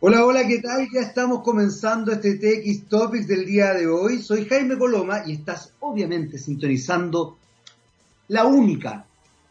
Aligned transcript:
Hola, 0.00 0.24
hola, 0.24 0.46
¿qué 0.46 0.60
tal? 0.60 0.88
Ya 0.94 1.00
estamos 1.00 1.42
comenzando 1.42 2.12
este 2.12 2.36
TX 2.36 2.88
Topics 2.88 3.26
del 3.26 3.44
día 3.44 3.74
de 3.74 3.88
hoy. 3.88 4.22
Soy 4.22 4.46
Jaime 4.46 4.78
Coloma 4.78 5.24
y 5.26 5.32
estás 5.32 5.72
obviamente 5.80 6.38
sintonizando 6.38 7.36
la 8.28 8.44
única, 8.44 9.06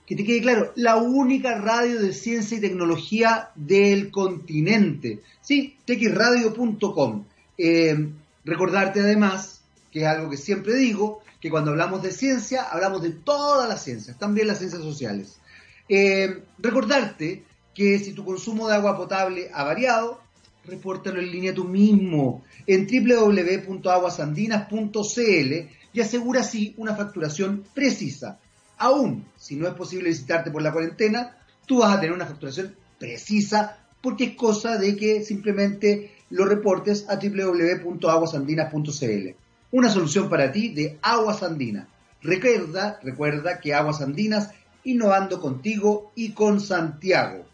que 0.05 0.15
te 0.15 0.23
quede 0.23 0.41
claro, 0.41 0.71
la 0.77 0.95
única 0.95 1.57
radio 1.57 2.01
de 2.01 2.13
ciencia 2.13 2.57
y 2.57 2.61
tecnología 2.61 3.49
del 3.55 4.09
continente. 4.09 5.21
Sí, 5.41 5.75
txradio.com. 5.83 7.25
Eh, 7.57 8.09
recordarte 8.45 9.01
además, 9.01 9.59
que 9.91 10.03
es 10.03 10.07
algo 10.07 10.29
que 10.29 10.37
siempre 10.37 10.75
digo, 10.75 11.23
que 11.41 11.49
cuando 11.49 11.71
hablamos 11.71 12.01
de 12.03 12.13
ciencia, 12.13 12.63
hablamos 12.63 13.01
de 13.01 13.09
todas 13.09 13.67
las 13.67 13.83
ciencias, 13.83 14.17
también 14.17 14.47
las 14.47 14.59
ciencias 14.59 14.81
sociales. 14.81 15.41
Eh, 15.89 16.41
recordarte 16.57 17.43
que 17.73 17.99
si 17.99 18.13
tu 18.13 18.23
consumo 18.23 18.69
de 18.69 18.75
agua 18.75 18.95
potable 18.95 19.51
ha 19.53 19.65
variado, 19.65 20.25
repórtalo 20.67 21.19
en 21.19 21.31
línea 21.31 21.53
tú 21.53 21.63
mismo 21.63 22.43
en 22.65 22.87
www.aguasandinas.cl 22.87 25.53
y 25.93 26.01
asegura 26.01 26.41
así 26.41 26.73
una 26.77 26.95
facturación 26.95 27.63
precisa. 27.73 28.39
Aún 28.77 29.25
si 29.35 29.55
no 29.55 29.67
es 29.67 29.73
posible 29.73 30.09
visitarte 30.09 30.51
por 30.51 30.61
la 30.61 30.71
cuarentena, 30.71 31.35
tú 31.65 31.79
vas 31.79 31.95
a 31.95 31.99
tener 31.99 32.13
una 32.13 32.27
facturación 32.27 32.75
precisa 32.99 33.79
porque 34.01 34.25
es 34.25 34.35
cosa 34.35 34.77
de 34.77 34.95
que 34.95 35.23
simplemente 35.23 36.11
lo 36.29 36.45
reportes 36.45 37.09
a 37.09 37.15
www.aguasandinas.cl. 37.15 39.29
Una 39.71 39.89
solución 39.89 40.29
para 40.29 40.51
ti 40.51 40.69
de 40.69 40.99
Aguas 41.01 41.41
Andinas. 41.43 41.87
Recuerda, 42.21 42.99
recuerda 43.03 43.59
que 43.59 43.73
Aguas 43.73 44.01
Andinas 44.01 44.51
innovando 44.83 45.41
contigo 45.41 46.11
y 46.15 46.29
con 46.31 46.61
Santiago. 46.61 47.45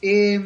Eh, 0.00 0.40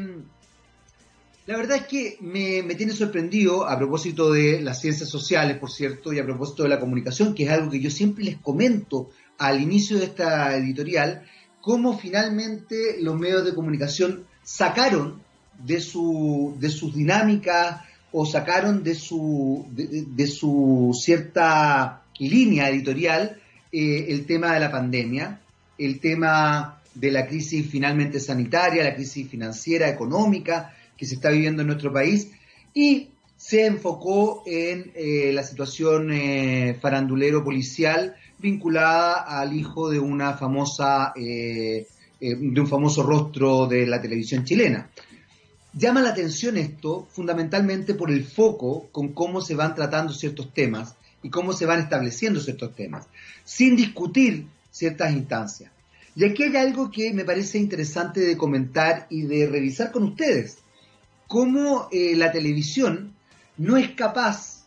la 1.47 1.59
verdad 1.59 1.77
es 1.77 1.87
que 1.87 2.16
me, 2.21 2.62
tiene 2.75 2.93
sorprendido 2.93 3.69
a 3.69 3.77
propósito 3.77 4.33
de 4.33 4.62
las 4.62 4.80
ciencias 4.80 5.11
sociales, 5.11 5.59
por 5.59 5.70
cierto, 5.70 6.12
y 6.12 6.19
a 6.19 6.25
propósito 6.25 6.62
de 6.62 6.70
la 6.70 6.81
comunicación, 6.81 7.34
que 7.34 7.45
es 7.45 7.51
algo 7.51 7.70
que 7.70 7.81
yo 7.81 7.91
siempre 7.91 8.25
les 8.25 8.39
comento 8.39 9.11
al 9.36 9.61
inicio 9.61 9.98
de 9.98 10.06
esta 10.06 10.56
editorial, 10.56 11.23
cómo 11.61 11.98
finalmente 11.98 12.97
los 13.01 13.19
medios 13.19 13.45
de 13.45 13.55
comunicación 13.55 14.25
sacaron 14.42 15.23
de, 15.62 15.81
su, 15.81 16.56
de 16.59 16.70
sus 16.70 16.95
dinámicas 16.95 17.83
o 18.12 18.25
sacaron 18.25 18.83
de 18.83 18.95
su, 18.95 19.67
de, 19.70 20.27
su 20.27 20.98
cierta 20.98 22.05
línea 22.19 22.70
editorial 22.70 23.39
eh, 23.70 24.06
el 24.08 24.25
tema 24.25 24.55
de 24.55 24.61
la 24.61 24.70
pandemia, 24.70 25.41
el 25.77 26.01
tema 26.01 26.81
de 26.95 27.11
la 27.11 27.27
crisis 27.27 27.69
finalmente 27.69 28.20
sanitaria, 28.20 28.84
la 28.84 28.95
crisis 28.95 29.29
financiera, 29.29 29.89
económica, 29.89 30.73
que 30.97 31.06
se 31.06 31.14
está 31.17 31.31
viviendo 31.31 31.62
en 31.62 31.69
nuestro 31.69 31.92
país 31.92 32.31
y 32.73 33.09
se 33.37 33.67
enfocó 33.67 34.42
en 34.47 34.92
eh, 34.95 35.31
la 35.33 35.42
situación 35.42 36.11
eh, 36.12 36.78
farandulero 36.81 37.45
policial 37.45 38.17
vinculada 38.39 39.23
al 39.23 39.55
hijo 39.55 39.91
de 39.91 39.98
una 39.98 40.34
famosa 40.34 41.12
eh, 41.17 41.86
de 42.20 42.61
un 42.61 42.67
famoso 42.67 43.03
rostro 43.03 43.67
de 43.67 43.86
la 43.86 44.01
televisión 44.01 44.45
chilena. 44.45 44.89
Llama 45.75 46.01
la 46.01 46.11
atención 46.11 46.56
esto 46.56 47.06
fundamentalmente 47.11 47.95
por 47.95 48.11
el 48.11 48.25
foco 48.25 48.89
con 48.92 49.08
cómo 49.08 49.41
se 49.41 49.55
van 49.55 49.75
tratando 49.75 50.12
ciertos 50.14 50.55
temas 50.55 50.95
y 51.23 51.29
cómo 51.29 51.53
se 51.53 51.67
van 51.67 51.81
estableciendo 51.81 52.41
ciertos 52.41 52.75
temas, 52.75 53.08
sin 53.45 53.77
discutir 53.77 54.47
ciertas 54.70 55.12
instancias. 55.12 55.70
Y 56.17 56.25
aquí 56.25 56.45
hay 56.45 56.56
algo 56.56 56.91
que 56.91 57.12
me 57.12 57.25
parece 57.25 57.58
interesante 57.58 58.20
de 58.20 58.36
comentar 58.36 59.06
y 59.11 59.23
de 59.23 59.47
revisar 59.47 59.91
con 59.91 60.05
ustedes 60.05 60.58
cómo 61.27 61.89
eh, 61.92 62.14
la 62.17 62.33
televisión 62.33 63.14
no 63.56 63.77
es 63.77 63.91
capaz 63.92 64.64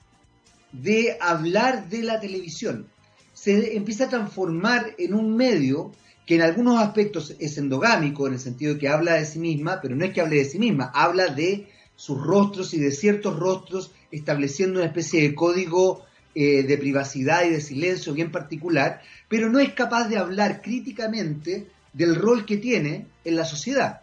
de 0.72 1.18
hablar 1.22 1.90
de 1.90 2.04
la 2.04 2.20
televisión. 2.20 2.88
Se 3.34 3.76
empieza 3.76 4.06
a 4.06 4.10
transformar 4.10 4.96
en 4.98 5.14
un 5.14 5.36
medio 5.36 5.92
que 6.26 6.36
en 6.36 6.42
algunos 6.42 6.82
aspectos 6.82 7.36
es 7.40 7.58
endogámico, 7.58 8.28
en 8.28 8.34
el 8.34 8.40
sentido 8.40 8.74
de 8.74 8.80
que 8.80 8.90
habla 8.90 9.14
de 9.14 9.26
sí 9.26 9.40
misma, 9.40 9.80
pero 9.82 9.96
no 9.96 10.04
es 10.04 10.12
que 10.12 10.22
hable 10.22 10.38
de 10.38 10.46
sí 10.46 10.60
misma, 10.60 10.92
habla 10.94 11.28
de 11.28 11.70
sus 11.96 12.22
rostros 12.22 12.74
y 12.74 12.80
de 12.80 12.92
ciertos 12.92 13.40
rostros, 13.40 13.92
estableciendo 14.12 14.80
una 14.80 14.88
especie 14.88 15.22
de 15.22 15.34
código 15.34 16.06
eh, 16.36 16.64
de 16.64 16.78
privacidad 16.78 17.46
y 17.46 17.50
de 17.50 17.62
silencio 17.62 18.14
bien 18.14 18.32
particular, 18.32 19.02
pero 19.30 19.50
no 19.50 19.60
es 19.60 19.74
capaz 19.74 20.08
de 20.10 20.18
hablar 20.18 20.62
críticamente 20.62 21.68
del 21.94 22.16
rol 22.16 22.46
que 22.46 22.58
tiene 22.58 23.08
en 23.24 23.36
la 23.36 23.46
sociedad. 23.46 24.02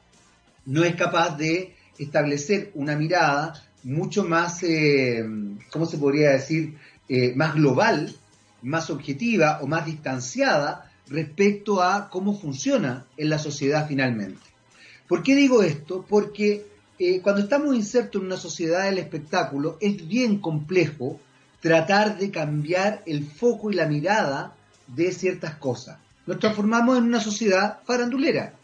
No 0.66 0.82
es 0.82 0.97
capaz 0.97 1.36
de 1.36 1.73
establecer 1.99 2.71
una 2.75 2.97
mirada 2.97 3.62
mucho 3.82 4.25
más, 4.25 4.62
eh, 4.62 5.25
¿cómo 5.71 5.87
se 5.87 5.99
podría 5.99 6.31
decir?, 6.31 6.77
eh, 7.09 7.34
más 7.34 7.55
global, 7.55 8.15
más 8.62 8.88
objetiva 8.88 9.60
o 9.60 9.66
más 9.66 9.84
distanciada 9.84 10.91
respecto 11.09 11.83
a 11.83 12.09
cómo 12.09 12.38
funciona 12.38 13.04
en 13.16 13.28
la 13.28 13.38
sociedad 13.38 13.87
finalmente. 13.87 14.41
¿Por 15.06 15.22
qué 15.22 15.34
digo 15.34 15.62
esto? 15.62 16.04
Porque 16.09 16.66
eh, 16.99 17.21
cuando 17.21 17.43
estamos 17.43 17.75
insertos 17.75 18.21
en 18.21 18.27
una 18.27 18.38
sociedad 18.38 18.84
del 18.84 18.99
espectáculo 18.99 19.77
es 19.81 20.09
bien 20.09 20.38
complejo 20.38 21.21
tratar 21.60 22.19
de 22.19 22.31
cambiar 22.31 23.03
el 23.06 23.27
foco 23.27 23.71
y 23.71 23.75
la 23.75 23.87
mirada 23.87 24.54
de 24.87 25.12
ciertas 25.12 25.56
cosas. 25.56 25.99
Nos 26.27 26.38
transformamos 26.38 26.97
en 26.97 27.04
una 27.04 27.21
sociedad 27.21 27.81
farandulera. 27.84 28.54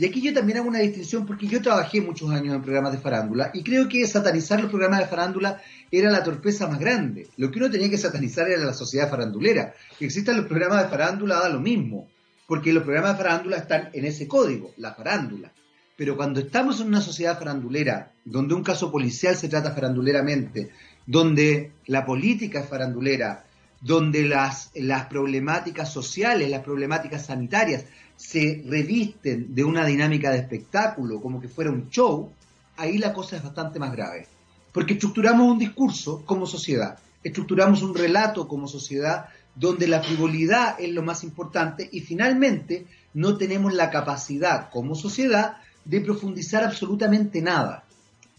Y 0.00 0.06
aquí 0.06 0.22
yo 0.22 0.32
también 0.32 0.56
hago 0.56 0.68
una 0.68 0.78
distinción 0.78 1.26
porque 1.26 1.46
yo 1.46 1.60
trabajé 1.60 2.00
muchos 2.00 2.30
años 2.30 2.54
en 2.54 2.62
programas 2.62 2.92
de 2.92 2.98
farándula 2.98 3.50
y 3.52 3.62
creo 3.62 3.86
que 3.86 4.06
satanizar 4.06 4.58
los 4.58 4.70
programas 4.70 5.00
de 5.00 5.06
farándula 5.06 5.60
era 5.90 6.10
la 6.10 6.24
torpeza 6.24 6.66
más 6.66 6.78
grande. 6.78 7.28
Lo 7.36 7.50
que 7.50 7.58
uno 7.58 7.70
tenía 7.70 7.90
que 7.90 7.98
satanizar 7.98 8.48
era 8.48 8.64
la 8.64 8.72
sociedad 8.72 9.10
farandulera. 9.10 9.74
Que 9.98 10.06
existan 10.06 10.38
los 10.38 10.46
programas 10.46 10.84
de 10.84 10.88
farándula 10.88 11.40
da 11.40 11.50
lo 11.50 11.60
mismo, 11.60 12.08
porque 12.46 12.72
los 12.72 12.84
programas 12.84 13.18
de 13.18 13.24
farándula 13.24 13.58
están 13.58 13.90
en 13.92 14.06
ese 14.06 14.26
código, 14.26 14.72
la 14.78 14.94
farándula. 14.94 15.52
Pero 15.98 16.16
cuando 16.16 16.40
estamos 16.40 16.80
en 16.80 16.86
una 16.86 17.02
sociedad 17.02 17.38
farandulera, 17.38 18.10
donde 18.24 18.54
un 18.54 18.64
caso 18.64 18.90
policial 18.90 19.36
se 19.36 19.50
trata 19.50 19.72
faranduleramente, 19.72 20.70
donde 21.04 21.72
la 21.88 22.06
política 22.06 22.60
es 22.60 22.68
farandulera, 22.70 23.44
donde 23.80 24.24
las, 24.24 24.70
las 24.74 25.06
problemáticas 25.06 25.92
sociales, 25.92 26.50
las 26.50 26.62
problemáticas 26.62 27.26
sanitarias 27.26 27.84
se 28.16 28.62
revisten 28.66 29.54
de 29.54 29.64
una 29.64 29.86
dinámica 29.86 30.30
de 30.30 30.38
espectáculo, 30.38 31.20
como 31.20 31.40
que 31.40 31.48
fuera 31.48 31.70
un 31.70 31.88
show, 31.88 32.30
ahí 32.76 32.98
la 32.98 33.12
cosa 33.12 33.36
es 33.36 33.42
bastante 33.42 33.78
más 33.78 33.92
grave. 33.92 34.26
Porque 34.72 34.92
estructuramos 34.92 35.50
un 35.50 35.58
discurso 35.58 36.22
como 36.26 36.46
sociedad, 36.46 36.98
estructuramos 37.24 37.82
un 37.82 37.94
relato 37.94 38.46
como 38.46 38.68
sociedad 38.68 39.26
donde 39.54 39.88
la 39.88 40.02
frivolidad 40.02 40.76
es 40.78 40.90
lo 40.90 41.02
más 41.02 41.24
importante 41.24 41.88
y 41.90 42.00
finalmente 42.00 42.86
no 43.14 43.36
tenemos 43.36 43.74
la 43.74 43.90
capacidad 43.90 44.70
como 44.70 44.94
sociedad 44.94 45.56
de 45.84 46.00
profundizar 46.00 46.62
absolutamente 46.62 47.42
nada. 47.42 47.84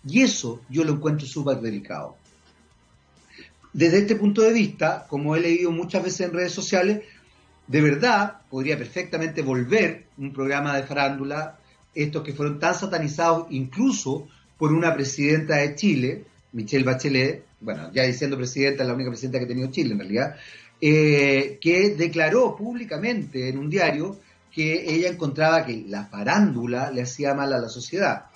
Y 0.08 0.22
eso 0.22 0.62
yo 0.70 0.84
lo 0.84 0.94
encuentro 0.94 1.28
súper 1.28 1.60
delicado. 1.60 2.16
Desde 3.74 4.00
este 4.00 4.16
punto 4.16 4.42
de 4.42 4.52
vista, 4.52 5.06
como 5.08 5.36
he 5.36 5.40
leído 5.40 5.72
muchas 5.72 6.04
veces 6.04 6.22
en 6.22 6.34
redes 6.34 6.52
sociales, 6.52 7.02
de 7.68 7.82
verdad 7.82 8.42
podría 8.50 8.78
perfectamente 8.78 9.42
volver 9.42 10.06
un 10.18 10.34
programa 10.34 10.76
de 10.76 10.84
farándula, 10.84 11.58
estos 11.94 12.24
que 12.24 12.34
fueron 12.34 12.60
tan 12.60 12.76
satanizados 12.76 13.48
incluso 13.50 14.28
por 14.58 14.74
una 14.74 14.94
presidenta 14.94 15.58
de 15.58 15.76
Chile, 15.76 16.26
Michelle 16.54 16.84
Bachelet, 16.84 17.44
bueno, 17.62 17.92
ya 17.94 18.04
diciendo 18.04 18.38
presidenta, 18.38 18.84
la 18.84 18.94
única 18.94 19.10
presidenta 19.10 19.40
que 19.40 19.46
ha 19.46 19.48
tenido 19.48 19.72
Chile 19.72 19.94
en 19.94 20.00
realidad, 20.00 20.36
eh, 20.80 21.58
que 21.62 21.92
declaró 21.92 22.56
públicamente 22.56 23.50
en 23.50 23.58
un 23.58 23.70
diario 23.70 24.20
que 24.52 24.94
ella 24.94 25.10
encontraba 25.10 25.66
que 25.66 25.86
la 25.88 26.06
farándula 26.06 26.92
le 26.92 27.04
hacía 27.04 27.34
mal 27.34 27.54
a 27.54 27.60
la 27.60 27.70
sociedad 27.70 28.31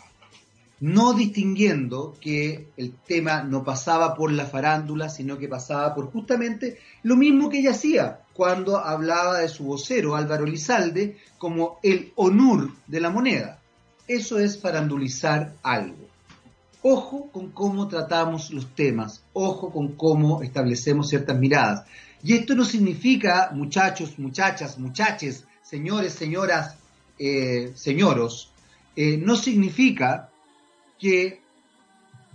no 0.79 1.13
distinguiendo 1.13 2.15
que 2.19 2.67
el 2.75 2.93
tema 2.93 3.43
no 3.43 3.63
pasaba 3.63 4.13
por 4.13 4.31
la 4.31 4.45
farándula, 4.45 5.09
sino 5.09 5.37
que 5.37 5.47
pasaba 5.47 5.95
por 5.95 6.11
justamente 6.11 6.79
lo 7.03 7.15
mismo 7.15 7.49
que 7.49 7.59
ella 7.59 7.71
hacía 7.71 8.19
cuando 8.33 8.77
hablaba 8.77 9.39
de 9.39 9.47
su 9.47 9.63
vocero 9.63 10.15
Álvaro 10.15 10.45
Lizalde 10.45 11.17
como 11.37 11.79
el 11.81 12.11
honor 12.15 12.71
de 12.87 12.99
la 12.99 13.09
moneda. 13.09 13.61
Eso 14.07 14.37
es 14.37 14.59
farandulizar 14.59 15.53
algo. 15.63 16.05
Ojo 16.81 17.31
con 17.31 17.49
cómo 17.51 17.87
tratamos 17.87 18.51
los 18.51 18.75
temas, 18.75 19.23
ojo 19.33 19.71
con 19.71 19.93
cómo 19.95 20.43
establecemos 20.43 21.09
ciertas 21.09 21.39
miradas. 21.39 21.85
Y 22.21 22.33
esto 22.33 22.53
no 22.53 22.65
significa, 22.65 23.49
muchachos, 23.53 24.19
muchachas, 24.19 24.77
muchaches, 24.77 25.45
señores, 25.63 26.13
señoras, 26.13 26.75
eh, 27.17 27.71
señoros, 27.75 28.51
eh, 28.95 29.17
no 29.17 29.35
significa 29.35 30.29
que 30.99 31.41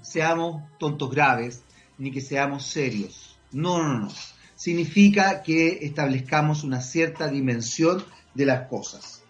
seamos 0.02 0.62
tontos 0.78 1.10
graves 1.10 1.62
ni 1.98 2.10
que 2.10 2.20
seamos 2.20 2.66
serios. 2.66 3.38
No, 3.52 3.82
no, 3.82 3.98
no. 3.98 4.08
Significa 4.54 5.42
que 5.42 5.78
establezcamos 5.82 6.64
una 6.64 6.80
cierta 6.80 7.28
dimensión 7.28 8.04
de 8.34 8.46
las 8.46 8.68
cosas. 8.68 9.22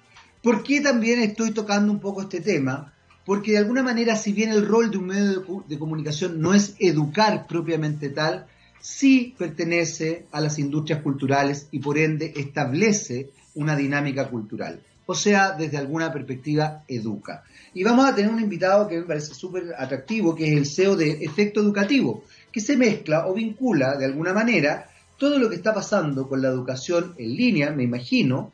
¿Por 0.43 0.62
qué 0.62 0.81
también 0.81 1.21
estoy 1.21 1.53
tocando 1.53 1.93
un 1.93 2.00
poco 2.00 2.23
este 2.23 2.41
tema? 2.41 2.93
porque 3.31 3.53
de 3.53 3.59
alguna 3.59 3.85
manera, 3.85 4.17
si 4.17 4.32
bien 4.32 4.50
el 4.50 4.67
rol 4.67 4.91
de 4.91 4.99
un 4.99 5.06
medio 5.06 5.65
de, 5.69 5.79
comunicación 5.79 6.41
no 6.41 6.53
es 6.53 6.75
educar 6.81 7.47
propiamente 7.47 8.09
tal, 8.09 8.47
sí 8.81 9.37
pertenece 9.38 10.27
a 10.32 10.41
las 10.41 10.59
industrias 10.59 11.00
culturales 11.00 11.69
y 11.71 11.79
por 11.79 11.97
ende 11.97 12.32
establece 12.37 13.31
una 13.55 13.77
dinámica 13.77 14.29
cultural. 14.29 14.81
O 15.11 15.15
sea, 15.17 15.57
desde 15.59 15.77
alguna 15.77 16.12
perspectiva 16.12 16.85
educa. 16.87 17.43
Y 17.75 17.83
vamos 17.83 18.07
a 18.07 18.15
tener 18.15 18.31
un 18.31 18.39
invitado 18.39 18.87
que 18.87 18.97
me 18.97 19.03
parece 19.03 19.35
súper 19.35 19.75
atractivo, 19.77 20.37
que 20.37 20.53
es 20.53 20.57
el 20.57 20.67
CEO 20.67 20.95
de 20.95 21.25
Efecto 21.25 21.59
Educativo, 21.59 22.23
que 22.53 22.61
se 22.61 22.77
mezcla 22.77 23.27
o 23.27 23.35
vincula 23.35 23.97
de 23.97 24.05
alguna 24.05 24.33
manera 24.33 24.89
todo 25.19 25.37
lo 25.41 25.49
que 25.49 25.57
está 25.57 25.75
pasando 25.75 26.29
con 26.29 26.41
la 26.41 26.47
educación 26.47 27.17
en 27.19 27.35
línea, 27.35 27.73
me 27.73 27.83
imagino, 27.83 28.53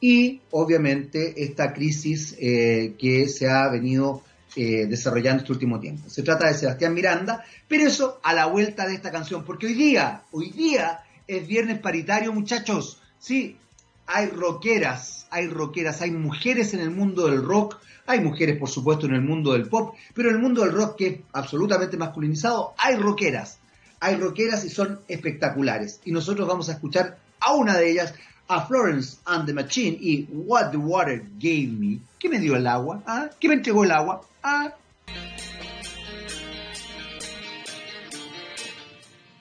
y 0.00 0.40
obviamente 0.52 1.44
esta 1.44 1.74
crisis 1.74 2.34
eh, 2.40 2.94
que 2.98 3.28
se 3.28 3.50
ha 3.50 3.68
venido 3.68 4.22
eh, 4.56 4.86
desarrollando 4.86 5.42
este 5.42 5.52
último 5.52 5.80
tiempo. 5.80 6.08
Se 6.08 6.22
trata 6.22 6.48
de 6.48 6.54
Sebastián 6.54 6.94
Miranda, 6.94 7.44
pero 7.68 7.86
eso 7.86 8.20
a 8.22 8.32
la 8.32 8.46
vuelta 8.46 8.88
de 8.88 8.94
esta 8.94 9.12
canción, 9.12 9.44
porque 9.44 9.66
hoy 9.66 9.74
día, 9.74 10.22
hoy 10.32 10.50
día 10.50 11.00
es 11.26 11.46
viernes 11.46 11.78
paritario, 11.78 12.32
muchachos. 12.32 13.02
Sí, 13.18 13.58
hay 14.06 14.26
rockeras, 14.28 15.26
hay 15.30 15.48
rockeras, 15.48 16.00
hay 16.02 16.10
mujeres 16.10 16.74
en 16.74 16.80
el 16.80 16.90
mundo 16.90 17.26
del 17.26 17.42
rock, 17.42 17.78
hay 18.06 18.20
mujeres, 18.20 18.58
por 18.58 18.68
supuesto, 18.68 19.06
en 19.06 19.14
el 19.14 19.22
mundo 19.22 19.52
del 19.52 19.68
pop, 19.68 19.94
pero 20.14 20.28
en 20.28 20.36
el 20.36 20.42
mundo 20.42 20.62
del 20.62 20.72
rock, 20.72 20.96
que 20.96 21.06
es 21.06 21.20
absolutamente 21.32 21.96
masculinizado, 21.96 22.74
hay 22.78 22.96
rockeras. 22.96 23.58
Hay 24.00 24.16
rockeras 24.16 24.64
y 24.64 24.68
son 24.68 25.00
espectaculares. 25.08 26.00
Y 26.04 26.12
nosotros 26.12 26.46
vamos 26.46 26.68
a 26.68 26.72
escuchar 26.72 27.18
a 27.40 27.54
una 27.54 27.78
de 27.78 27.90
ellas, 27.90 28.14
a 28.48 28.66
Florence 28.66 29.18
and 29.24 29.46
the 29.46 29.54
Machine 29.54 29.96
y 29.98 30.28
What 30.30 30.70
the 30.72 30.76
Water 30.76 31.24
Gave 31.38 31.68
Me. 31.68 32.00
¿Qué 32.18 32.28
me 32.28 32.38
dio 32.38 32.56
el 32.56 32.66
agua? 32.66 33.02
¿Ah? 33.06 33.30
¿Qué 33.40 33.48
me 33.48 33.54
entregó 33.54 33.84
el 33.84 33.90
agua? 33.90 34.20
¿Ah? 34.42 34.74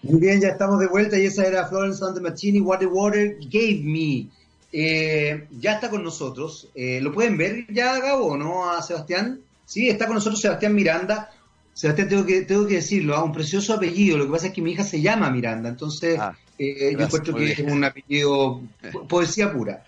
Muy 0.03 0.19
bien, 0.19 0.41
ya 0.41 0.49
estamos 0.49 0.79
de 0.79 0.87
vuelta 0.87 1.17
y 1.17 1.25
esa 1.25 1.45
era 1.45 1.67
Florence 1.67 2.03
and 2.03 2.15
the 2.15 2.21
Machine 2.21 2.57
y 2.57 2.61
What 2.61 2.79
the 2.79 2.85
Water 2.85 3.37
Gave 3.39 3.81
Me. 3.83 4.29
Eh, 4.75 5.47
ya 5.59 5.73
está 5.73 5.91
con 5.91 6.03
nosotros. 6.03 6.67
Eh, 6.73 6.99
¿Lo 6.99 7.13
pueden 7.13 7.37
ver 7.37 7.67
ya, 7.71 7.99
Gabo, 7.99 8.35
no? 8.35 8.71
A 8.71 8.81
Sebastián. 8.81 9.39
Sí, 9.65 9.87
está 9.87 10.07
con 10.07 10.15
nosotros 10.15 10.41
Sebastián 10.41 10.73
Miranda. 10.73 11.29
Sebastián, 11.73 12.09
tengo 12.09 12.25
que, 12.25 12.41
tengo 12.41 12.65
que 12.65 12.75
decirlo, 12.75 13.15
a 13.15 13.23
un 13.23 13.31
precioso 13.31 13.75
apellido. 13.75 14.17
Lo 14.17 14.25
que 14.25 14.31
pasa 14.31 14.47
es 14.47 14.53
que 14.53 14.63
mi 14.63 14.71
hija 14.71 14.83
se 14.83 14.99
llama 14.99 15.29
Miranda, 15.29 15.69
entonces 15.69 16.19
ah, 16.19 16.35
eh, 16.57 16.93
yo 16.93 16.99
encuentro 16.99 17.35
que 17.35 17.51
es 17.51 17.59
un 17.59 17.83
apellido, 17.83 18.61
poesía 19.07 19.53
pura. 19.53 19.83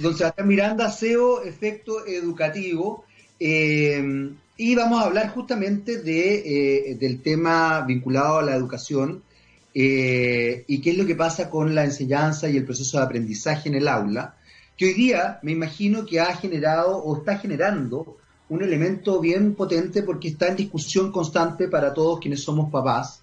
don 0.00 0.16
Sebastián 0.16 0.48
Miranda, 0.48 0.90
SEO, 0.90 1.42
efecto 1.42 2.06
educativo. 2.06 3.04
y 3.38 4.74
vamos 4.74 5.02
a 5.02 5.06
hablar 5.06 5.30
justamente 5.30 6.02
de, 6.02 6.96
del 6.98 7.20
tema 7.20 7.82
vinculado 7.82 8.38
a 8.38 8.42
la 8.42 8.56
educación 8.56 9.22
eh, 9.78 10.64
y 10.68 10.80
qué 10.80 10.92
es 10.92 10.96
lo 10.96 11.04
que 11.04 11.14
pasa 11.14 11.50
con 11.50 11.74
la 11.74 11.84
enseñanza 11.84 12.48
y 12.48 12.56
el 12.56 12.64
proceso 12.64 12.96
de 12.96 13.04
aprendizaje 13.04 13.68
en 13.68 13.74
el 13.74 13.88
aula, 13.88 14.34
que 14.74 14.86
hoy 14.86 14.94
día 14.94 15.38
me 15.42 15.52
imagino 15.52 16.06
que 16.06 16.18
ha 16.18 16.34
generado 16.34 16.96
o 16.96 17.18
está 17.18 17.36
generando 17.36 18.16
un 18.48 18.62
elemento 18.62 19.20
bien 19.20 19.54
potente 19.54 20.02
porque 20.02 20.28
está 20.28 20.48
en 20.48 20.56
discusión 20.56 21.12
constante 21.12 21.68
para 21.68 21.92
todos 21.92 22.20
quienes 22.20 22.42
somos 22.42 22.70
papás 22.70 23.20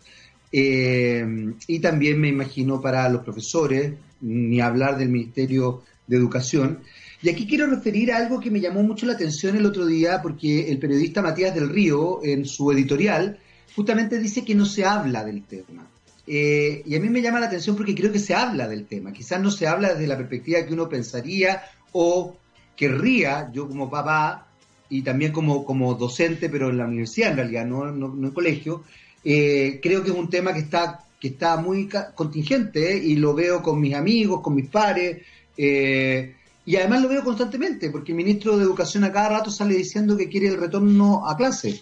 eh, 0.51 1.25
y 1.65 1.79
también 1.79 2.21
me 2.21 2.27
imagino 2.27 2.79
para 2.79 3.09
los 3.09 3.23
profesores, 3.23 3.91
ni 4.21 4.61
hablar 4.61 4.99
del 4.99 5.09
Ministerio 5.09 5.81
de 6.05 6.17
Educación. 6.17 6.81
Y 7.23 7.29
aquí 7.29 7.47
quiero 7.47 7.65
referir 7.65 8.11
a 8.11 8.17
algo 8.17 8.39
que 8.39 8.51
me 8.51 8.61
llamó 8.61 8.83
mucho 8.83 9.07
la 9.07 9.13
atención 9.13 9.57
el 9.57 9.65
otro 9.65 9.87
día 9.87 10.21
porque 10.21 10.69
el 10.69 10.77
periodista 10.77 11.23
Matías 11.23 11.55
del 11.55 11.69
Río 11.69 12.23
en 12.23 12.45
su 12.45 12.71
editorial 12.71 13.39
justamente 13.75 14.19
dice 14.19 14.45
que 14.45 14.53
no 14.53 14.67
se 14.67 14.85
habla 14.85 15.23
del 15.23 15.41
tema. 15.45 15.87
Eh, 16.25 16.83
y 16.85 16.95
a 16.95 16.99
mí 16.99 17.09
me 17.09 17.21
llama 17.21 17.39
la 17.39 17.47
atención 17.47 17.75
porque 17.75 17.95
creo 17.95 18.11
que 18.11 18.19
se 18.19 18.33
habla 18.33 18.67
del 18.67 18.85
tema. 18.85 19.11
Quizás 19.11 19.41
no 19.41 19.51
se 19.51 19.67
habla 19.67 19.93
desde 19.93 20.07
la 20.07 20.17
perspectiva 20.17 20.65
que 20.65 20.73
uno 20.73 20.87
pensaría 20.87 21.63
o 21.91 22.37
querría, 22.75 23.49
yo 23.51 23.67
como 23.67 23.89
papá 23.89 24.47
y 24.89 25.01
también 25.01 25.31
como, 25.31 25.65
como 25.65 25.93
docente, 25.95 26.49
pero 26.49 26.69
en 26.69 26.77
la 26.77 26.85
universidad 26.85 27.31
en 27.31 27.37
realidad, 27.37 27.65
no, 27.65 27.89
en 27.89 28.23
el 28.23 28.33
colegio, 28.33 28.83
eh, 29.23 29.79
creo 29.81 30.03
que 30.03 30.11
es 30.11 30.15
un 30.15 30.29
tema 30.29 30.53
que 30.53 30.59
está, 30.59 31.05
que 31.19 31.29
está 31.29 31.57
muy 31.57 31.89
contingente 32.15 32.93
¿eh? 32.93 32.97
y 32.97 33.15
lo 33.15 33.33
veo 33.33 33.61
con 33.61 33.79
mis 33.79 33.95
amigos, 33.95 34.41
con 34.41 34.55
mis 34.55 34.69
pares. 34.69 35.21
y 35.57 36.75
además 36.75 37.01
lo 37.01 37.09
veo 37.09 37.23
constantemente, 37.23 37.89
porque 37.89 38.11
el 38.11 38.17
ministro 38.17 38.57
de 38.57 38.63
Educación 38.63 39.03
a 39.03 39.11
cada 39.11 39.29
rato 39.29 39.51
sale 39.51 39.75
diciendo 39.75 40.15
que 40.15 40.29
quiere 40.29 40.47
el 40.47 40.59
retorno 40.59 41.27
a 41.27 41.35
clase. 41.35 41.81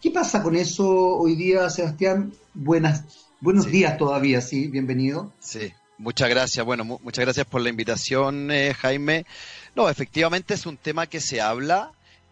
¿Qué 0.00 0.12
pasa 0.12 0.44
con 0.44 0.54
eso 0.54 1.16
hoy 1.16 1.34
día, 1.34 1.68
Sebastián? 1.70 2.32
buenas, 2.54 3.02
buenos 3.40 3.66
días 3.66 3.98
todavía, 3.98 4.40
sí, 4.40 4.68
bienvenido. 4.68 5.32
Sí, 5.40 5.72
muchas 5.98 6.28
gracias. 6.28 6.64
Bueno, 6.64 6.84
muchas 6.84 7.24
gracias 7.24 7.46
por 7.46 7.60
la 7.62 7.68
invitación, 7.68 8.52
eh, 8.52 8.74
Jaime. 8.74 9.26
No, 9.74 9.90
efectivamente 9.90 10.54
es 10.54 10.66
un 10.66 10.76
tema 10.76 11.08
que 11.08 11.20
se 11.20 11.40
habla. 11.40 11.90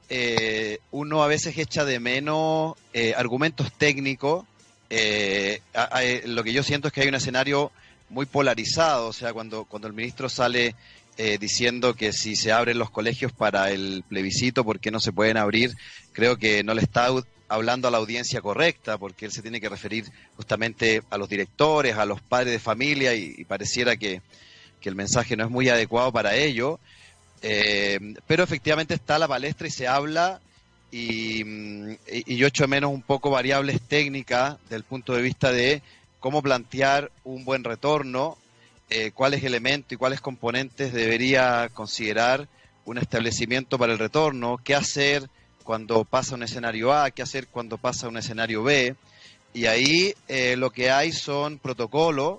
Eh, 0.08 0.78
uno 0.92 1.24
a 1.24 1.26
veces 1.26 1.58
echa 1.58 1.84
de 1.84 1.98
menos 1.98 2.76
eh, 2.92 3.14
argumentos 3.16 3.72
técnicos. 3.72 4.44
lo 4.88 6.44
que 6.44 6.52
yo 6.52 6.62
siento 6.62 6.86
es 6.86 6.94
que 6.94 7.00
hay 7.00 7.08
un 7.08 7.16
escenario 7.16 7.72
muy 8.10 8.26
polarizado, 8.26 9.08
o 9.08 9.12
sea, 9.12 9.32
cuando, 9.32 9.64
cuando 9.64 9.88
el 9.88 9.94
ministro 9.94 10.28
sale 10.28 10.76
diciendo 11.40 11.94
que 11.94 12.12
si 12.12 12.36
se 12.36 12.52
abren 12.52 12.78
los 12.78 12.90
colegios 12.90 13.32
para 13.32 13.70
el 13.70 14.04
plebiscito, 14.06 14.64
¿por 14.64 14.78
qué 14.78 14.90
no 14.90 15.00
se 15.00 15.12
pueden 15.12 15.38
abrir? 15.38 15.74
Creo 16.12 16.36
que 16.36 16.62
no 16.62 16.74
le 16.74 16.82
está 16.82 17.08
hablando 17.48 17.88
a 17.88 17.90
la 17.90 17.98
audiencia 17.98 18.40
correcta, 18.40 18.98
porque 18.98 19.26
él 19.26 19.32
se 19.32 19.42
tiene 19.42 19.60
que 19.60 19.68
referir 19.68 20.06
justamente 20.36 21.02
a 21.10 21.18
los 21.18 21.28
directores, 21.28 21.96
a 21.96 22.04
los 22.04 22.20
padres 22.20 22.52
de 22.52 22.58
familia, 22.58 23.14
y, 23.14 23.44
pareciera 23.44 23.96
que, 23.96 24.22
el 24.82 24.94
mensaje 24.94 25.36
no 25.36 25.42
es 25.42 25.50
muy 25.50 25.68
adecuado 25.68 26.12
para 26.12 26.36
ello. 26.36 26.78
Eh, 27.42 27.98
pero 28.28 28.44
efectivamente 28.44 28.94
está 28.94 29.18
la 29.18 29.26
palestra 29.26 29.66
y 29.66 29.70
se 29.72 29.88
habla, 29.88 30.40
y, 30.92 31.42
yo 32.36 32.46
echo 32.46 32.62
de 32.62 32.68
menos 32.68 32.92
un 32.92 33.02
poco 33.02 33.30
variables 33.30 33.80
técnicas 33.82 34.56
del 34.70 34.84
punto 34.84 35.14
de 35.14 35.22
vista 35.22 35.50
de 35.50 35.82
cómo 36.20 36.40
plantear 36.40 37.10
un 37.24 37.44
buen 37.44 37.64
retorno, 37.64 38.38
eh, 38.88 39.10
cuáles 39.12 39.42
elementos 39.42 39.90
y 39.92 39.96
cuáles 39.96 40.20
componentes 40.20 40.92
debería 40.92 41.68
considerar 41.74 42.48
un 42.84 42.98
establecimiento 42.98 43.78
para 43.78 43.92
el 43.92 43.98
retorno, 43.98 44.58
qué 44.62 44.76
hacer 44.76 45.28
cuando 45.66 46.04
pasa 46.04 46.36
un 46.36 46.44
escenario 46.44 46.94
A, 46.94 47.10
qué 47.10 47.22
hacer 47.22 47.48
cuando 47.48 47.76
pasa 47.76 48.08
un 48.08 48.16
escenario 48.16 48.62
B. 48.62 48.94
Y 49.52 49.66
ahí 49.66 50.14
eh, 50.28 50.54
lo 50.56 50.70
que 50.70 50.90
hay 50.90 51.12
son 51.12 51.58
protocolos, 51.58 52.38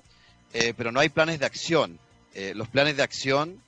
eh, 0.54 0.74
pero 0.76 0.92
no 0.92 1.02
hay 1.02 1.10
planes 1.10 1.38
de 1.40 1.46
acción. 1.46 2.00
Eh, 2.34 2.54
los 2.56 2.70
planes 2.70 2.96
de 2.96 3.04
acción 3.04 3.62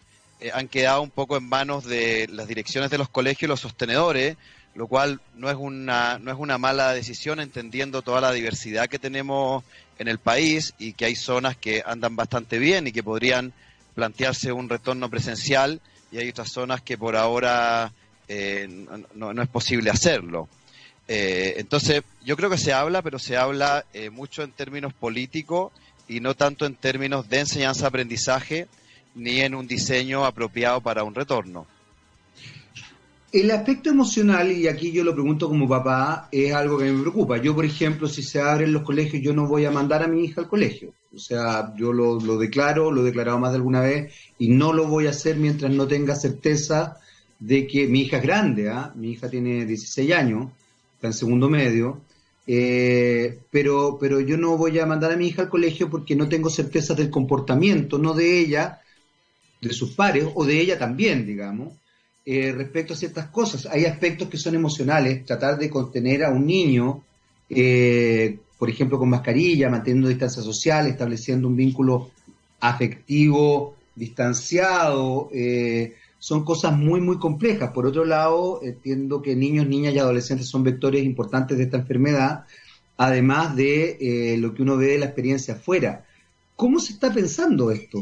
han 0.54 0.70
quedado 0.70 1.02
un 1.02 1.12
poco 1.12 1.36
en 1.36 1.44
manos 1.44 1.84
de 1.84 2.30
las 2.32 2.48
direcciones 2.48 2.90
de 2.90 2.98
los 2.98 3.10
colegios 3.10 3.44
y 3.44 3.48
los 3.48 3.60
sostenedores, 3.60 4.38
lo 4.74 4.88
cual 4.88 5.20
no 5.36 5.50
es 5.50 5.58
una, 5.58 6.18
no 6.18 6.32
es 6.32 6.38
una 6.40 6.58
mala 6.58 6.94
decisión 6.94 7.42
entendiendo 7.42 8.02
toda 8.02 8.22
la 8.22 8.32
diversidad 8.32 8.88
que 8.88 9.00
tenemos 9.00 9.66
en 9.98 10.08
el 10.08 10.18
país 10.18 10.74
y 10.80 10.94
que 10.94 11.04
hay 11.04 11.16
zonas 11.18 11.58
que 11.58 11.84
andan 11.86 12.16
bastante 12.16 12.58
bien 12.58 12.88
y 12.88 12.94
que 12.94 13.04
podrían 13.04 13.52
plantearse 13.96 14.54
un 14.54 14.70
retorno 14.70 15.10
presencial 15.10 15.82
y 16.10 16.20
hay 16.20 16.30
otras 16.30 16.54
zonas 16.54 16.82
que 16.82 16.98
por 16.98 17.18
ahora 17.18 17.92
eh, 18.30 18.70
no, 19.16 19.42
es 19.42 19.50
posible 19.50 19.90
hacerlo. 19.90 20.48
Eh, 21.08 21.56
entonces, 21.58 22.04
yo 22.24 22.38
creo 22.38 22.50
que 22.52 22.60
se 22.60 22.72
habla, 22.72 23.02
pero 23.02 23.18
se 23.18 23.36
habla 23.36 23.86
eh, 23.92 24.12
mucho 24.12 24.44
en 24.44 24.52
términos 24.52 24.94
políticos 24.94 25.74
y 26.08 26.20
no 26.20 26.36
tanto 26.36 26.68
en 26.68 26.76
términos 26.76 27.28
de 27.28 27.40
enseñanza-aprendizaje 27.40 28.68
ni 29.16 29.42
en 29.42 29.56
un 29.56 29.68
diseño 29.68 30.26
apropiado 30.26 30.80
para 30.80 31.04
un 31.04 31.16
retorno. 31.16 31.66
El 33.32 33.50
aspecto 33.52 33.90
emocional, 33.90 34.52
y 34.52 34.68
aquí 34.68 34.92
yo 34.92 35.04
lo 35.04 35.14
pregunto 35.14 35.50
como 35.50 35.68
papá, 35.68 36.30
es 36.32 36.54
algo 36.54 36.78
que 36.78 36.92
me 36.92 37.02
preocupa. 37.02 37.38
Yo, 37.38 37.56
por 37.56 37.66
ejemplo, 37.66 38.08
si 38.08 38.22
se 38.22 38.42
abren 38.42 38.74
los 38.74 38.84
colegios, 38.84 39.24
yo 39.24 39.34
no 39.34 39.48
voy 39.48 39.66
a 39.66 39.72
mandar 39.72 40.04
a 40.04 40.08
mi 40.08 40.24
hija 40.24 40.42
al 40.42 40.48
colegio. 40.48 40.94
O 41.14 41.18
sea, 41.18 41.74
yo 41.76 41.94
lo, 41.94 42.20
lo 42.20 42.38
declaro, 42.38 42.92
lo 42.92 43.02
he 43.02 43.06
declarado 43.06 43.40
más 43.40 43.52
de 43.52 43.58
alguna 43.58 43.82
vez, 43.82 44.14
y 44.38 44.50
no 44.50 44.74
lo 44.74 44.88
voy 44.88 45.08
a 45.08 45.12
hacer 45.12 45.38
mientras 45.38 45.72
no 45.72 45.88
tenga 45.88 46.16
certeza 46.16 47.00
de 47.40 47.66
que 47.68 47.88
mi 47.88 48.02
hija 48.02 48.18
es 48.18 48.24
grande, 48.24 48.70
¿ah? 48.70 48.92
mi 48.96 49.12
hija 49.12 49.30
tiene 49.30 49.66
16 49.66 50.12
años, 50.12 50.52
está 50.96 51.08
en 51.08 51.14
segundo 51.14 51.50
medio, 51.50 52.02
eh, 52.46 53.40
pero, 53.50 53.98
pero 54.00 54.20
yo 54.20 54.38
no 54.38 54.58
voy 54.58 54.78
a 54.80 54.86
mandar 54.86 55.12
a 55.12 55.16
mi 55.16 55.28
hija 55.28 55.44
al 55.44 55.50
colegio 55.50 55.90
porque 55.90 56.16
no 56.16 56.28
tengo 56.28 56.50
certeza 56.50 56.94
del 56.94 57.10
comportamiento, 57.10 57.98
no 57.98 58.14
de 58.14 58.40
ella, 58.40 58.82
de 59.62 59.72
sus 59.72 59.92
pares, 59.92 60.26
o 60.36 60.46
de 60.46 60.60
ella 60.60 60.78
también, 60.78 61.26
digamos, 61.26 61.74
eh, 62.26 62.52
respecto 62.52 62.94
a 62.94 62.98
ciertas 62.98 63.28
cosas. 63.28 63.68
Hay 63.68 63.86
aspectos 63.86 64.28
que 64.30 64.38
son 64.38 64.56
emocionales, 64.56 65.26
tratar 65.26 65.58
de 65.58 65.70
contener 65.70 66.24
a 66.24 66.32
un 66.32 66.46
niño, 66.46 67.04
eh, 67.50 68.38
por 68.58 68.70
ejemplo, 68.70 69.00
con 69.00 69.10
mascarilla, 69.10 69.70
manteniendo 69.70 70.10
distancia 70.10 70.42
social, 70.42 70.88
estableciendo 70.88 71.48
un 71.48 71.56
vínculo 71.56 72.12
afectivo 72.60 73.76
distanciado, 73.96 75.30
son 76.20 76.44
cosas 76.44 76.78
muy, 76.78 77.00
muy 77.00 77.18
complejas. 77.18 77.72
Por 77.72 77.88
otro 77.88 78.04
lado, 78.04 78.60
entiendo 78.62 79.22
que 79.22 79.36
niños, 79.36 79.68
niñas 79.68 79.94
y 79.94 80.00
adolescentes 80.00 80.48
son 80.48 80.64
vectores 80.64 81.04
importantes 81.04 81.58
de 81.58 81.64
esta 81.64 81.78
enfermedad, 81.78 82.46
además 82.98 83.56
de 83.56 83.98
eh, 84.00 84.38
lo 84.38 84.54
que 84.54 84.62
uno 84.62 84.76
ve 84.76 84.88
de 84.88 85.00
la 85.00 85.06
experiencia 85.06 85.56
afuera. 85.56 86.06
¿Cómo 86.58 86.80
se 86.80 86.94
está 86.94 87.12
pensando 87.14 87.72
esto? 87.72 88.02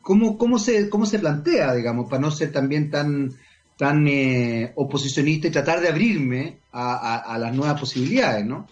¿Cómo, 0.00 0.38
cómo, 0.38 0.58
se, 0.58 0.88
cómo 0.88 1.04
se 1.04 1.18
plantea, 1.18 1.74
digamos, 1.74 2.08
para 2.08 2.22
no 2.22 2.30
ser 2.30 2.50
también 2.50 2.90
tan, 2.90 3.36
tan 3.76 4.08
eh, 4.08 4.72
oposicionista 4.76 5.48
y 5.48 5.50
tratar 5.50 5.82
de 5.82 5.88
abrirme 5.88 6.60
a, 6.72 7.36
las 7.38 7.54
nuevas 7.54 7.78
posibilidades, 7.78 8.46
¿no? 8.46 8.66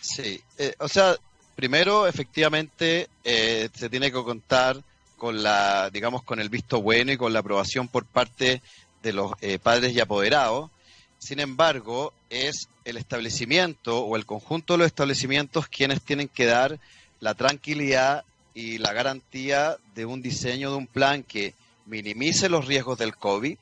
Sí, 0.00 0.40
eh, 0.58 0.74
o 0.80 0.88
sea, 0.88 1.14
primero, 1.54 2.08
efectivamente, 2.08 3.08
se 3.22 3.88
tiene 3.88 4.10
que 4.10 4.20
contar 4.24 4.82
con 5.20 5.42
la, 5.42 5.90
digamos, 5.90 6.22
con 6.22 6.40
el 6.40 6.48
visto 6.48 6.80
bueno 6.80 7.12
y 7.12 7.18
con 7.18 7.34
la 7.34 7.40
aprobación 7.40 7.88
por 7.88 8.06
parte 8.06 8.62
de 9.02 9.12
los 9.12 9.32
eh, 9.42 9.58
padres 9.58 9.92
y 9.94 10.00
apoderados. 10.00 10.70
Sin 11.18 11.40
embargo, 11.40 12.14
es 12.30 12.70
el 12.86 12.96
establecimiento 12.96 14.00
o 14.00 14.16
el 14.16 14.24
conjunto 14.24 14.72
de 14.72 14.78
los 14.78 14.86
establecimientos 14.86 15.68
quienes 15.68 16.00
tienen 16.00 16.26
que 16.26 16.46
dar 16.46 16.80
la 17.20 17.34
tranquilidad 17.34 18.24
y 18.54 18.78
la 18.78 18.94
garantía 18.94 19.76
de 19.94 20.06
un 20.06 20.22
diseño 20.22 20.70
de 20.70 20.78
un 20.78 20.86
plan 20.86 21.22
que 21.22 21.52
minimice 21.84 22.48
los 22.48 22.66
riesgos 22.66 22.98
del 22.98 23.14
COVID, 23.14 23.58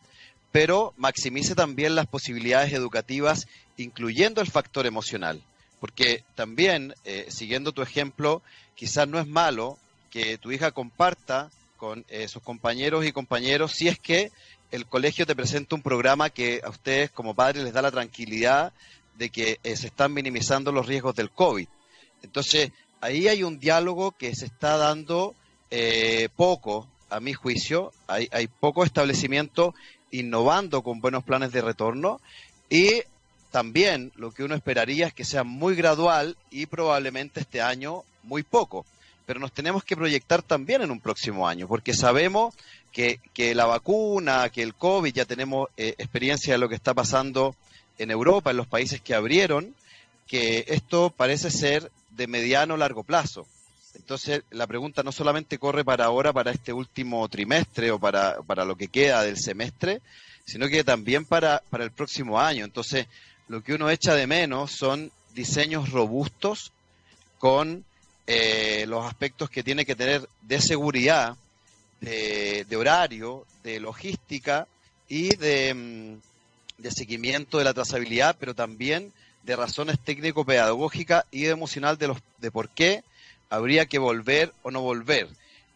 pero 0.53 0.95
maximice 0.97 1.57
también 1.57 1.97
las 1.97 2.07
posibilidades 2.07 2.73
educativas, 2.73 3.49
incluyendo 3.77 4.41
el 4.41 4.49
factor 4.49 4.87
emocional. 4.87 5.43
Porque 5.81 6.23
también, 6.37 6.95
eh, 7.05 7.27
siguiendo 7.31 7.73
tu 7.73 7.83
ejemplo, 7.83 8.43
quizás 8.77 9.09
no 9.09 9.19
es 9.19 9.27
malo 9.27 9.77
que 10.11 10.39
tu 10.39 10.51
hija 10.53 10.71
comparta 10.71 11.51
con 11.77 12.05
eh, 12.09 12.29
sus 12.29 12.43
compañeros 12.43 13.07
y 13.07 13.13
compañeros 13.13 13.73
si 13.73 13.89
es 13.89 13.99
que 13.99 14.33
el 14.71 14.87
colegio 14.87 15.27
te 15.27 15.37
presenta 15.37 15.77
un 15.77 15.83
programa 15.83 16.29
que 16.29 16.61
a 16.63 16.69
ustedes 16.69 17.11
como 17.11 17.35
padres 17.35 17.65
les 17.65 17.73
da 17.73 17.81
la 17.81 17.91
tranquilidad 17.91 18.73
de 19.17 19.31
que 19.31 19.59
eh, 19.63 19.77
se 19.77 19.87
están 19.87 20.13
minimizando 20.13 20.73
los 20.73 20.87
riesgos 20.87 21.15
del 21.15 21.31
COVID. 21.31 21.67
Entonces, 22.23 22.73
ahí 23.01 23.29
hay 23.29 23.43
un 23.43 23.59
diálogo 23.59 24.13
que 24.13 24.35
se 24.35 24.47
está 24.47 24.77
dando 24.77 25.35
eh, 25.71 26.29
poco, 26.37 26.87
a 27.11 27.21
mi 27.21 27.33
juicio, 27.33 27.93
hay, 28.07 28.29
hay 28.33 28.49
poco 28.49 28.85
establecimiento 28.85 29.75
innovando 30.11 30.83
con 30.83 31.01
buenos 31.01 31.25
planes 31.25 31.53
de 31.53 31.63
retorno 31.63 32.21
y 32.69 33.03
también 33.51 34.13
lo 34.17 34.31
que 34.31 34.45
uno 34.45 34.55
esperaría 34.55 35.07
es 35.07 35.15
que 35.15 35.25
sea 35.25 35.43
muy 35.43 35.75
gradual 35.75 36.37
y 36.51 36.67
probablemente 36.67 37.41
este 37.41 37.63
año 37.63 38.03
muy 38.25 38.43
poco 38.43 38.85
pero 39.29 39.41
nos 39.41 39.53
tenemos 39.53 39.85
que 39.85 39.95
proyectar 39.95 40.41
también 40.41 40.81
en 40.81 40.91
un 40.91 41.01
próximo 41.01 41.47
año, 41.47 41.69
porque 41.69 41.93
sabemos 41.93 42.55
que, 42.91 43.21
la 43.55 43.67
vacuna, 43.67 44.49
que 44.49 44.63
el 44.63 44.75
COVID, 44.75 45.13
ya 45.13 45.27
tenemos 45.27 45.69
eh, 45.77 45.95
experiencia 45.99 46.55
de 46.55 46.59
lo 46.59 46.67
que 46.67 46.77
está 46.77 46.95
pasando 46.95 47.55
en 47.99 48.11
Europa, 48.11 48.51
en 48.51 48.57
los 48.57 48.67
países 48.67 49.03
que 49.03 49.15
abrieron, 49.15 49.75
que 50.27 50.65
esto 50.69 51.13
parece 51.15 51.51
ser 51.51 51.93
de 52.13 52.27
mediano 52.27 52.73
o 52.73 52.77
largo 52.79 53.03
plazo. 53.03 53.47
Entonces, 53.97 54.45
la 54.49 54.67
pregunta 54.67 55.03
no 55.03 55.13
solamente 55.13 55.59
corre 55.59 55.85
para 55.85 56.07
ahora, 56.07 56.33
para 56.33 56.51
este 56.51 56.73
último 56.73 57.29
trimestre 57.29 57.91
o 57.91 57.99
para, 57.99 58.39
para 58.47 58.65
lo 58.65 58.77
que 58.77 58.89
queda 58.89 59.25
del 59.25 59.37
semestre, 59.37 60.01
sino 60.47 60.71
que 60.71 60.85
también 60.85 61.27
para, 61.27 61.63
para 61.69 61.85
el 61.85 61.91
próximo 61.91 62.41
año. 62.41 62.65
Entonces, 62.65 63.07
lo 63.49 63.63
que 63.63 63.75
uno 63.75 63.91
echa 63.91 64.15
de 64.15 64.27
menos 64.27 64.73
son 64.73 65.13
diseños 65.35 65.91
robustos 65.91 66.73
con 67.39 67.85
eh, 68.31 68.85
los 68.87 69.07
aspectos 69.07 69.49
que 69.49 69.63
tiene 69.63 69.87
que 69.87 69.97
tener 69.97 70.29
de 70.43 70.61
seguridad, 70.61 71.35
de, 72.03 72.67
horario, 72.77 73.47
de 73.65 73.81
logística 73.81 74.69
y 75.09 75.35
de, 75.37 75.73
mm, 75.73 76.83
de, 76.83 76.91
seguimiento 76.91 77.57
de 77.57 77.65
la 77.65 77.73
trazabilidad, 77.73 78.37
pero 78.39 78.55
también 78.55 79.15
de 79.45 79.57
razones 79.57 79.99
técnico-pedagógicas 79.99 81.25
y 81.31 81.47
emocional 81.47 81.97
de, 81.97 82.09
los, 82.09 82.19
de 82.37 82.51
por 82.51 82.69
qué 82.69 83.03
habría 83.49 83.87
que 83.87 83.99
volver 83.99 84.53
o 84.63 84.71
no 84.71 84.83
volver. 84.83 85.29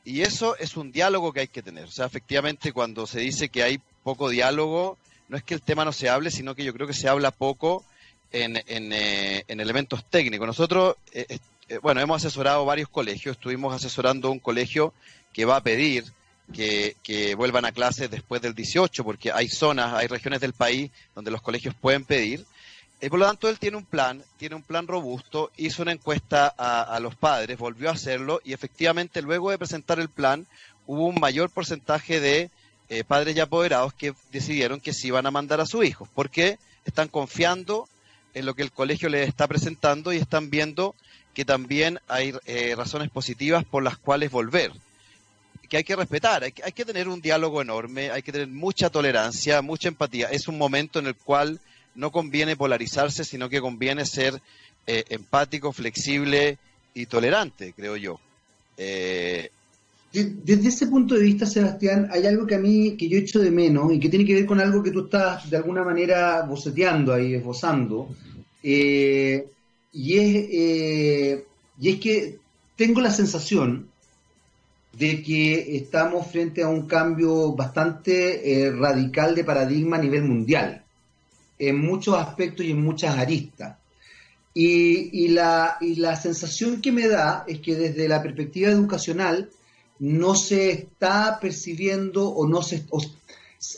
Y 0.05 0.21
eso 0.21 0.55
es 0.59 0.77
un 0.77 0.93
diálogo 0.93 1.33
que 1.33 1.41
hay 1.41 1.49
que 1.49 1.63
tener. 1.63 1.85
O 1.85 1.91
sea, 1.91 2.05
efectivamente, 2.05 2.75
cuando 2.75 3.07
se 3.07 3.21
dice 3.21 3.49
que 3.49 3.63
hay 3.63 3.81
poco 4.03 4.29
diálogo, 4.29 4.99
no 5.31 5.39
es 5.39 5.43
que 5.43 5.55
el 5.55 5.63
tema 5.63 5.87
no 5.87 5.93
se 5.93 6.11
hable, 6.11 6.31
sino 6.31 6.55
que 6.55 6.65
yo 6.65 6.75
creo 6.75 6.87
que 6.87 6.93
se 6.93 7.09
habla 7.09 7.31
poco 7.31 7.83
en, 8.31 8.63
en, 8.67 8.93
eh, 8.93 9.45
en 9.49 9.61
elementos 9.61 10.05
técnicos. 10.05 10.47
Nosotros 10.47 10.97
eh, 11.15 11.39
bueno, 11.81 12.01
hemos 12.01 12.25
asesorado 12.25 12.65
varios 12.65 12.89
colegios, 12.89 13.37
estuvimos 13.37 13.75
asesorando 13.75 14.31
un 14.31 14.39
colegio 14.39 14.93
que 15.33 15.45
va 15.45 15.57
a 15.57 15.63
pedir 15.63 16.05
que, 16.53 17.35
vuelvan 17.37 17.65
a 17.65 17.73
clases 17.73 18.11
después 18.11 18.43
del 18.43 18.55
18, 18.55 19.05
porque 19.05 19.33
hay 19.33 19.49
zonas, 19.49 19.95
hay 19.95 20.07
regiones 20.07 20.41
del 20.41 20.53
país 20.53 20.91
donde 21.15 21.31
los 21.31 21.41
colegios 21.41 21.75
pueden 21.75 22.05
pedir. 22.05 22.45
Y 23.01 23.09
por 23.09 23.19
lo 23.19 23.27
tanto, 23.27 23.49
él 23.49 23.59
tiene 23.59 23.77
un 23.77 23.85
plan, 23.85 24.23
tiene 24.37 24.55
un 24.55 24.63
plan 24.63 24.87
robusto, 24.87 25.51
hizo 25.57 25.83
una 25.83 25.93
encuesta 25.93 26.47
a, 26.47 27.01
los 27.01 27.17
padres, 27.17 27.59
volvió 27.59 27.89
a 27.89 27.95
hacerlo 27.95 28.41
y 28.45 28.53
efectivamente 28.53 29.23
luego 29.23 29.51
de 29.51 29.59
presentar 29.59 29.99
el 29.99 30.09
plan 30.09 30.47
hubo 30.87 31.07
un 31.07 31.19
mayor 31.21 31.51
porcentaje 31.51 32.21
de 32.21 32.51
eh, 32.89 33.05
padres 33.05 33.35
y 33.35 33.41
apoderados 33.41 33.95
que 33.95 34.15
decidieron 34.31 34.81
que 34.81 34.93
se 34.93 35.09
iban 35.09 35.27
a 35.27 35.33
mandar 35.33 35.61
a 35.61 35.67
sus 35.67 35.85
hijos, 35.85 36.09
porque 36.15 36.59
están 36.85 37.09
confiando 37.09 37.89
en 38.35 38.47
lo 38.47 38.55
que 38.55 38.63
el 38.63 38.71
colegio 38.71 39.09
les 39.09 39.29
está 39.29 39.49
presentando 39.49 40.13
y 40.13 40.19
están 40.19 40.51
viendo 40.51 40.95
que 41.35 41.45
también 41.45 41.99
hay 42.09 42.35
eh, 42.47 42.75
razones 42.77 43.11
positivas 43.11 43.65
por 43.65 43.83
las 43.83 43.97
cuales 43.97 44.31
volver, 44.31 44.73
que 45.69 45.79
hay 45.79 45.85
que 45.85 45.97
respetar, 45.97 46.45
hay 46.45 46.53
que, 46.53 46.85
tener 46.85 47.09
un 47.09 47.23
diálogo 47.23 47.63
enorme, 47.63 48.11
hay 48.11 48.23
que 48.23 48.33
tener 48.33 48.49
mucha 48.49 48.91
tolerancia, 48.91 49.63
mucha 49.63 49.89
empatía. 49.89 50.29
Es 50.29 50.47
un 50.47 50.59
momento 50.59 50.99
en 50.99 51.07
el 51.07 51.15
cual 51.15 51.61
no 51.95 52.13
conviene 52.13 52.57
polarizarse, 52.57 53.25
sino 53.25 53.49
que 53.49 53.63
conviene 53.63 54.05
ser 54.05 54.39
eh, 54.87 55.05
empático, 55.09 55.73
flexible 55.73 56.59
y 56.93 57.07
tolerante, 57.07 57.73
creo 57.73 57.97
yo. 57.97 58.21
Eh, 58.77 59.51
desde 60.13 60.69
ese 60.69 60.89
punto 60.89 61.15
de 61.15 61.23
vista, 61.23 61.47
Sebastián, 61.47 62.09
hay 62.13 62.27
algo 62.27 62.47
que 62.47 62.57
a 62.57 62.59
mí, 62.59 62.95
que 62.99 63.09
yo 63.09 63.17
echo 63.17 63.39
de 63.39 63.51
menos 63.51 63.91
y 63.95 63.99
que 63.99 64.11
tiene 64.11 64.27
que 64.27 64.35
ver 64.35 64.45
con 64.45 64.61
algo 64.61 64.83
que 64.83 64.91
tú 64.91 65.05
estás 65.05 65.49
de 65.49 65.57
alguna 65.57 65.85
manera 65.85 66.43
boceteando 66.43 67.15
ahí, 67.15 67.33
esbozando. 67.33 68.15
Eh, 68.63 69.47
y 69.93 70.19
es, 70.19 70.47
eh, 70.51 71.47
y 71.79 71.89
es 71.91 72.01
que 72.01 72.39
tengo 72.77 73.01
la 73.01 73.13
sensación 73.13 73.89
de 74.93 75.23
que 75.23 75.77
estamos 75.77 76.27
frente 76.27 76.63
a 76.63 76.69
un 76.69 76.87
cambio 76.87 77.53
bastante 77.53 78.65
eh, 78.65 78.71
radical 78.71 79.35
de 79.35 79.45
paradigma 79.45 79.97
a 79.97 80.01
nivel 80.01 80.25
mundial, 80.25 80.85
en 81.59 81.79
muchos 81.81 82.17
aspectos 82.17 82.67
y 82.67 82.73
en 82.73 82.83
muchas 82.83 83.17
aristas. 83.17 83.79
Y, 84.55 85.25
y, 85.25 85.29
la, 85.29 85.79
y 85.81 85.95
la 85.95 86.17
sensación 86.17 86.83
que 86.83 86.93
me 86.93 87.09
da 87.09 87.45
es 87.47 87.61
que 87.61 87.75
desde 87.75 88.09
la 88.09 88.23
perspectiva 88.23 88.71
educacional 88.71 89.51
no 89.99 90.35
se 90.35 90.71
está 90.73 91.39
percibiendo 91.41 92.29
o 92.29 92.47
no 92.47 92.61
se... 92.61 92.85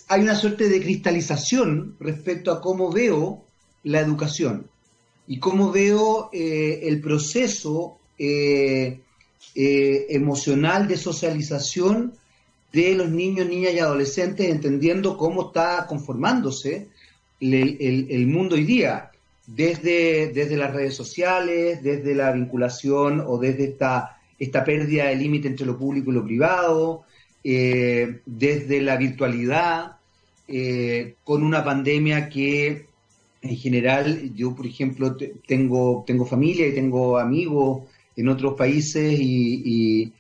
hay 0.09 0.23
una 0.23 0.35
suerte 0.35 0.69
de 0.69 0.81
cristalización 0.81 1.97
respecto 2.01 2.51
a 2.51 2.61
cómo 2.61 2.91
veo 2.91 3.45
la 3.85 4.01
educación 4.01 4.69
y 5.27 5.39
cómo 5.39 5.73
veo 5.73 6.31
eh, 6.33 6.81
el 6.85 7.01
proceso 7.01 7.99
eh, 8.19 9.01
eh, 9.55 10.07
emocional 10.11 10.87
de 10.87 10.97
socialización 10.97 12.13
de 12.73 12.95
los 12.95 13.11
niños, 13.11 13.47
niñas 13.47 13.75
y 13.75 13.79
adolescentes, 13.79 14.49
entendiendo 14.49 15.17
cómo 15.17 15.47
está 15.47 15.87
conformándose 15.87 16.89
el, 17.41 18.27
mundo 18.27 18.57
hoy 18.57 18.65
día, 18.65 19.11
desde, 19.47 20.29
desde 20.33 20.57
las 20.57 20.73
redes 20.75 20.95
sociales, 20.95 21.83
desde 21.83 22.15
la 22.15 22.33
vinculación 22.33 23.23
o 23.27 23.39
desde 23.39 23.65
esta, 23.65 24.19
esta 24.39 24.65
pérdida 24.65 25.07
de 25.07 25.17
límite 25.17 25.49
entre 25.49 25.67
lo 25.67 25.79
público 25.79 26.11
y 26.11 26.15
lo 26.15 26.25
privado, 26.25 27.05
desde 27.45 28.81
la 28.81 28.97
virtualidad, 28.97 29.99
con 31.23 31.45
una 31.45 31.63
pandemia 31.63 32.29
que 32.29 32.87
en 33.45 33.57
general, 33.57 34.33
yo, 34.35 34.55
por 34.55 34.67
ejemplo, 34.67 35.17
tengo, 35.47 36.03
tengo 36.07 36.25
familia 36.25 36.67
y 36.67 36.75
tengo 36.75 37.19
amigos 37.19 37.83
en 38.17 38.29
otros 38.29 38.55
países 38.55 39.17
y, 39.21 40.13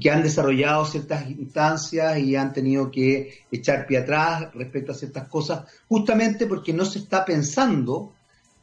que 0.00 0.10
han 0.10 0.22
desarrollado 0.22 0.86
ciertas 0.86 1.28
instancias 1.28 2.18
y 2.18 2.34
han 2.34 2.54
tenido 2.54 2.90
que 2.90 3.44
echar 3.52 3.86
pie 3.86 3.98
atrás 3.98 4.48
respecto 4.54 4.92
a 4.92 4.94
ciertas 4.94 5.28
cosas, 5.28 5.64
justamente 5.86 6.46
porque 6.46 6.72
no 6.72 6.86
se 6.86 7.00
está 7.00 7.26
pensando 7.26 8.14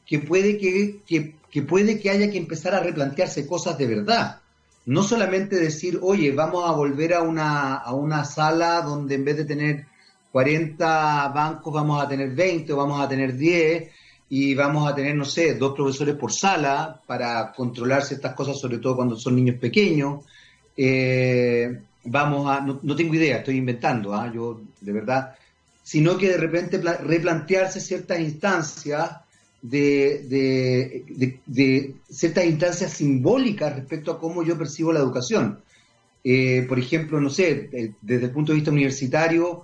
que 0.08 0.18
puede 0.18 0.58
que, 0.58 1.02
que, 1.52 1.62
puede 1.62 2.00
que 2.00 2.10
haya 2.10 2.32
que 2.32 2.40
empezar 2.40 2.74
a 2.74 2.80
replantearse 2.80 3.46
cosas 3.46 3.78
de 3.78 3.86
verdad. 3.86 4.42
No 4.88 5.04
solamente 5.04 5.58
decir, 5.58 6.00
oye, 6.02 6.32
vamos 6.32 6.68
a 6.68 6.72
volver 6.72 7.14
a 7.14 7.22
una, 7.22 7.76
a 7.76 7.94
una 7.94 8.26
sala 8.26 8.82
donde 8.82 9.14
en 9.14 9.26
vez 9.26 9.38
de 9.38 9.46
tener 9.46 9.86
40 10.32 11.28
bancos 11.28 11.72
vamos 11.72 12.04
a 12.04 12.08
tener 12.08 12.32
20 12.32 12.74
o 12.74 12.78
vamos 12.78 13.00
a 13.00 13.08
tener 13.08 13.38
10 13.38 13.99
y 14.30 14.54
vamos 14.54 14.90
a 14.90 14.96
tener, 14.96 15.16
no 15.16 15.26
sé, 15.26 15.56
dos 15.56 15.74
profesores 15.76 16.16
por 16.16 16.32
sala 16.32 17.02
para 17.06 17.52
controlar 17.52 18.04
ciertas 18.04 18.34
cosas, 18.36 18.60
sobre 18.60 18.78
todo 18.78 18.96
cuando 18.96 19.18
son 19.18 19.36
niños 19.36 19.58
pequeños. 19.58 20.24
Eh, 20.78 21.82
vamos 22.06 22.50
a, 22.50 22.62
no, 22.62 22.96
tengo 22.96 23.16
idea, 23.16 23.38
estoy 23.38 23.58
inventando, 23.58 24.14
¿ah? 24.14 24.32
yo 24.34 24.62
de 24.82 24.92
verdad 24.94 25.36
sino 25.90 26.20
que 26.20 26.30
de 26.30 26.38
repente 26.38 26.78
replantearse 26.78 27.82
ciertas 27.82 28.20
instancias 28.20 29.22
de, 29.60 31.04
de, 31.48 31.96
ciertas 32.08 32.46
instancias 32.46 32.94
simbólicas 32.94 33.76
respecto 33.76 34.12
a 34.12 34.20
cómo 34.20 34.44
yo 34.44 34.56
percibo 34.56 34.94
la 34.94 35.00
educación. 35.00 35.62
Eh, 36.24 36.64
por 36.70 36.78
ejemplo, 36.78 37.20
no 37.20 37.32
sé, 37.32 37.96
desde 38.02 38.26
el 38.26 38.32
punto 38.32 38.52
de 38.52 38.58
vista 38.58 38.70
universitario, 38.70 39.64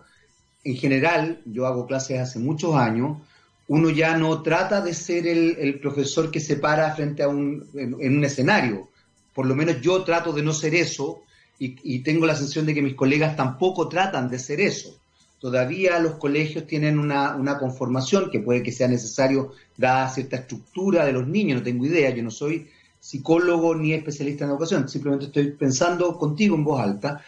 en 0.63 0.75
general, 0.75 1.41
yo 1.45 1.67
hago 1.67 1.85
clases 1.85 2.19
hace 2.19 2.39
muchos 2.39 2.73
años, 2.73 3.19
uno 3.67 3.89
ya 3.89 4.17
no 4.17 4.41
trata 4.41 4.81
de 4.81 4.93
ser 4.93 5.27
el, 5.27 5.79
profesor 5.79 6.29
que 6.29 6.39
se 6.39 6.57
para 6.57 6.93
frente 6.95 7.23
a 7.23 7.27
un, 7.27 7.67
en, 7.73 8.17
un 8.17 8.23
escenario. 8.23 8.89
Por 9.33 9.45
lo 9.45 9.55
menos 9.55 9.81
yo 9.81 10.03
trato 10.03 10.31
de 10.33 10.43
no 10.43 10.53
ser 10.53 10.75
eso 10.75 11.23
y, 11.57 11.75
y, 11.83 11.99
tengo 11.99 12.25
la 12.25 12.35
sensación 12.35 12.65
de 12.65 12.73
que 12.73 12.81
mis 12.81 12.95
colegas 12.95 13.35
tampoco 13.35 13.89
tratan 13.89 14.29
de 14.29 14.39
ser 14.39 14.61
eso. 14.61 14.97
Todavía 15.39 15.99
los 15.99 16.15
colegios 16.15 16.65
tienen 16.65 16.97
una, 16.97 17.35
una 17.35 17.57
conformación 17.57 18.29
que 18.31 18.39
puede 18.39 18.63
que 18.63 18.71
sea 18.71 18.87
necesario 18.87 19.53
dada 19.77 20.09
cierta 20.09 20.37
estructura 20.37 21.05
de 21.05 21.13
los 21.13 21.27
niños, 21.27 21.59
no 21.59 21.63
tengo 21.63 21.85
idea, 21.85 22.09
yo 22.09 22.23
no 22.23 22.31
soy 22.31 22.67
psicólogo 22.99 23.75
ni 23.75 23.93
especialista 23.93 24.45
en 24.45 24.51
educación, 24.51 24.89
simplemente 24.89 25.27
estoy 25.27 25.51
pensando 25.51 26.17
contigo 26.17 26.55
en 26.55 26.63
voz 26.63 26.81
alta. 26.81 27.23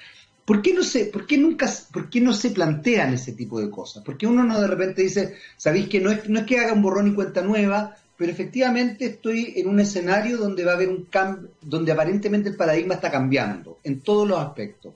¿Por 0.48 0.62
qué 0.62 0.74
no 0.74 0.82
se, 0.82 1.08
por 1.08 1.28
qué 1.28 1.38
nunca, 1.38 1.70
por 1.92 2.10
qué 2.10 2.22
no 2.22 2.32
se 2.32 2.52
plantean 2.52 3.14
ese 3.14 3.34
tipo 3.34 3.60
de 3.60 3.70
cosas? 3.70 4.02
¿Por 4.02 4.18
qué 4.18 4.28
uno 4.28 4.46
no 4.46 4.62
de 4.62 4.68
repente 4.68 5.02
dice, 5.02 5.36
sabéis 5.58 5.90
que 5.90 6.00
no 6.00 6.10
es, 6.10 6.30
no 6.30 6.40
es 6.40 6.46
que 6.46 6.58
haga 6.58 6.72
un 6.72 6.82
borrón 6.82 7.10
y 7.10 7.14
cuenta 7.14 7.42
nueva, 7.42 7.98
pero 8.16 8.32
efectivamente 8.32 9.08
estoy 9.08 9.56
en 9.58 9.68
un 9.68 9.82
escenario 9.82 10.38
donde 10.38 10.64
va 10.64 10.72
a 10.72 10.76
haber 10.76 10.88
un 10.88 11.04
cambio, 11.04 11.50
donde 11.60 11.92
aparentemente 11.92 12.48
el 12.48 12.56
paradigma 12.56 12.94
está 12.94 13.12
cambiando 13.12 13.80
en 13.84 14.00
todos 14.00 14.26
los 14.26 14.40
aspectos. 14.40 14.94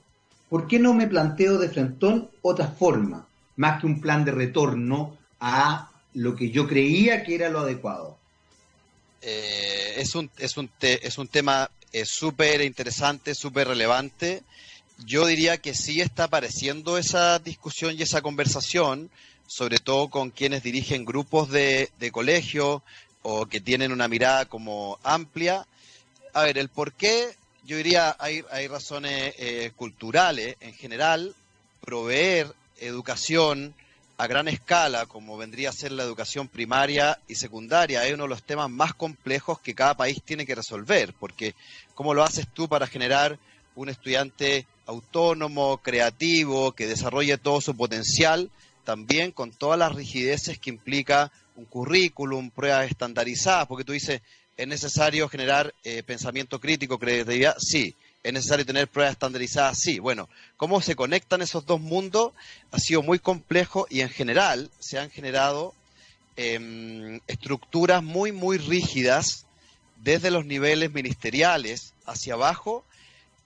¿Por 0.48 0.66
qué 0.66 0.78
no 0.78 0.94
me 0.94 1.06
planteo 1.06 1.58
de 1.58 1.68
frente 1.68 2.06
otra 2.40 2.68
forma, 2.68 3.26
más 3.56 3.78
que 3.78 3.86
un 3.86 4.00
plan 4.00 4.24
de 4.24 4.32
retorno 4.32 5.18
a 5.38 5.92
lo 6.14 6.34
que 6.34 6.50
yo 6.50 6.66
creía 6.66 7.24
que 7.24 7.34
era 7.34 7.50
lo 7.50 7.60
adecuado? 7.60 8.16
Eh, 9.20 9.96
es, 9.98 10.14
un, 10.14 10.30
es, 10.38 10.56
un 10.56 10.70
es 10.80 11.18
un 11.18 11.28
tema 11.28 11.70
súper 12.06 12.62
interesante, 12.62 13.34
súper 13.34 13.68
relevante. 13.68 14.44
Yo 15.04 15.26
diría 15.26 15.58
que 15.58 15.74
sí 15.74 16.00
está 16.00 16.24
apareciendo 16.24 16.96
esa 16.96 17.38
discusión 17.38 17.94
y 17.96 18.02
esa 18.02 18.22
conversación, 18.22 19.10
sobre 19.46 19.78
todo 19.78 20.08
con 20.08 20.30
quienes 20.30 20.62
dirigen 20.62 21.04
grupos 21.04 21.50
de, 21.50 21.90
de 21.98 22.12
colegio 22.12 22.82
o 23.22 23.46
que 23.46 23.60
tienen 23.60 23.92
una 23.92 24.06
mirada 24.06 24.46
como 24.46 24.98
amplia. 25.02 25.66
A 26.34 26.42
ver, 26.42 26.58
el 26.58 26.68
por 26.68 26.92
qué, 26.92 27.34
yo 27.64 27.76
diría, 27.76 28.14
hay, 28.18 28.44
hay 28.50 28.68
razones 28.68 29.34
eh, 29.38 29.72
culturales 29.74 30.56
en 30.60 30.74
general, 30.74 31.34
proveer 31.80 32.52
educación, 32.78 33.74
a 34.18 34.26
gran 34.28 34.46
escala, 34.46 35.06
como 35.06 35.36
vendría 35.36 35.70
a 35.70 35.72
ser 35.72 35.90
la 35.90 36.04
educación 36.04 36.46
primaria 36.46 37.18
y 37.26 37.34
secundaria, 37.34 38.06
es 38.06 38.14
uno 38.14 38.24
de 38.24 38.28
los 38.28 38.42
temas 38.44 38.70
más 38.70 38.94
complejos 38.94 39.58
que 39.58 39.74
cada 39.74 39.96
país 39.96 40.22
tiene 40.22 40.46
que 40.46 40.54
resolver, 40.54 41.12
porque 41.18 41.56
¿cómo 41.94 42.14
lo 42.14 42.22
haces 42.22 42.46
tú 42.52 42.68
para 42.68 42.86
generar 42.86 43.38
un 43.74 43.88
estudiante 43.88 44.66
autónomo, 44.86 45.78
creativo, 45.78 46.72
que 46.72 46.86
desarrolle 46.86 47.38
todo 47.38 47.60
su 47.60 47.76
potencial, 47.76 48.50
también 48.84 49.30
con 49.30 49.52
todas 49.52 49.78
las 49.78 49.94
rigideces 49.94 50.58
que 50.58 50.70
implica 50.70 51.30
un 51.56 51.64
currículum, 51.64 52.50
pruebas 52.50 52.90
estandarizadas, 52.90 53.66
porque 53.66 53.84
tú 53.84 53.92
dices, 53.92 54.22
¿es 54.56 54.66
necesario 54.66 55.28
generar 55.28 55.74
eh, 55.84 56.02
pensamiento 56.02 56.60
crítico, 56.60 56.98
creatividad? 56.98 57.56
Sí 57.58 57.94
es 58.22 58.32
necesario 58.32 58.64
tener 58.64 58.88
pruebas 58.88 59.12
estandarizadas, 59.12 59.78
sí. 59.80 59.98
Bueno, 59.98 60.28
cómo 60.56 60.80
se 60.80 60.94
conectan 60.94 61.42
esos 61.42 61.66
dos 61.66 61.80
mundos 61.80 62.32
ha 62.70 62.78
sido 62.78 63.02
muy 63.02 63.18
complejo 63.18 63.86
y 63.90 64.00
en 64.00 64.10
general 64.10 64.70
se 64.78 64.98
han 64.98 65.10
generado 65.10 65.74
em, 66.36 67.20
estructuras 67.26 68.02
muy, 68.02 68.32
muy 68.32 68.58
rígidas 68.58 69.46
desde 69.96 70.30
los 70.30 70.46
niveles 70.46 70.92
ministeriales 70.92 71.94
hacia 72.06 72.34
abajo 72.34 72.84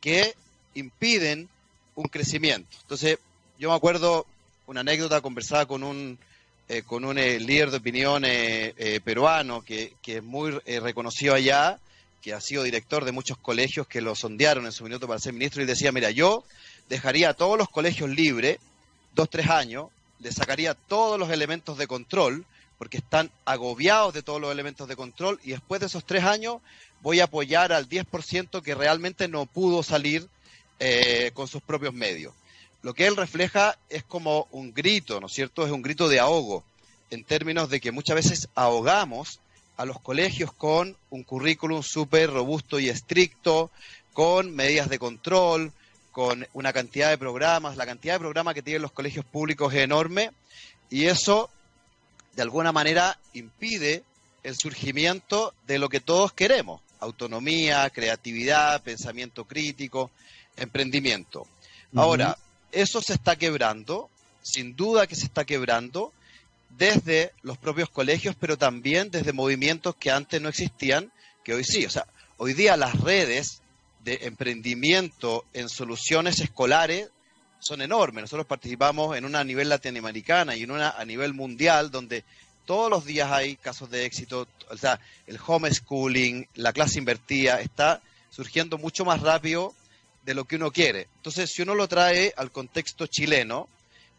que 0.01 0.35
impiden 0.77 1.49
un 1.95 2.05
crecimiento. 2.05 2.77
Entonces, 2.83 3.19
yo 3.59 3.71
me 3.71 3.75
acuerdo 3.75 4.27
una 4.67 4.81
anécdota, 4.81 5.21
conversada 5.21 5.67
con 5.67 5.83
un, 5.83 6.19
eh, 6.69 6.83
con 6.83 7.05
un 7.05 7.19
eh, 7.19 7.41
líder 7.41 7.71
de 7.71 7.77
opinión 7.79 8.25
eh, 8.27 9.01
peruano 9.05 9.62
que, 9.62 9.95
que, 10.03 10.19
es 10.19 10.23
muy 10.23 10.51
reconocido 10.51 11.35
allá, 11.35 11.79
que 12.21 12.35
ha 12.35 12.41
sido 12.41 12.62
director 12.62 13.05
de 13.05 13.12
muchos 13.12 13.39
colegios 13.39 13.87
que 13.87 14.01
lo 14.01 14.15
sondearon 14.15 14.67
en 14.67 14.73
su 14.73 14.85
minuto 14.85 15.07
para 15.07 15.21
ser 15.21 15.33
ministro 15.33 15.62
y 15.62 15.67
decía, 15.67 15.93
mira, 15.93 16.11
yo 16.11 16.45
dejaría 16.89 17.31
a 17.31 17.35
todos 17.35 17.57
los 17.57 17.69
colegios 17.69 18.11
libres, 18.11 18.59
dos, 19.15 19.31
tres 19.31 19.49
años, 19.49 19.89
le 20.19 20.33
sacaría 20.33 20.75
todos 20.75 21.19
los 21.19 21.31
elementos 21.31 21.79
de 21.79 21.87
control, 21.87 22.45
porque 22.79 22.99
están 22.99 23.31
agobiados 23.45 24.12
de 24.12 24.23
todos 24.23 24.41
los 24.41 24.53
elementos 24.53 24.89
de 24.89 24.97
control, 24.97 25.41
y 25.45 25.51
después 25.51 25.81
de 25.81 25.87
esos 25.87 26.05
tres 26.05 26.25
años 26.25 26.59
voy 27.01 27.21
a 27.21 27.25
apoyar 27.25 27.73
al 27.73 27.89
10% 27.89 28.62
que 28.62 28.75
realmente 28.75 29.29
no 29.29 29.47
pudo 29.47 29.83
salir 29.83 30.29
eh, 30.79 31.31
con 31.35 31.49
sus 31.49 31.62
propios 31.62 31.95
medios. 31.95 32.35
Lo 32.83 32.95
que 32.95 33.07
él 33.07 33.17
refleja 33.17 33.77
es 33.89 34.05
como 34.05 34.47
un 34.53 34.73
grito, 34.73 35.21
¿no 35.21 35.27
es 35.27 35.33
cierto? 35.33 35.67
Es 35.67 35.73
un 35.73 35.83
grito 35.83 36.09
de 36.09 36.21
ahogo, 36.21 36.62
en 37.11 37.25
términos 37.25 37.69
de 37.69 37.81
que 37.81 37.93
muchas 37.93 38.17
veces 38.17 38.49
ahogamos 38.55 39.41
a 39.77 39.85
los 39.85 40.01
colegios 40.01 40.53
con 40.53 40.97
un 41.11 41.23
currículum 41.23 41.83
súper 41.83 42.31
robusto 42.31 42.79
y 42.79 42.89
estricto, 42.89 43.71
con 44.12 44.55
medidas 44.55 44.89
de 44.89 44.99
control, 44.99 45.73
con 46.11 46.47
una 46.55 46.73
cantidad 46.73 47.11
de 47.11 47.19
programas. 47.19 47.77
La 47.77 47.85
cantidad 47.85 48.15
de 48.15 48.21
programas 48.21 48.55
que 48.55 48.62
tienen 48.62 48.83
los 48.83 48.93
colegios 48.93 49.25
públicos 49.25 49.75
es 49.75 49.81
enorme 49.81 50.31
y 50.89 51.07
eso, 51.07 51.51
de 52.35 52.43
alguna 52.43 52.73
manera, 52.73 53.19
impide 53.35 54.03
el 54.43 54.57
surgimiento 54.57 55.53
de 55.67 55.79
lo 55.79 55.89
que 55.89 56.01
todos 56.01 56.33
queremos. 56.33 56.81
Autonomía, 57.01 57.91
creatividad, 57.91 58.83
pensamiento 58.83 59.45
crítico, 59.45 60.11
emprendimiento. 60.57 61.47
Ahora, 61.95 62.37
eso 62.73 63.01
se 63.01 63.14
está 63.14 63.37
quebrando, 63.37 64.11
sin 64.42 64.77
duda 64.77 65.07
que 65.07 65.16
se 65.16 65.25
está 65.25 65.45
quebrando, 65.45 66.12
desde 66.77 67.33
los 67.42 67.57
propios 67.59 67.88
colegios, 67.88 68.37
pero 68.38 68.59
también 68.59 69.11
desde 69.11 69.33
movimientos 69.33 69.97
que 69.97 70.11
antes 70.11 70.40
no 70.40 70.49
existían, 70.49 71.11
que 71.42 71.55
hoy 71.55 71.64
sí. 71.64 71.87
O 71.87 71.90
sea, 71.90 72.07
hoy 72.37 72.53
día 72.53 72.77
las 72.77 73.01
redes 73.01 73.62
de 74.05 74.21
emprendimiento 74.23 75.45
en 75.53 75.69
soluciones 75.69 76.40
escolares 76.40 77.09
son 77.59 77.81
enormes. 77.83 78.23
Nosotros 78.23 78.47
participamos 78.47 79.16
en 79.16 79.25
una 79.25 79.40
a 79.40 79.45
nivel 79.45 79.69
latinoamericana 79.69 80.55
y 80.55 80.62
en 80.62 80.71
una 80.71 80.90
a 80.90 81.05
nivel 81.05 81.35
mundial, 81.35 81.90
donde 81.90 82.25
todos 82.66 82.90
los 82.90 83.05
días 83.05 83.31
hay 83.31 83.57
casos 83.57 83.90
de 83.90 84.05
éxito. 84.05 84.47
O 84.71 84.77
sea, 84.77 85.01
el 85.27 85.38
homeschooling, 85.45 86.47
la 86.55 86.73
clase 86.73 86.99
invertida, 86.99 87.61
está 87.61 88.03
surgiendo 88.31 88.77
mucho 88.77 89.05
más 89.05 89.23
rápido 89.23 89.75
de 90.27 90.35
lo 90.35 90.45
que 90.45 90.57
uno 90.57 90.73
quiere. 90.73 91.07
Entonces, 91.17 91.51
si 91.51 91.62
uno 91.62 91.75
lo 91.75 91.89
trae 91.89 92.35
al 92.37 92.51
contexto 92.51 93.07
chileno, 93.07 93.69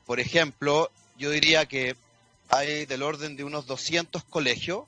por 0.05 0.21
ejemplo, 0.21 0.89
yo 1.19 1.29
diría 1.29 1.65
que 1.65 1.95
hay 2.49 2.85
del 2.85 3.03
orden 3.03 3.35
de 3.35 3.43
unos 3.43 3.67
200 3.67 4.23
colegios, 4.23 4.85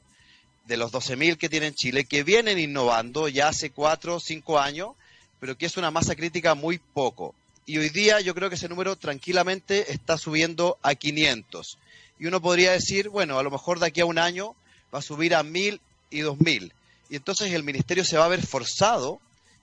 de 0.65 0.77
los 0.77 0.91
12.000 0.91 1.37
que 1.37 1.49
tiene 1.49 1.73
Chile, 1.73 2.05
que 2.05 2.23
vienen 2.23 2.57
innovando 2.57 3.27
ya 3.27 3.49
hace 3.49 3.71
4 3.71 4.15
o 4.15 4.19
5 4.19 4.59
años, 4.59 4.91
pero 5.39 5.57
que 5.57 5.65
es 5.65 5.75
una 5.75 5.91
masa 5.91 6.15
crítica 6.15 6.55
muy 6.55 6.77
poco. 6.77 7.35
Y 7.65 7.77
hoy 7.79 7.89
día 7.89 8.21
yo 8.21 8.33
creo 8.33 8.49
que 8.49 8.55
ese 8.55 8.69
número 8.69 8.95
tranquilamente 8.95 9.91
está 9.91 10.17
subiendo 10.17 10.77
a 10.81 10.95
500. 10.95 11.77
Y 12.19 12.27
uno 12.27 12.41
podría 12.41 12.71
decir, 12.71 13.09
bueno, 13.09 13.37
a 13.37 13.43
lo 13.43 13.51
mejor 13.51 13.79
de 13.79 13.87
aquí 13.87 13.99
a 13.99 14.05
un 14.05 14.19
año 14.19 14.55
va 14.93 14.99
a 14.99 15.03
subir 15.03 15.35
a 15.35 15.43
1.000 15.43 15.81
y 16.11 16.19
2.000. 16.21 16.71
Y 17.09 17.15
entonces 17.17 17.51
el 17.51 17.63
ministerio 17.63 18.05
se 18.05 18.17
va 18.17 18.25
a 18.25 18.29
ver 18.29 18.45
forzado 18.45 19.19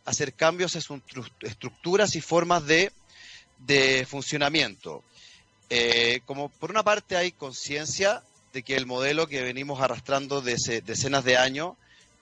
hacer 0.07 0.33
cambios 0.33 0.75
en 0.77 0.81
sus 0.81 1.01
estructuras 1.41 2.17
y 2.17 2.21
formas 2.21 2.65
de, 2.65 2.93
de 3.59 4.07
funcionamiento. 4.09 5.03
Eh, 5.69 6.21
como 6.25 6.49
por 6.49 6.71
una 6.71 6.85
parte 6.85 7.17
hay 7.17 7.33
conciencia 7.33 8.23
de 8.53 8.63
que 8.63 8.77
el 8.77 8.87
modelo 8.87 9.27
que 9.27 9.43
venimos 9.43 9.81
arrastrando 9.81 10.41
desde 10.41 10.81
decenas 10.81 11.25
de 11.25 11.37
años 11.37 11.75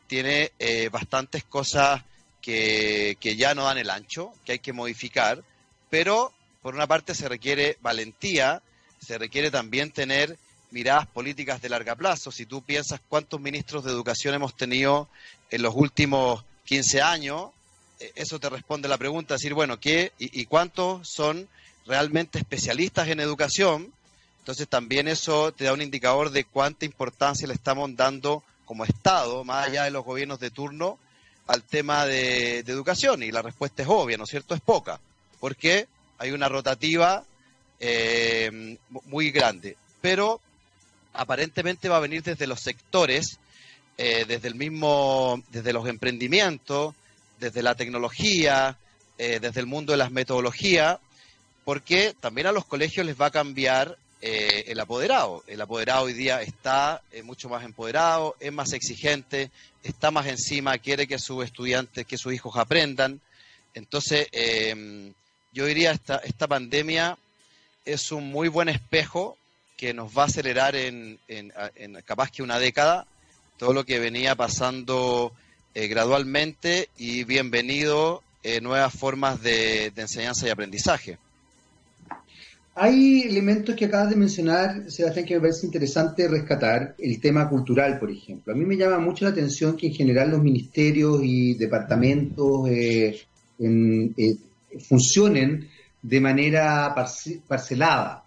tiene 0.07 0.53
eh, 0.59 0.89
bastantes 0.91 1.45
cosas 1.45 2.03
que, 2.41 3.17
que 3.21 3.37
ya 3.37 3.55
no 3.55 3.65
dan 3.65 3.79
el 3.79 3.91
ancho, 3.91 4.33
que 4.45 4.53
hay 4.53 4.59
que 4.59 4.73
modificar, 4.73 5.45
pero 5.91 6.33
por 6.63 6.75
una 6.75 6.87
parte 6.87 7.15
se 7.15 7.29
requiere 7.29 7.79
valentía, 7.83 8.63
se 8.99 9.19
requiere 9.19 9.51
también 9.51 9.91
tener 9.91 10.39
miradas 10.71 11.07
políticas 11.07 11.61
de 11.63 11.69
larga 11.69 11.95
plazo. 11.95 12.33
Si 12.33 12.47
tú 12.47 12.63
piensas 12.63 13.01
cuántos 13.09 13.41
ministros 13.41 13.85
de 13.85 13.93
educación 13.93 14.35
hemos 14.35 14.57
tenido 14.57 15.09
en 15.51 15.63
los 15.63 15.75
últimos 15.75 16.45
15 16.65 17.03
años, 17.03 17.51
eso 18.15 18.39
te 18.39 18.51
responde 18.51 18.89
la 18.89 18.99
pregunta, 18.99 19.35
decir, 19.35 19.55
bueno, 19.55 19.79
¿qué 19.79 20.13
y, 20.19 20.41
y 20.41 20.47
cuántos 20.47 21.09
son 21.09 21.49
realmente 21.87 22.39
especialistas 22.39 23.09
en 23.09 23.21
educación, 23.21 23.93
entonces 24.45 24.69
también 24.69 25.09
eso 25.09 25.53
te 25.53 25.65
da 25.65 25.73
un 25.73 25.83
indicador 25.83 26.31
de 26.31 26.45
cuánta 26.45 26.85
importancia 26.85 27.49
le 27.49 27.55
estamos 27.55 27.95
dando 27.97 28.43
como 28.65 28.85
Estado, 28.85 29.45
más 29.45 29.69
allá 29.69 29.85
de 29.85 29.91
los 29.91 30.05
gobiernos 30.05 30.41
de 30.41 30.51
turno, 30.51 30.99
al 31.47 31.63
tema 31.63 32.07
de, 32.07 32.59
educación. 32.59 33.23
Y 33.23 33.31
la 33.31 33.43
respuesta 33.43 33.83
es 33.83 33.89
obvia, 33.89 34.17
¿no 34.17 34.25
es 34.25 34.31
cierto? 34.31 34.55
Es 34.55 34.61
poca, 34.61 35.01
porque 35.41 35.87
hay 36.19 36.31
una 36.31 36.49
rotativa 36.49 37.25
eh, 37.81 38.77
muy 39.07 39.31
grande. 39.31 39.77
Pero 40.01 40.41
aparentemente 41.13 41.89
va 41.89 41.99
a 41.99 42.01
venir 42.01 42.23
desde 42.23 42.47
los 42.47 42.61
sectores, 42.61 43.39
eh, 43.97 44.25
desde 44.27 44.49
el 44.49 44.55
mismo, 44.55 45.43
desde 45.51 45.73
los 45.73 45.87
emprendimientos, 45.89 46.95
desde 47.45 47.63
la 47.63 47.75
tecnología, 47.75 48.79
eh, 49.19 49.39
desde 49.39 49.61
el 49.61 49.67
mundo 49.67 49.93
de 49.93 49.99
las 49.99 50.11
metodologías, 50.11 50.99
porque 51.67 52.15
también 52.19 52.47
a 52.47 52.53
los 52.53 52.65
colegios 52.65 53.05
les 53.05 53.21
va 53.21 53.27
a 53.27 53.31
cambiar 53.31 53.99
eh, 54.23 54.65
el 54.69 54.81
apoderado. 54.81 55.45
El 55.47 55.61
apoderado 55.61 56.05
hoy 56.07 56.15
día 56.15 56.41
está 56.41 57.03
eh, 57.13 57.23
mucho 57.23 57.51
más 57.51 57.63
empoderado, 57.63 58.35
es 58.41 58.51
más 58.51 58.73
exigente, 58.73 59.51
está 59.83 60.11
más 60.11 60.27
encima, 60.27 60.79
quiere 60.79 61.07
que 61.07 61.19
sus 61.19 61.45
estudiantes, 61.45 62.07
que 62.07 62.17
sus 62.17 62.33
hijos 62.33 62.57
aprendan. 62.57 63.21
Entonces, 63.75 64.27
em, 64.33 65.13
yo 65.53 65.67
diría 65.67 65.93
esta 65.93 66.17
esta 66.25 66.49
pandemia 66.49 67.19
es 67.85 68.11
un 68.11 68.31
muy 68.31 68.49
buen 68.49 68.71
espejo 68.71 69.37
que 69.77 69.93
nos 69.93 70.17
va 70.17 70.23
a 70.23 70.27
acelerar 70.27 70.77
en, 70.77 71.19
en, 71.29 71.53
capaz 72.07 72.31
que 72.31 72.43
una 72.43 72.59
década 72.59 73.07
todo 73.59 73.75
lo 73.75 73.85
que 73.85 73.99
venía 73.99 74.35
pasando 74.35 75.33
eh, 75.75 75.89
gradualmente 75.89 76.89
y 76.97 77.25
bienvenido 77.25 78.23
nuevas 78.61 78.93
formas 78.93 79.43
de 79.43 79.91
enseñanza 79.97 80.47
y 80.47 80.51
aprendizaje. 80.51 81.17
Hay 82.77 83.23
elementos 83.23 83.77
que 83.77 83.85
acabas 83.85 84.11
de 84.11 84.17
mencionar, 84.17 84.91
Sebastián, 84.91 85.25
que 85.25 85.35
me 85.35 85.43
parece 85.43 85.67
interesante 85.67 86.27
rescatar. 86.27 86.97
El 86.99 87.21
tema 87.21 87.49
cultural, 87.49 88.01
por 88.01 88.11
ejemplo. 88.11 88.53
A 88.53 88.57
mí 88.57 88.65
me 88.65 88.77
llama 88.77 88.99
mucho 88.99 89.25
la 89.25 89.31
atención 89.31 89.77
que 89.77 89.87
en 89.87 89.95
general 89.95 90.31
los 90.31 90.43
ministerios 90.43 91.21
y 91.23 91.55
departamentos 91.55 92.69
eh, 92.69 93.17
eh, 93.61 94.37
funcionen 94.89 95.69
de 96.03 96.21
manera 96.21 96.93
parcelada. 97.47 98.25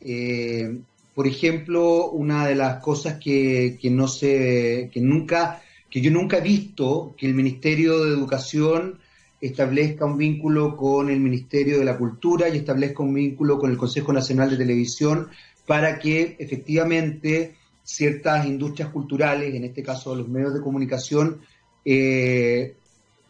Eh, 0.00 0.78
por 1.12 1.26
ejemplo, 1.26 2.10
una 2.10 2.46
de 2.46 2.54
las 2.54 2.80
cosas 2.80 3.18
que, 3.18 3.76
que 3.82 3.90
no 3.90 4.06
sé, 4.06 4.90
que 4.92 5.00
nunca, 5.00 5.60
que 5.90 6.00
yo 6.00 6.10
nunca 6.10 6.38
he 6.38 6.42
visto 6.42 7.14
que 7.16 7.26
el 7.26 7.34
Ministerio 7.34 8.04
de 8.04 8.12
Educación 8.12 8.98
establezca 9.40 10.04
un 10.04 10.18
vínculo 10.18 10.76
con 10.76 11.10
el 11.10 11.20
Ministerio 11.20 11.78
de 11.78 11.84
la 11.84 11.96
Cultura 11.96 12.48
y 12.48 12.58
establezca 12.58 13.02
un 13.02 13.14
vínculo 13.14 13.58
con 13.58 13.70
el 13.70 13.76
Consejo 13.76 14.12
Nacional 14.12 14.50
de 14.50 14.56
Televisión 14.56 15.28
para 15.66 15.98
que 15.98 16.36
efectivamente 16.38 17.56
ciertas 17.84 18.46
industrias 18.46 18.90
culturales, 18.90 19.54
en 19.54 19.64
este 19.64 19.82
caso 19.82 20.14
los 20.14 20.28
medios 20.28 20.54
de 20.54 20.60
comunicación, 20.60 21.40
eh, 21.84 22.74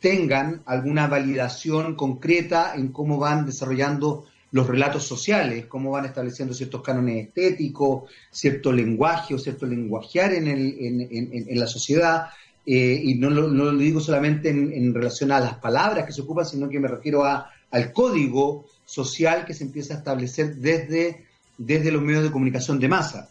tengan 0.01 0.62
alguna 0.66 1.07
validación 1.07 1.94
concreta 1.94 2.75
en 2.75 2.88
cómo 2.88 3.18
van 3.18 3.47
desarrollando 3.47 4.25
los 4.51 4.66
relatos 4.66 5.05
sociales, 5.05 5.66
cómo 5.66 5.90
van 5.90 6.07
estableciendo 6.07 6.55
ciertos 6.55 6.83
cánones 6.83 7.27
estéticos, 7.27 8.11
cierto 8.31 8.73
lenguaje 8.73 9.35
o 9.35 9.38
cierto 9.38 9.66
lenguajear 9.66 10.33
en, 10.33 10.49
el, 10.49 10.77
en 10.81 11.61
la 11.61 11.66
sociedad, 11.66 12.29
eh, 12.66 13.01
y 13.03 13.14
no 13.14 13.31
lo, 13.31 13.77
digo 13.77 14.01
solamente 14.01 14.51
en, 14.51 14.94
relación 14.94 15.33
a 15.33 15.40
las 15.40 15.55
palabras 15.55 16.05
que 16.05 16.12
se 16.12 16.23
ocupan, 16.23 16.44
sino 16.44 16.68
que 16.68 16.81
me 16.81 16.88
refiero 16.88 17.25
a, 17.25 17.51
al 17.71 17.92
código 17.92 18.66
social 18.85 19.44
que 19.47 19.55
se 19.55 19.64
empieza 19.64 19.94
a 19.94 19.99
establecer 19.99 20.57
desde, 20.57 21.25
desde 21.57 21.92
los 21.92 22.03
medios 22.03 22.25
de 22.25 22.31
comunicación 22.31 22.79
de 22.79 22.88
masa. 22.88 23.31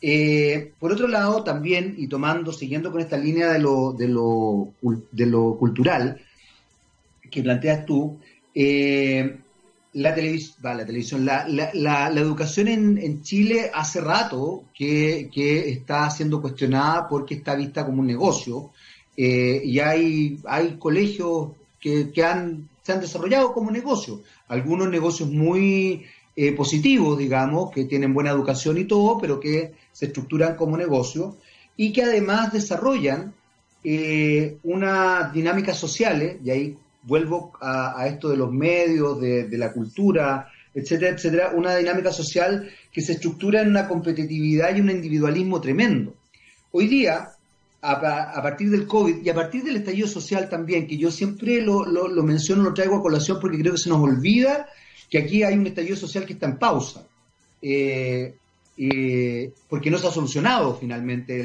Eh, 0.00 0.72
por 0.78 0.92
otro 0.92 1.08
lado, 1.08 1.44
también, 1.44 1.94
y 1.96 2.08
tomando, 2.08 2.52
siguiendo 2.52 2.92
con 2.92 3.00
esta 3.00 3.16
línea 3.16 3.50
de 3.50 3.58
lo, 3.58 3.92
de 3.92 4.08
lo, 4.08 4.74
de 5.12 5.26
lo 5.26 5.56
cultural 5.56 6.20
que 7.30 7.42
planteas 7.42 7.86
tú, 7.86 8.18
eh, 8.54 9.38
la, 9.94 10.10
la 10.10 10.84
televisión, 10.86 11.24
la, 11.24 12.10
educación 12.16 12.68
en, 12.68 12.98
en, 12.98 13.22
Chile 13.22 13.70
hace 13.72 14.00
rato 14.00 14.64
que, 14.74 15.30
que, 15.32 15.70
está 15.70 16.10
siendo 16.10 16.42
cuestionada 16.42 17.08
porque 17.08 17.34
está 17.34 17.54
vista 17.54 17.86
como 17.86 18.00
un 18.00 18.06
negocio 18.06 18.70
eh, 19.16 19.62
y 19.64 19.78
hay, 19.78 20.40
hay 20.46 20.76
colegios 20.78 21.50
que, 21.80 22.10
que 22.10 22.24
han, 22.24 22.68
se 22.82 22.92
han 22.92 23.00
desarrollado 23.00 23.52
como 23.52 23.70
negocio, 23.70 24.22
algunos 24.48 24.88
negocios 24.88 25.30
muy 25.30 26.04
eh, 26.34 26.52
positivos, 26.52 27.16
digamos, 27.16 27.70
que 27.70 27.84
tienen 27.84 28.12
buena 28.12 28.30
educación 28.30 28.76
y 28.78 28.84
todo, 28.86 29.18
pero 29.18 29.38
que 29.38 29.74
se 29.92 30.06
estructuran 30.06 30.56
como 30.56 30.76
negocio 30.76 31.36
y 31.76 31.92
que 31.92 32.02
además 32.02 32.52
desarrollan 32.52 33.32
eh, 33.84 34.56
unas 34.64 35.32
dinámicas 35.32 35.78
sociales, 35.78 36.38
y 36.42 36.50
ahí 36.50 36.76
vuelvo 37.06 37.52
a, 37.60 38.06
esto 38.06 38.28
de 38.28 38.36
los 38.36 38.52
medios, 38.52 39.20
de, 39.20 39.48
la 39.52 39.72
cultura, 39.72 40.50
etcétera, 40.74 41.14
etcétera, 41.14 41.52
una 41.54 41.76
dinámica 41.76 42.12
social 42.12 42.70
que 42.92 43.00
se 43.00 43.12
estructura 43.12 43.62
en 43.62 43.68
una 43.68 43.86
competitividad 43.88 44.74
y 44.74 44.80
un 44.80 44.90
individualismo 44.90 45.60
tremendo. 45.60 46.14
Hoy 46.72 46.88
día, 46.88 47.28
a, 47.82 48.42
partir 48.42 48.70
del 48.70 48.86
COVID 48.86 49.24
y 49.24 49.28
a 49.28 49.34
partir 49.34 49.62
del 49.62 49.76
estallido 49.76 50.08
social 50.08 50.48
también, 50.48 50.86
que 50.86 50.96
yo 50.96 51.10
siempre 51.10 51.60
lo, 51.60 51.84
menciono, 52.22 52.62
lo 52.62 52.74
traigo 52.74 52.96
a 52.96 53.02
colación 53.02 53.38
porque 53.40 53.58
creo 53.58 53.72
que 53.72 53.78
se 53.78 53.90
nos 53.90 54.00
olvida 54.00 54.66
que 55.10 55.18
aquí 55.18 55.42
hay 55.42 55.54
un 55.54 55.66
estallido 55.66 55.96
social 55.96 56.24
que 56.24 56.32
está 56.32 56.46
en 56.46 56.58
pausa. 56.58 57.06
Eh, 57.60 58.34
eh, 58.76 59.52
porque 59.68 59.88
no 59.90 59.98
se 59.98 60.08
ha 60.08 60.10
solucionado 60.10 60.76
finalmente 60.76 61.44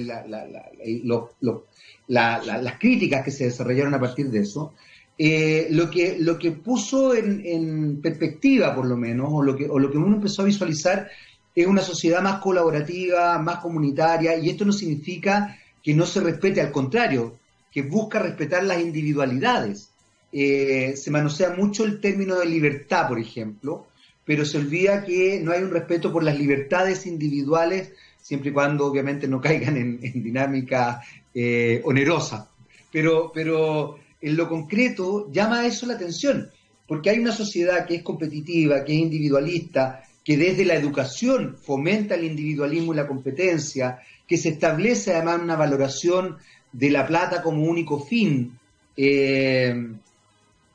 las 2.08 2.80
críticas 2.80 3.24
que 3.24 3.32
se 3.32 3.46
desarrollaron 3.46 3.94
a 3.94 4.00
partir 4.00 4.30
de 4.32 4.40
eso. 4.40 4.74
Eh, 5.22 5.68
lo, 5.72 5.92
que, 5.92 6.18
lo 6.18 6.40
que 6.40 6.52
puso 6.52 7.14
en, 7.14 8.00
perspectiva, 8.02 8.74
por 8.74 8.86
lo 8.86 8.96
menos, 8.96 9.28
o 9.30 9.44
lo, 9.44 9.54
que, 9.54 9.68
o 9.70 9.78
lo 9.78 9.92
que 9.92 9.98
uno 9.98 10.16
empezó 10.16 10.44
a 10.44 10.46
visualizar, 10.46 11.10
es 11.54 11.68
una 11.68 11.82
sociedad 11.82 12.22
más 12.22 12.40
colaborativa, 12.40 13.38
más 13.38 13.58
comunitaria, 13.58 14.38
y 14.38 14.50
esto 14.50 14.64
no 14.64 14.72
significa 14.72 15.58
que 15.84 15.94
no 15.94 16.06
se 16.06 16.22
respete, 16.22 16.62
al 16.62 16.72
contrario, 16.72 17.36
que 17.70 17.82
busca 17.82 18.20
respetar 18.20 18.64
las 18.64 18.80
individualidades. 18.80 19.90
Eh, 20.32 20.94
se 20.96 21.12
manosea 21.12 21.50
mucho 21.50 21.84
el 21.84 22.00
término 22.00 22.40
de 22.40 22.46
libertad, 22.46 23.10
por 23.10 23.20
ejemplo, 23.20 23.88
pero 24.24 24.46
se 24.46 24.58
olvida 24.58 25.04
que 25.04 25.42
no 25.44 25.52
hay 25.52 25.64
un 25.64 25.72
respeto 25.72 26.14
por 26.14 26.24
las 26.24 26.40
libertades 26.40 27.06
individuales, 27.06 27.92
siempre 28.22 28.52
y 28.52 28.54
cuando 28.54 28.86
obviamente 28.86 29.28
no 29.28 29.42
caigan 29.42 29.76
en, 29.76 30.24
dinámica 30.24 31.02
eh, 31.34 31.82
onerosa. 31.84 32.50
Pero, 32.90 33.32
pero 33.34 34.00
en 34.22 34.36
lo 34.36 34.48
concreto 34.48 35.32
llama 35.32 35.66
eso 35.66 35.86
la 35.86 35.94
atención, 35.94 36.50
porque 36.88 37.10
hay 37.10 37.20
una 37.20 37.32
sociedad 37.32 37.86
que 37.86 37.96
es 37.96 38.04
competitiva, 38.04 38.84
que 38.84 38.94
es 38.94 39.00
individualista, 39.00 40.04
que 40.24 40.38
desde 40.38 40.66
la 40.66 40.76
educación 40.76 41.58
fomenta 41.62 42.16
el 42.16 42.26
individualismo 42.26 42.94
y 42.94 42.98
la 42.98 43.08
competencia, 43.08 44.00
que 44.28 44.38
se 44.38 44.50
establece 44.50 45.14
además 45.14 45.42
una 45.42 45.56
valoración 45.56 46.38
de 46.72 46.92
la 46.92 47.08
plata 47.08 47.42
como 47.42 47.64
único 47.64 48.00
fin. 48.00 48.58
Eh, 48.96 49.74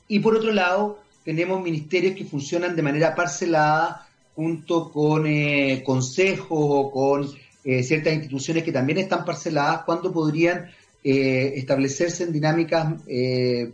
y 0.09 0.19
por 0.21 0.37
otro 0.37 0.53
lado, 0.53 0.99
tenemos 1.25 1.63
ministerios 1.63 2.17
que 2.17 2.25
funcionan 2.25 2.75
de 2.75 2.83
manera 2.83 3.15
parcelada 3.15 4.09
junto 4.35 4.91
con 4.91 5.27
eh, 5.27 5.83
consejos 5.85 6.49
o 6.51 6.91
con 6.91 7.31
eh, 7.65 7.83
ciertas 7.83 8.15
instituciones 8.15 8.65
que 8.65 8.73
también 8.73 8.99
están 8.99 9.25
parceladas 9.25 9.85
cuando 9.85 10.13
podrían 10.13 10.71
eh, 11.07 11.53
establecerse 11.57 12.25
en 12.25 12.33
dinámicas 12.33 12.95
eh, 13.07 13.71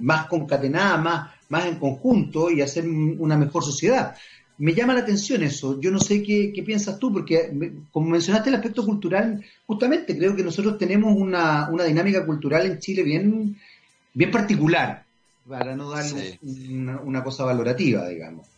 más 0.00 0.26
concatenadas, 0.26 1.00
más, 1.00 1.30
más 1.48 1.66
en 1.66 1.76
conjunto 1.76 2.50
y 2.50 2.62
hacer 2.62 2.84
una 2.88 3.36
mejor 3.36 3.62
sociedad. 3.62 4.16
Me 4.58 4.74
llama 4.74 4.94
la 4.94 5.00
atención 5.00 5.44
eso. 5.44 5.80
Yo 5.80 5.92
no 5.92 6.00
sé 6.00 6.20
qué, 6.24 6.52
piensas 6.66 6.98
tú, 6.98 7.12
porque 7.12 7.72
como 7.92 8.10
mencionaste 8.10 8.48
el 8.48 8.56
aspecto 8.56 8.84
cultural, 8.84 9.44
justamente 9.68 10.18
creo 10.18 10.34
que 10.34 10.42
nosotros 10.42 10.76
tenemos 10.76 11.16
una, 11.16 11.70
dinámica 11.86 12.26
cultural 12.26 12.66
en 12.66 12.80
Chile 12.80 13.04
bien, 13.04 13.56
bien 14.12 14.32
particular, 14.32 15.04
para 15.48 15.76
no 15.76 15.90
darle 15.90 16.40
una, 16.42 17.22
cosa 17.22 17.44
valorativa, 17.44 18.08
digamos. 18.08 18.48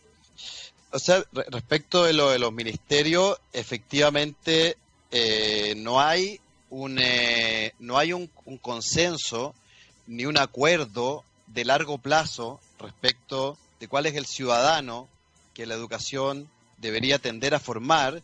O 0.89 0.97
sea, 0.97 1.23
respecto 1.51 2.03
de 2.03 2.13
lo 2.13 2.31
de 2.31 2.39
los 2.39 2.51
ministerios, 2.51 3.39
efectivamente 3.53 4.75
eh, 5.11 5.75
no 5.77 6.01
hay 6.01 6.39
un, 6.69 6.99
eh, 6.99 7.73
no 7.79 7.97
hay 7.97 8.13
un, 8.13 8.27
consenso 8.61 9.53
ni 10.05 10.25
un 10.25 10.37
acuerdo 10.37 11.23
de 11.47 11.65
largo 11.65 11.97
plazo 11.97 12.59
respecto 12.79 13.57
de 13.79 13.87
cuál 13.87 14.05
es 14.05 14.15
el 14.15 14.25
ciudadano 14.25 15.07
que 15.53 15.65
la 15.65 15.75
educación 15.75 16.49
debería 16.77 17.19
tender 17.19 17.55
a 17.55 17.59
formar 17.59 18.21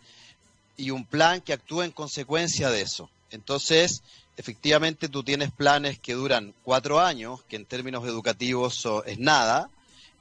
y 0.78 0.92
un 0.92 1.06
plan 1.06 1.42
que 1.42 1.54
actúe 1.54 1.84
en 1.84 1.92
consecuencia 1.92 2.70
de 2.70 2.82
eso. 2.82 3.10
Entonces, 3.32 4.04
efectivamente, 4.38 5.10
tú 5.10 5.24
tienes 5.24 5.52
planes 5.52 6.00
que 6.00 6.14
duran 6.14 6.54
cuatro 6.64 7.00
años, 7.00 7.42
que 7.48 7.56
en 7.56 7.66
términos 7.66 8.06
educativos 8.06 8.88
es 9.06 9.20
nada. 9.20 9.70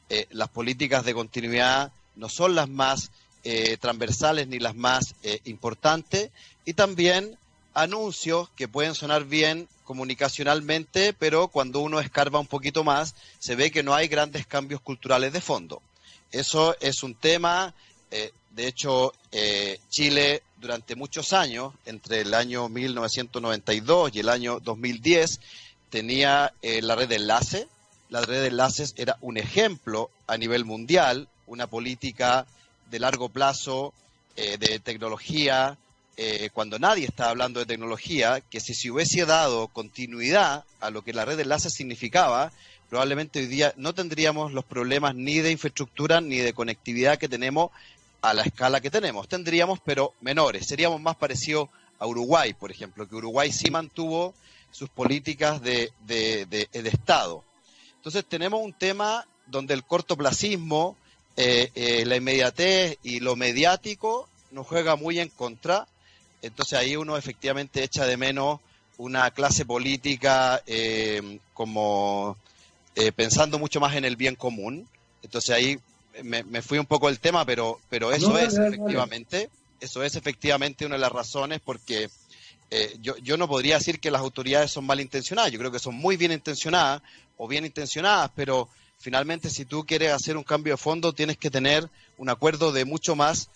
Eh, 0.08 0.26
las 0.30 0.48
políticas 0.48 1.04
de 1.04 1.14
continuidad 1.14 1.92
no 2.16 2.28
son 2.28 2.54
las 2.54 2.68
más 2.68 3.10
eh, 3.44 3.76
transversales 3.78 4.46
ni 4.48 4.58
las 4.58 4.74
más 4.74 5.14
importantes. 5.44 6.30
Y 6.64 6.74
también 6.74 7.38
anuncios 7.74 8.50
que 8.50 8.68
pueden 8.68 8.94
sonar 8.94 9.24
bien 9.24 9.68
comunicacionalmente, 9.84 11.12
pero 11.12 11.48
cuando 11.48 11.80
uno 11.80 12.00
escarba 12.00 12.38
un 12.38 12.46
poquito 12.46 12.84
más, 12.84 13.14
se 13.38 13.56
ve 13.56 13.70
que 13.70 13.82
no 13.82 13.94
hay 13.94 14.08
grandes 14.08 14.46
cambios 14.46 14.80
culturales 14.80 15.32
de 15.32 15.40
fondo. 15.40 15.82
Eso 16.30 16.76
es 16.80 17.02
un 17.02 17.14
tema 17.14 17.74
de 18.50 18.66
hecho, 18.66 19.14
Chile 19.88 20.42
durante 20.58 20.96
muchos 20.96 21.32
años, 21.32 21.72
entre 21.86 22.20
el 22.20 22.34
año 22.34 22.68
1992 22.68 24.14
y 24.14 24.20
el 24.20 24.28
año 24.28 24.60
2010, 24.60 25.40
tenía 25.88 26.52
la 26.62 26.94
red 26.94 27.08
de 27.08 27.16
enlace. 27.16 27.68
La 28.10 28.20
red 28.20 28.42
de 28.42 28.48
enlaces 28.48 28.92
era 28.98 29.16
un 29.22 29.38
ejemplo 29.38 30.10
a 30.26 30.36
nivel 30.36 30.66
mundial, 30.66 31.28
una 31.46 31.66
política 31.66 32.46
de 32.90 32.98
largo 32.98 33.30
plazo 33.30 33.94
de 34.36 34.78
tecnología, 34.80 35.78
eh, 36.16 36.50
cuando 36.52 36.78
nadie 36.78 37.06
está 37.06 37.30
hablando 37.30 37.60
de 37.60 37.66
tecnología, 37.66 38.40
que 38.40 38.60
si 38.60 38.74
se 38.74 38.90
hubiese 38.90 39.24
dado 39.24 39.68
continuidad 39.68 40.64
a 40.80 40.90
lo 40.90 41.02
que 41.02 41.12
la 41.12 41.24
red 41.24 41.36
de 41.36 41.44
enlaces 41.44 41.72
significaba, 41.72 42.52
probablemente 42.90 43.40
hoy 43.40 43.46
día 43.46 43.72
no 43.76 43.94
tendríamos 43.94 44.52
los 44.52 44.64
problemas 44.64 45.14
ni 45.14 45.38
de 45.38 45.50
infraestructura 45.50 46.20
ni 46.20 46.36
de 46.36 46.52
conectividad 46.52 47.18
que 47.18 47.28
tenemos 47.28 47.70
a 48.20 48.34
la 48.34 48.42
escala 48.42 48.80
que 48.80 48.90
tenemos. 48.90 49.28
Tendríamos, 49.28 49.80
pero 49.84 50.12
menores. 50.20 50.66
Seríamos 50.66 51.00
más 51.00 51.16
parecidos 51.16 51.70
a 51.98 52.06
Uruguay, 52.06 52.52
por 52.52 52.70
ejemplo, 52.70 53.08
que 53.08 53.14
Uruguay 53.14 53.50
sí 53.50 53.70
mantuvo 53.70 54.34
sus 54.70 54.88
políticas 54.90 55.62
de, 55.62 55.92
Estado. 56.72 57.44
Entonces 57.96 58.24
tenemos 58.26 58.60
un 58.60 58.72
tema 58.72 59.26
donde 59.46 59.74
el 59.74 59.84
cortoplacismo, 59.84 60.96
eh, 61.36 61.70
eh, 61.74 62.04
la 62.04 62.16
inmediatez 62.16 62.98
y 63.02 63.20
lo 63.20 63.36
mediático 63.36 64.28
nos 64.50 64.66
juega 64.66 64.96
muy 64.96 65.18
en 65.18 65.28
contra 65.30 65.86
entonces 66.42 66.78
ahí 66.78 66.96
uno 66.96 67.16
efectivamente 67.16 67.82
echa 67.82 68.04
de 68.04 68.16
menos 68.16 68.60
una 68.98 69.30
clase 69.30 69.64
política 69.64 70.62
eh, 70.66 71.38
como 71.54 72.36
eh, 72.94 73.12
pensando 73.12 73.58
mucho 73.58 73.80
más 73.80 73.94
en 73.96 74.04
el 74.04 74.16
bien 74.16 74.34
común. 74.34 74.86
Entonces 75.22 75.50
ahí 75.54 75.78
me, 76.22 76.62
fui 76.62 76.78
un 76.78 76.86
poco 76.86 77.06
del 77.06 77.20
tema, 77.20 77.44
pero, 77.44 77.80
pero 77.88 78.12
eso 78.12 78.36
es 78.36 78.54
efectivamente, 78.54 79.50
eso 79.80 80.02
es 80.02 80.16
efectivamente 80.16 80.84
una 80.84 80.96
de 80.96 81.00
las 81.00 81.12
razones 81.12 81.60
porque 81.64 82.10
eh, 82.70 82.96
yo, 83.00 83.16
yo 83.18 83.36
no 83.36 83.48
podría 83.48 83.78
decir 83.78 83.98
que 83.98 84.10
las 84.10 84.20
autoridades 84.20 84.70
son 84.70 84.84
malintencionadas, 84.84 85.52
yo 85.52 85.58
creo 85.58 85.72
que 85.72 85.78
son 85.78 85.94
muy 85.94 86.16
bien 86.16 86.32
intencionadas 86.32 87.02
o 87.38 87.48
bien 87.48 87.64
intencionadas, 87.64 88.30
pero 88.34 88.68
finalmente 88.98 89.48
si 89.48 89.64
tú 89.64 89.84
quieres 89.84 90.12
hacer 90.12 90.36
un 90.36 90.44
cambio 90.44 90.74
de 90.74 90.78
fondo 90.78 91.12
tienes 91.12 91.38
que 91.38 91.50
tener 91.50 91.88
un 92.18 92.28
acuerdo 92.28 92.72
de 92.72 92.84
mucho 92.84 93.16
más 93.16 93.48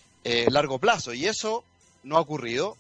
largo 0.48 0.80
plazo. 0.80 1.14
Y 1.14 1.26
eso 1.26 1.62
no 2.06 2.16
ha 2.16 2.20
ocurrido. 2.20 2.76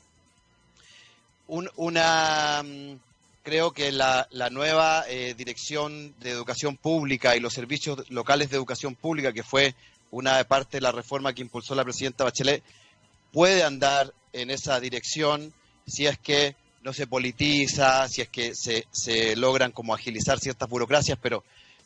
una, 1.48 2.62
mm, 2.64 2.98
creo 3.42 3.72
que 3.72 3.92
la, 3.92 4.26
nueva 4.50 5.04
eh, 5.08 5.34
dirección 5.36 6.14
de 6.20 6.30
educación 6.30 6.76
pública 6.76 7.36
y 7.36 7.40
los 7.40 7.52
servicios 7.52 8.08
locales 8.10 8.50
de 8.50 8.56
educación 8.56 8.94
pública, 8.94 9.32
que 9.32 9.42
fue 9.42 9.74
una 10.10 10.42
parte 10.44 10.78
de 10.78 10.80
la 10.80 10.92
reforma 10.92 11.32
que 11.32 11.42
impulsó 11.42 11.74
la 11.74 11.84
presidenta 11.84 12.24
Bachelet, 12.24 12.62
puede 13.32 13.62
andar 13.62 14.12
en 14.32 14.50
esa 14.50 14.80
dirección 14.80 15.52
si 15.86 16.06
es 16.06 16.18
que 16.18 16.56
no 16.82 16.92
se 16.92 17.06
politiza, 17.06 18.08
si 18.08 18.22
es 18.22 18.28
que 18.28 18.54
se, 18.54 18.86
se 18.90 19.36
logran 19.36 19.72
como 19.72 19.94
agilizar 19.94 20.38
ciertas 20.38 20.68
burocracias, 20.68 21.18
pero, 21.20 21.44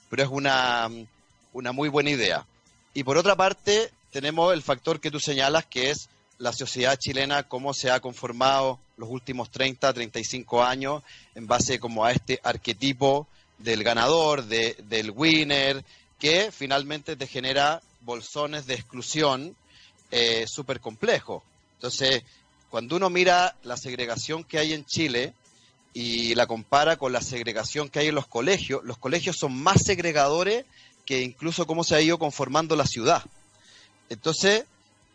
pero 0.09 0.23
es 0.23 0.29
una, 0.29 0.89
mm, 0.89 1.07
una 1.55 1.73
muy 1.73 1.89
buena 1.89 2.11
idea. 2.11 2.47
Y 2.93 3.05
por 3.05 3.17
otra 3.19 3.37
parte, 3.37 3.91
tenemos 4.11 4.53
el 4.53 4.63
factor 4.63 5.01
que 5.01 5.11
tú 5.11 5.21
señalas, 5.21 5.65
que 5.67 5.91
es 5.91 6.09
la 6.41 6.55
sociedad 6.55 6.99
chilena, 6.99 7.43
cómo 7.43 7.75
se 7.75 7.91
ha 7.91 8.01
conformado 8.01 8.81
los 8.97 9.11
últimos 9.11 9.51
30, 9.51 9.93
35 9.93 10.65
años 10.65 11.03
en 11.35 11.47
base 11.47 11.79
como 11.79 12.05
a 12.05 12.13
este 12.13 12.41
arquetipo 12.43 13.29
del 13.59 13.85
ganador, 13.85 14.47
de, 14.47 14.75
del 14.89 15.11
winner, 15.11 15.85
que 16.19 16.51
finalmente 16.51 17.15
te 17.15 17.27
genera 17.27 17.83
bolsones 18.01 18.65
de 18.65 18.75
exclusión 18.75 19.55
eh, 20.11 20.47
súper 20.47 20.81
complejos. 20.81 21.43
Entonces, 21.75 22.23
cuando 22.71 22.97
uno 22.97 23.11
mira 23.11 23.55
la 23.63 23.77
segregación 23.77 24.43
que 24.43 24.59
hay 24.59 24.73
en 24.73 24.87
Chile 24.87 25.35
y 25.93 26.35
la 26.37 26.47
compara 26.47 26.97
con 26.97 27.13
la 27.13 27.21
segregación 27.21 27.91
que 27.91 27.99
hay 27.99 28.09
en 28.09 28.15
los 28.15 28.27
colegios, 28.27 28.83
los 28.85 28.97
colegios 28.97 29.37
son 29.37 29.63
más 29.63 29.83
segregadores 29.85 30.65
que 31.05 31.21
incluso 31.21 31.67
cómo 31.67 31.85
se 31.85 31.97
ha 31.97 32.01
ido 32.01 32.19
conformando 32.19 32.77
la 32.77 32.87
ciudad. 32.87 33.23
Entonces, 34.09 34.65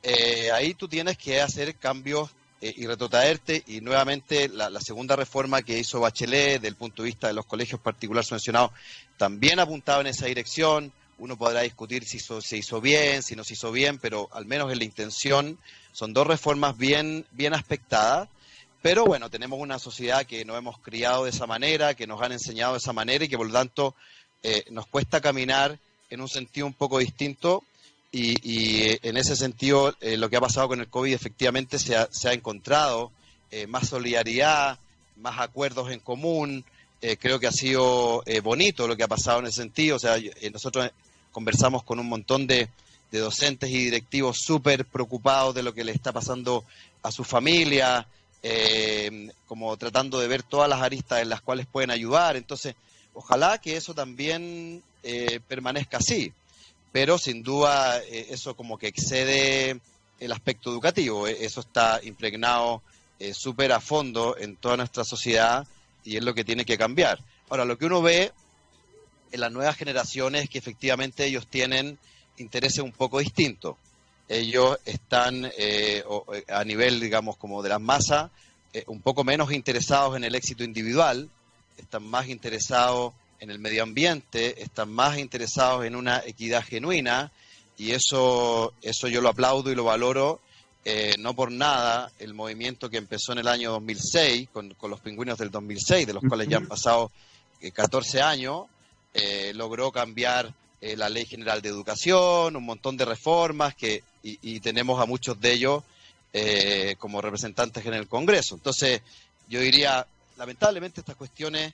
eh, 0.08 0.52
ahí 0.52 0.76
tú 0.76 0.88
tienes 0.88 1.18
que 1.18 1.42
hacer 1.42 1.78
cambios 1.78 2.30
eh, 2.62 2.72
y 2.78 2.86
retrotraerte 2.86 3.64
y 3.66 3.82
nuevamente 3.82 4.48
la, 4.50 4.80
segunda 4.80 5.16
reforma 5.16 5.64
que 5.64 5.80
hizo 5.80 6.00
Bachelet 6.00 6.54
desde 6.54 6.68
el 6.68 6.76
punto 6.76 7.02
de 7.02 7.08
vista 7.08 7.28
de 7.28 7.34
los 7.34 7.48
colegios 7.48 7.82
particulares 7.82 8.28
subvencionados 8.28 8.70
también 9.18 9.60
apuntaba 9.60 10.02
en 10.02 10.08
esa 10.08 10.28
dirección. 10.28 10.94
Uno 11.18 11.38
podrá 11.38 11.62
discutir 11.62 12.06
si 12.06 12.20
se 12.20 12.56
hizo 12.56 12.82
bien, 12.82 13.24
si 13.24 13.36
no 13.36 13.44
se 13.44 13.54
hizo 13.54 13.72
bien, 13.72 13.98
pero 13.98 14.30
al 14.32 14.46
menos 14.46 14.72
en 14.72 14.78
la 14.78 14.84
intención 14.84 15.58
son 15.92 16.14
dos 16.14 16.28
reformas 16.28 16.78
bien, 16.78 17.26
bien 17.32 17.56
aspectadas. 17.56 18.30
Pero 18.84 19.06
bueno, 19.06 19.32
tenemos 19.32 19.60
una 19.60 19.80
sociedad 19.80 20.28
que 20.28 20.46
nos 20.46 20.56
hemos 20.56 20.78
criado 20.78 21.24
de 21.24 21.32
esa 21.32 21.48
manera, 21.48 21.96
que 21.96 22.06
nos 22.06 22.22
han 22.22 22.32
enseñado 22.32 22.74
de 22.74 22.78
esa 22.78 22.94
manera 22.94 23.26
y 23.26 23.28
que 23.28 23.38
por 23.38 23.48
lo 23.48 23.54
tanto 23.54 23.96
eh, 24.44 24.66
nos 24.70 24.86
cuesta 24.86 25.20
caminar 25.20 25.80
en 26.12 26.22
un 26.22 26.30
sentido 26.30 26.68
un 26.68 26.74
poco 26.74 27.00
distinto 27.00 27.64
y, 28.18 28.82
eh, 28.84 29.00
en 29.04 29.18
ese 29.18 29.36
sentido, 29.36 29.94
eh, 30.00 30.16
lo 30.16 30.30
que 30.30 30.38
ha 30.38 30.42
pasado 30.42 30.70
con 30.70 30.80
el 30.80 30.88
COVID 30.88 31.14
efectivamente 31.14 31.78
se 31.78 31.98
ha, 31.98 32.34
encontrado 32.34 33.12
eh, 33.52 33.68
más 33.68 33.90
solidaridad, 33.90 34.80
más 35.18 35.40
acuerdos 35.40 35.92
en 35.92 36.00
común. 36.00 36.64
creo 37.20 37.40
que 37.40 37.46
ha 37.46 37.52
sido 37.52 38.24
bonito 38.42 38.88
lo 38.88 38.96
que 38.98 39.04
ha 39.04 39.08
pasado 39.08 39.40
en 39.40 39.46
ese 39.46 39.62
sentido. 39.62 39.98
O 39.98 40.00
sea, 40.00 40.18
nosotros 40.52 40.90
conversamos 41.32 41.84
con 41.84 42.00
un 42.00 42.08
montón 42.08 42.48
de, 42.48 42.70
docentes 43.12 43.70
y 43.70 43.86
directivos 43.86 44.40
súper 44.40 44.84
preocupados 44.84 45.56
de 45.56 45.64
lo 45.64 45.74
que 45.74 45.86
le 45.86 45.94
está 45.94 46.12
pasando 46.12 46.66
a 47.04 47.12
su 47.12 47.24
familia, 47.24 48.08
como 49.48 49.78
tratando 49.78 50.20
de 50.20 50.28
ver 50.28 50.44
todas 50.44 50.68
las 50.68 50.82
aristas 50.82 51.22
en 51.22 51.30
las 51.30 51.42
cuales 51.42 51.68
pueden 51.68 51.92
ayudar. 51.92 52.36
Entonces, 52.36 52.76
ojalá 53.14 53.60
que 53.60 53.78
eso 53.78 53.94
también 53.94 54.82
permanezca 55.48 55.98
así 55.98 56.34
pero 56.96 57.18
sin 57.18 57.44
duda 57.44 58.02
eh, 58.04 58.28
eso 58.30 58.56
como 58.56 58.78
que 58.78 58.88
excede 58.88 59.82
el 60.18 60.32
aspecto 60.32 60.72
educativo, 60.72 61.28
e, 61.28 61.44
eso 61.44 61.60
está 61.60 62.00
impregnado 62.02 62.82
eh, 63.20 63.34
súper 63.34 63.74
a 63.74 63.82
fondo 63.82 64.38
en 64.38 64.56
toda 64.56 64.78
nuestra 64.78 65.04
sociedad 65.04 65.68
y 66.06 66.16
es 66.16 66.24
lo 66.24 66.34
que 66.34 66.46
tiene 66.46 66.64
que 66.64 66.78
cambiar. 66.78 67.20
Ahora, 67.50 67.66
lo 67.66 67.78
que 67.78 67.88
uno 67.88 68.02
ve 68.02 68.32
en 69.34 69.40
las 69.42 69.52
nuevas 69.52 69.76
generaciones 69.76 70.44
es 70.44 70.50
que 70.50 70.58
efectivamente 70.58 71.26
ellos 71.26 71.48
tienen 71.48 72.00
intereses 72.38 72.80
un 72.80 72.94
poco 72.94 73.20
distintos. 73.20 73.76
Ellos 74.30 74.80
están 74.86 75.52
eh, 75.58 76.02
a 76.48 76.64
nivel, 76.64 77.02
digamos, 77.02 77.36
como 77.36 77.62
de 77.62 77.68
las 77.68 77.82
masas, 77.82 78.32
un 78.88 79.02
poco 79.02 79.26
menos 79.26 79.52
interesados 79.52 80.16
en 80.16 80.24
el 80.24 80.34
éxito 80.34 80.64
individual, 80.64 81.30
están 81.78 82.08
más 82.08 82.30
interesados 82.30 83.14
en 83.46 83.52
el 83.52 83.60
medio 83.60 83.84
ambiente, 83.84 84.62
están 84.64 84.92
más 84.92 85.20
interesados 85.20 85.86
en 85.86 85.96
una 85.96 86.24
equidad 86.26 86.64
genuina 86.64 87.32
y 87.78 87.92
eso, 87.92 88.74
eso 88.82 89.08
yo 89.08 89.22
lo 89.22 89.30
aplaudo 89.30 89.72
y 89.72 89.76
lo 89.76 89.84
valoro. 89.84 90.42
Eh, 90.84 91.16
no 91.20 91.36
por 91.36 91.52
nada 91.52 92.12
el 92.20 92.34
movimiento 92.34 92.90
que 92.90 92.98
empezó 92.98 93.32
en 93.32 93.40
el 93.40 93.48
año 93.48 93.72
2006 93.72 94.50
con, 94.52 94.74
con 94.76 94.92
los 94.92 95.00
pingüinos 95.00 95.38
del 95.38 95.52
2006, 95.52 96.08
de 96.08 96.14
los 96.14 96.24
cuales 96.28 96.48
ya 96.48 96.58
han 96.58 96.68
pasado 96.68 97.12
14 97.74 98.18
eh, 98.18 98.22
años, 98.22 98.66
eh, 99.14 99.52
logró 99.56 99.92
cambiar 99.92 100.52
la 100.82 101.10
Ley 101.10 101.26
General 101.26 101.64
de 101.64 101.70
Educación, 101.70 102.56
un 102.56 102.64
montón 102.64 102.96
de 102.96 103.06
reformas 103.06 103.74
que, 103.74 104.04
y, 104.22 104.38
y 104.44 104.60
tenemos 104.60 105.02
a 105.02 105.08
muchos 105.08 105.40
de 105.40 105.54
ellos 105.54 105.84
como 107.00 107.22
representantes 107.22 107.84
en 107.88 107.96
el 107.96 108.08
Congreso. 108.08 108.54
Entonces, 108.54 109.02
yo 109.48 109.62
diría, 109.62 110.06
lamentablemente 110.38 111.00
estas 111.00 111.16
cuestiones 111.16 111.74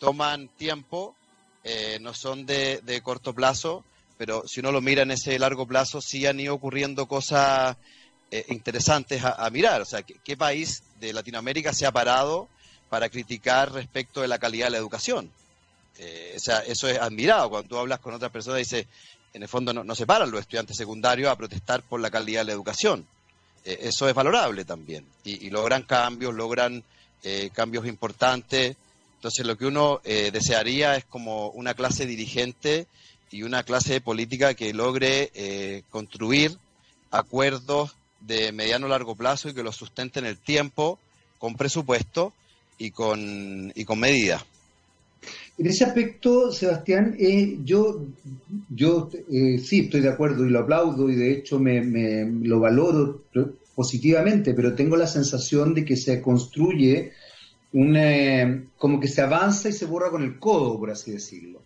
toman 0.00 0.48
tiempo, 0.48 1.14
eh, 1.62 1.98
no 2.00 2.14
son 2.14 2.46
de, 2.46 3.00
corto 3.04 3.32
plazo, 3.34 3.84
pero 4.16 4.42
si 4.48 4.60
uno 4.60 4.72
lo 4.72 4.80
mira 4.80 5.02
en 5.02 5.12
ese 5.12 5.38
largo 5.38 5.66
plazo, 5.66 6.00
sí 6.00 6.26
han 6.26 6.40
ido 6.40 6.54
ocurriendo 6.54 7.06
cosas 7.06 7.76
eh, 8.30 8.46
interesantes 8.48 9.22
a, 9.22 9.48
mirar. 9.50 9.82
O 9.82 9.84
sea, 9.84 10.02
¿qué, 10.02 10.36
país 10.36 10.82
de 10.98 11.12
Latinoamérica 11.12 11.72
se 11.72 11.86
ha 11.86 11.92
parado 11.92 12.48
para 12.88 13.08
criticar 13.08 13.72
respecto 13.72 14.22
de 14.22 14.28
la 14.28 14.38
calidad 14.38 14.66
de 14.66 14.70
la 14.72 14.78
educación? 14.78 15.30
Eh, 15.98 16.34
o 16.36 16.40
sea, 16.40 16.60
eso 16.60 16.88
es 16.88 16.98
admirado. 16.98 17.50
Cuando 17.50 17.68
tú 17.68 17.78
hablas 17.78 18.00
con 18.00 18.14
otras 18.14 18.32
personas, 18.32 18.58
dice, 18.58 18.88
en 19.34 19.42
el 19.42 19.48
fondo 19.48 19.72
no, 19.72 19.94
se 19.94 20.06
paran 20.06 20.30
los 20.30 20.40
estudiantes 20.40 20.76
secundarios 20.76 21.30
a 21.30 21.36
protestar 21.36 21.82
por 21.82 22.00
la 22.00 22.10
calidad 22.10 22.40
de 22.40 22.46
la 22.46 22.52
educación. 22.52 23.06
eso 23.64 24.08
es 24.08 24.14
valorable 24.14 24.64
también. 24.64 25.06
Y 25.24 25.50
logran 25.50 25.82
cambios, 25.82 26.34
logran 26.34 26.82
cambios 27.52 27.86
importantes. 27.86 28.76
Entonces 29.20 29.46
lo 29.46 29.58
que 29.58 29.66
uno 29.66 30.00
eh, 30.02 30.30
desearía 30.32 30.96
es 30.96 31.04
como 31.04 31.50
una 31.50 31.74
clase 31.74 32.06
dirigente 32.06 32.86
y 33.30 33.42
una 33.42 33.64
clase 33.64 34.00
política 34.00 34.54
que 34.54 34.72
logre 34.72 35.30
eh, 35.34 35.82
construir 35.90 36.56
acuerdos 37.10 37.94
de 38.20 38.50
mediano 38.52 38.88
largo 38.88 39.14
plazo 39.14 39.50
y 39.50 39.54
que 39.54 39.62
los 39.62 39.76
sustenten 39.76 40.24
el 40.24 40.38
tiempo 40.38 40.98
con 41.38 41.54
presupuesto 41.54 42.32
y 42.78 42.92
con, 42.92 43.70
y 43.74 43.84
con 43.84 44.00
medidas. 44.00 44.42
En 45.58 45.66
ese 45.66 45.84
aspecto, 45.84 46.50
Sebastián, 46.50 47.14
eh, 47.18 47.58
yo, 47.62 48.06
yo 48.70 49.10
eh, 49.30 49.58
sí 49.58 49.80
estoy 49.80 50.00
de 50.00 50.08
acuerdo 50.08 50.46
y 50.46 50.48
lo 50.48 50.60
aplaudo 50.60 51.10
y 51.10 51.16
de 51.16 51.32
hecho 51.32 51.58
me, 51.58 51.82
me, 51.82 52.24
lo 52.48 52.58
valoro 52.58 53.24
positivamente, 53.74 54.54
pero 54.54 54.74
tengo 54.74 54.96
la 54.96 55.06
sensación 55.06 55.74
de 55.74 55.84
que 55.84 55.98
se 55.98 56.22
construye 56.22 57.12
una, 57.72 58.64
como 58.76 59.00
que 59.00 59.08
se 59.08 59.22
avanza 59.22 59.68
y 59.68 59.72
se 59.72 59.86
borra 59.86 60.10
con 60.10 60.22
el 60.22 60.38
codo, 60.38 60.78
por 60.78 60.90
así 60.90 61.12
decirlo. 61.12 61.62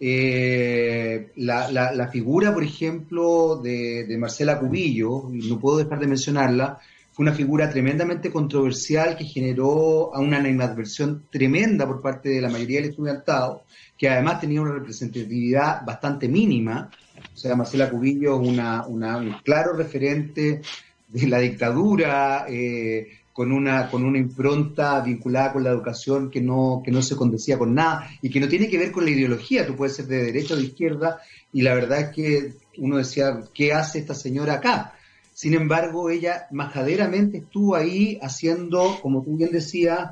Eh, 0.00 1.30
la, 1.36 1.70
la, 1.70 2.08
figura, 2.08 2.52
por 2.52 2.64
ejemplo, 2.64 3.60
de, 3.62 4.04
de 4.04 4.18
Marcela 4.18 4.58
Cubillo, 4.58 5.30
y 5.32 5.48
no 5.48 5.58
puedo 5.58 5.78
dejar 5.78 6.00
de 6.00 6.08
mencionarla, 6.08 6.80
fue 7.14 7.22
una 7.22 7.32
figura 7.32 7.70
tremendamente 7.70 8.32
controversial 8.32 9.16
que 9.16 9.24
generó 9.24 10.10
una 10.10 10.38
animadversión 10.38 11.26
tremenda 11.30 11.86
por 11.86 12.02
parte 12.02 12.28
de 12.28 12.40
la 12.40 12.48
mayoría 12.48 12.80
del 12.80 12.90
estudiantado, 12.90 13.62
que 13.96 14.08
además 14.08 14.40
tenía 14.40 14.60
una 14.60 14.72
representatividad 14.72 15.84
bastante 15.86 16.26
mínima. 16.26 16.90
O 17.32 17.36
sea, 17.36 17.54
Marcela 17.54 17.88
Cubillo 17.88 18.42
es 18.42 18.48
una, 18.48 18.84
una, 18.88 19.18
un 19.18 19.32
claro 19.44 19.74
referente 19.74 20.60
de 21.06 21.28
la 21.28 21.38
dictadura, 21.38 22.46
eh, 22.48 23.06
con 23.34 23.50
una, 23.50 23.90
con 23.90 24.04
una 24.04 24.16
impronta 24.16 25.00
vinculada 25.00 25.52
con 25.52 25.64
la 25.64 25.70
educación 25.70 26.30
que 26.30 26.40
no, 26.40 26.82
que 26.84 26.92
no 26.92 27.02
se 27.02 27.16
condecía 27.16 27.58
con 27.58 27.74
nada 27.74 28.08
y 28.22 28.30
que 28.30 28.38
no 28.38 28.46
tiene 28.46 28.68
que 28.68 28.78
ver 28.78 28.92
con 28.92 29.04
la 29.04 29.10
ideología. 29.10 29.66
Tú 29.66 29.74
puedes 29.74 29.96
ser 29.96 30.06
de 30.06 30.22
derecha 30.22 30.54
o 30.54 30.56
de 30.56 30.62
izquierda 30.62 31.20
y 31.52 31.62
la 31.62 31.74
verdad 31.74 32.00
es 32.00 32.08
que 32.10 32.52
uno 32.78 32.96
decía, 32.96 33.40
¿qué 33.52 33.72
hace 33.72 33.98
esta 33.98 34.14
señora 34.14 34.54
acá? 34.54 34.94
Sin 35.32 35.52
embargo, 35.54 36.10
ella 36.10 36.46
majaderamente 36.52 37.38
estuvo 37.38 37.74
ahí 37.74 38.20
haciendo, 38.22 39.00
como 39.02 39.24
tú 39.24 39.36
bien 39.36 39.50
decías, 39.50 40.10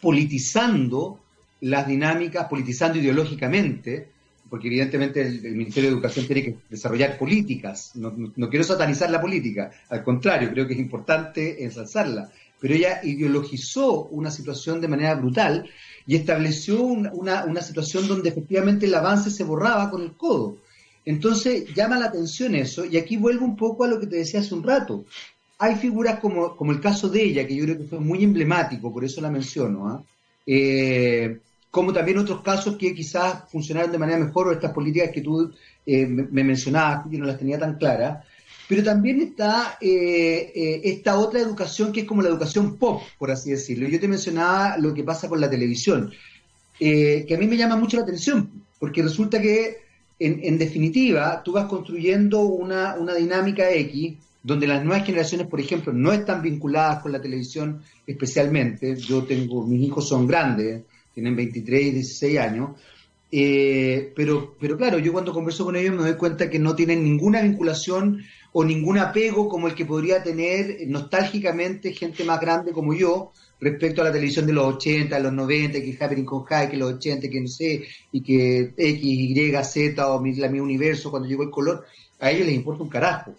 politizando 0.00 1.18
las 1.60 1.88
dinámicas, 1.88 2.46
politizando 2.46 2.98
ideológicamente, 2.98 4.08
porque 4.48 4.68
evidentemente 4.68 5.22
el, 5.22 5.56
Ministerio 5.56 5.90
de 5.90 5.94
Educación 5.96 6.26
tiene 6.26 6.42
que 6.42 6.56
desarrollar 6.68 7.18
políticas. 7.18 7.92
No, 7.94 8.12
quiero 8.48 8.64
satanizar 8.64 9.10
la 9.10 9.20
política, 9.20 9.70
al 9.88 10.02
contrario, 10.02 10.50
creo 10.50 10.66
que 10.66 10.74
es 10.74 10.78
importante 10.78 11.64
ensalzarla. 11.64 12.30
Pero 12.58 12.74
ella 12.74 13.00
ideologizó 13.02 14.04
una 14.06 14.30
situación 14.30 14.80
de 14.80 14.88
manera 14.88 15.14
brutal 15.14 15.68
y 16.06 16.16
estableció 16.16 16.80
una, 16.82 17.44
una 17.44 17.60
situación 17.60 18.08
donde 18.08 18.30
efectivamente 18.30 18.86
el 18.86 18.94
avance 18.94 19.30
se 19.30 19.44
borraba 19.44 19.90
con 19.90 20.02
el 20.02 20.12
codo. 20.12 20.56
Entonces 21.04 21.72
llama 21.74 21.98
la 21.98 22.06
atención 22.06 22.54
eso, 22.54 22.84
y 22.84 22.96
aquí 22.96 23.16
vuelvo 23.16 23.44
un 23.44 23.56
poco 23.56 23.84
a 23.84 23.88
lo 23.88 24.00
que 24.00 24.06
te 24.06 24.16
decía 24.16 24.40
hace 24.40 24.54
un 24.54 24.64
rato. 24.64 25.04
Hay 25.58 25.76
figuras 25.76 26.18
como, 26.18 26.56
como 26.56 26.72
el 26.72 26.80
caso 26.80 27.08
de 27.08 27.22
ella, 27.22 27.46
que 27.46 27.54
yo 27.54 27.64
creo 27.64 27.78
que 27.78 27.84
fue 27.84 28.00
muy 28.00 28.24
emblemático, 28.24 28.92
por 28.92 29.04
eso 29.04 29.20
la 29.20 29.30
menciono, 29.30 29.88
¿ah? 29.88 30.02
eh, 30.44 31.38
como 31.76 31.92
también 31.92 32.16
otros 32.16 32.40
casos 32.40 32.78
que 32.78 32.94
quizás 32.94 33.50
funcionaron 33.50 33.92
de 33.92 33.98
manera 33.98 34.18
mejor, 34.18 34.48
o 34.48 34.52
estas 34.52 34.72
políticas 34.72 35.10
que 35.12 35.20
tú 35.20 35.52
eh, 35.84 36.06
me 36.06 36.42
mencionabas, 36.42 37.06
que 37.06 37.18
no 37.18 37.26
las 37.26 37.36
tenía 37.36 37.58
tan 37.58 37.76
claras, 37.76 38.24
pero 38.66 38.82
también 38.82 39.20
está 39.20 39.76
eh, 39.78 40.80
esta 40.84 41.18
otra 41.18 41.38
educación 41.38 41.92
que 41.92 42.00
es 42.00 42.06
como 42.06 42.22
la 42.22 42.30
educación 42.30 42.78
pop, 42.78 43.02
por 43.18 43.30
así 43.30 43.50
decirlo. 43.50 43.86
Yo 43.88 44.00
te 44.00 44.08
mencionaba 44.08 44.78
lo 44.78 44.94
que 44.94 45.04
pasa 45.04 45.28
con 45.28 45.38
la 45.38 45.50
televisión, 45.50 46.10
que 46.78 47.28
a 47.30 47.38
mí 47.38 47.46
me 47.46 47.58
llama 47.58 47.76
mucho 47.76 47.98
la 47.98 48.04
atención, 48.04 48.50
porque 48.78 49.02
resulta 49.02 49.38
que 49.38 49.76
en, 50.18 50.56
definitiva, 50.56 51.42
tú 51.44 51.52
vas 51.52 51.66
construyendo 51.66 52.40
una, 52.40 52.94
una 52.94 53.12
dinámica 53.12 53.70
X 53.70 54.14
donde 54.42 54.66
las 54.66 54.82
nuevas 54.82 55.04
generaciones, 55.04 55.46
por 55.46 55.60
ejemplo, 55.60 55.92
no 55.92 56.10
están 56.10 56.40
vinculadas 56.40 57.02
con 57.02 57.12
la 57.12 57.20
televisión 57.20 57.82
especialmente. 58.06 58.96
Yo 58.96 59.24
tengo, 59.24 59.66
mis 59.66 59.82
hijos 59.82 60.08
son 60.08 60.26
grandes, 60.26 60.84
tienen 61.16 61.34
23 61.34 61.82
y 61.82 61.90
16 61.92 62.38
años, 62.38 62.70
eh, 63.32 64.12
pero, 64.14 64.54
pero 64.60 64.76
claro, 64.76 64.98
yo 64.98 65.14
cuando 65.14 65.32
converso 65.32 65.64
con 65.64 65.74
ellos 65.74 65.94
me 65.94 66.02
doy 66.02 66.16
cuenta 66.16 66.50
que 66.50 66.58
no 66.58 66.76
tienen 66.76 67.02
ninguna 67.02 67.40
vinculación 67.40 68.22
o 68.52 68.62
ningún 68.62 68.98
apego 68.98 69.48
como 69.48 69.66
el 69.66 69.74
que 69.74 69.86
podría 69.86 70.22
tener 70.22 70.86
nostálgicamente 70.88 71.94
gente 71.94 72.22
más 72.22 72.38
grande 72.38 72.72
como 72.72 72.92
yo, 72.92 73.32
respecto 73.58 74.02
a 74.02 74.04
la 74.04 74.12
televisión 74.12 74.46
de 74.46 74.52
los 74.52 74.74
80, 74.74 75.18
los 75.20 75.32
90, 75.32 75.80
que 75.80 75.96
Happening 75.98 76.26
con 76.26 76.44
High, 76.44 76.68
que 76.68 76.76
los 76.76 76.92
80, 76.92 77.30
que 77.30 77.40
no 77.40 77.48
sé, 77.48 77.86
y 78.12 78.20
que 78.20 78.74
X, 78.76 79.02
Y, 79.02 79.64
Z 79.64 80.06
o 80.06 80.22
la 80.22 80.48
mi 80.50 80.60
universo 80.60 81.10
cuando 81.10 81.26
llegó 81.26 81.44
el 81.44 81.50
color, 81.50 81.86
a 82.20 82.30
ellos 82.30 82.44
les 82.44 82.56
importa 82.56 82.82
un 82.82 82.90
carajo. 82.90 83.34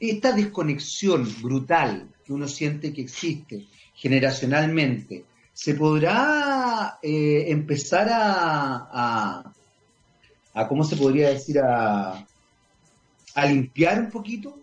Esta 0.00 0.32
desconexión 0.32 1.28
brutal 1.40 2.08
que 2.24 2.32
uno 2.32 2.48
siente 2.48 2.92
que 2.92 3.02
existe 3.02 3.66
generacionalmente, 3.94 5.22
¿se 5.60 5.74
podrá 5.74 6.98
eh, 7.02 7.44
empezar 7.48 8.08
a, 8.08 8.88
a, 8.90 9.52
a, 10.54 10.68
¿cómo 10.68 10.84
se 10.84 10.96
podría 10.96 11.28
decir? 11.28 11.58
A, 11.58 12.26
a 13.34 13.46
limpiar 13.46 14.00
un 14.00 14.10
poquito? 14.10 14.58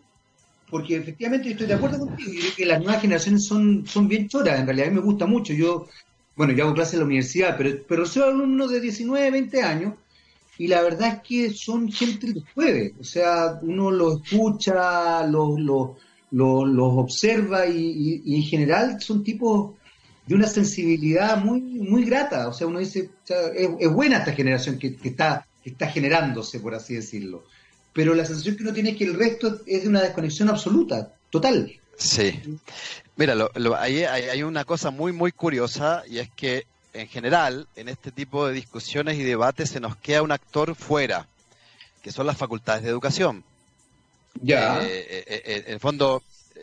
porque 0.69 0.97
efectivamente 0.97 1.45
yo 1.45 1.51
estoy 1.51 1.67
de 1.67 1.75
acuerdo 1.75 1.99
contigo, 1.99 2.33
y 2.33 2.39
creo 2.39 2.55
que 2.57 2.65
las 2.65 2.79
nuevas 2.79 3.01
generaciones 3.01 3.45
son, 3.45 3.85
son 3.87 4.09
bien 4.09 4.27
choras, 4.27 4.59
en 4.59 4.65
realidad 4.65 4.87
a 4.87 4.91
mí 4.91 4.97
me 4.97 5.05
gusta 5.05 5.25
mucho, 5.25 5.53
yo, 5.53 5.87
bueno, 6.35 6.51
yo 6.51 6.65
hago 6.65 6.73
clases 6.73 6.95
en 6.95 6.99
la 6.99 7.05
universidad, 7.05 7.55
pero, 7.57 7.83
pero 7.87 8.05
soy 8.05 8.23
alumno 8.23 8.67
de 8.67 8.81
19, 8.81 9.31
20 9.31 9.61
años, 9.61 9.93
y 10.57 10.67
la 10.67 10.81
verdad 10.81 11.13
es 11.13 11.21
que 11.21 11.53
son 11.53 11.89
gente 11.89 12.33
que 12.33 12.41
puede, 12.53 12.95
o 12.99 13.03
sea, 13.05 13.59
uno 13.61 13.91
los 13.91 14.21
escucha, 14.23 15.25
los, 15.25 15.57
los, 15.57 15.91
los, 16.31 16.93
observa, 16.97 17.65
y, 17.65 18.35
en 18.35 18.43
general 18.43 18.99
son 18.99 19.23
tipos 19.23 19.75
de 20.27 20.35
una 20.35 20.47
sensibilidad 20.47 21.37
muy, 21.37 21.61
muy 21.61 22.03
grata, 22.03 22.47
o 22.49 22.53
sea, 22.53 22.67
uno 22.67 22.79
dice, 22.79 23.09
es, 23.55 23.89
buena 23.89 24.19
esta 24.19 24.33
generación 24.33 24.77
que, 24.77 24.95
que, 24.95 25.09
está, 25.09 25.47
que 25.63 25.71
está 25.71 25.87
generándose, 25.87 26.59
por 26.59 26.75
así 26.75 26.93
decirlo 26.95 27.43
pero 27.97 28.13
la 28.13 28.27
sensación 28.27 28.55
que 28.55 28.61
uno 28.61 28.73
tiene 28.73 28.91
es 28.91 28.97
que 28.97 29.05
el 29.05 29.15
resto 29.15 29.59
es 29.65 29.81
de 29.81 29.89
una 29.89 30.03
desconexión 30.03 30.49
absoluta, 30.49 31.13
total. 31.31 31.73
Sí. 31.97 32.59
Mira, 33.15 33.33
lo, 33.33 33.75
hay, 33.75 34.03
hay, 34.03 34.43
una 34.43 34.65
cosa 34.65 34.91
muy, 34.91 35.11
muy 35.13 35.31
curiosa 35.31 36.03
y 36.07 36.19
es 36.19 36.29
que 36.29 36.67
en 36.93 37.07
general 37.07 37.67
en 37.75 37.89
este 37.89 38.11
tipo 38.11 38.45
de 38.45 38.53
discusiones 38.53 39.17
y 39.17 39.23
debates 39.23 39.71
se 39.71 39.79
nos 39.79 39.95
queda 39.95 40.21
un 40.21 40.31
actor 40.31 40.75
fuera, 40.75 41.25
que 42.03 42.11
son 42.11 42.27
las 42.27 42.37
facultades 42.37 42.83
de 42.83 42.89
educación. 42.89 43.43
Ya. 44.43 44.79
Eh, 44.83 45.07
eh, 45.09 45.23
eh, 45.27 45.63
en 45.65 45.73
el 45.73 45.79
fondo, 45.79 46.21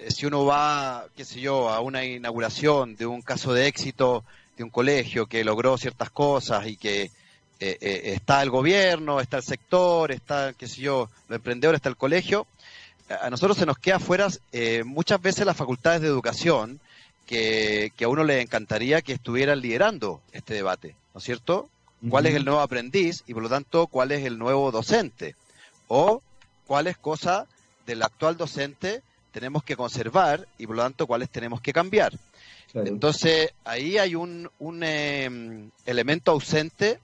si 0.09 0.27
uno 0.27 0.45
va, 0.45 1.07
qué 1.17 1.25
sé 1.25 1.41
yo, 1.41 1.69
a 1.71 1.81
una 1.81 2.05
inauguración 2.05 2.97
de 2.97 3.07
un 3.07 3.23
caso 3.23 3.53
de 3.53 3.67
éxito 3.67 4.25
de 4.57 4.65
un 4.65 4.71
colegio 4.71 5.27
que 5.27 5.45
logró 5.45 5.77
ciertas 5.79 6.11
cosas 6.11 6.67
y 6.67 6.77
que 6.77 7.11
eh, 7.61 7.79
eh, 7.81 8.01
está 8.15 8.43
el 8.43 8.51
gobierno, 8.51 9.21
está 9.21 9.39
el 9.39 9.43
sector, 9.43 10.13
está, 10.13 10.53
qué 10.53 10.69
sé 10.69 10.83
yo, 10.83 11.09
los 11.29 11.37
emprendedores, 11.37 11.79
está 11.79 11.89
el 11.89 11.97
colegio. 11.97 12.47
A 13.23 13.31
nosotros 13.31 13.57
se 13.57 13.67
nos 13.67 13.79
queda 13.79 13.99
fuera 13.99 14.29
eh, 14.53 14.83
muchas 14.85 15.21
veces 15.21 15.47
las 15.47 15.57
facultades 15.57 16.01
de 16.01 16.09
educación 16.09 16.81
que, 17.27 17.93
a 18.03 18.09
uno 18.09 18.25
le 18.25 18.41
encantaría 18.41 19.03
que 19.03 19.13
estuvieran 19.13 19.61
liderando 19.61 20.21
este 20.33 20.55
debate, 20.55 20.95
¿no 21.15 21.19
es 21.19 21.25
cierto? 21.25 21.69
¿Cuál 22.11 22.27
es 22.27 22.35
el 22.35 22.45
nuevo 22.45 22.61
aprendiz 22.61 23.25
y 23.27 23.33
por 23.33 23.43
lo 23.43 23.49
tanto 23.49 23.87
cuál 23.87 24.13
es 24.13 24.27
el 24.27 24.39
nuevo 24.39 24.71
docente? 24.71 25.37
O 25.89 26.23
cuáles 26.67 26.99
cosas 26.99 27.47
del 27.87 28.03
actual 28.03 28.37
docente 28.37 29.03
tenemos 29.35 29.65
que 29.65 29.77
conservar 29.77 30.47
y 30.59 30.67
por 30.67 30.77
lo 30.77 30.83
tanto 30.85 31.09
cuáles 31.09 31.29
tenemos 31.29 31.61
que 31.61 31.73
cambiar. 31.73 32.13
Entonces 32.73 33.53
ahí 33.65 33.99
hay 33.99 34.15
un, 34.15 34.49
un 34.61 34.83
em, 34.85 35.71
elemento 35.85 36.31
ausente 36.31 37.01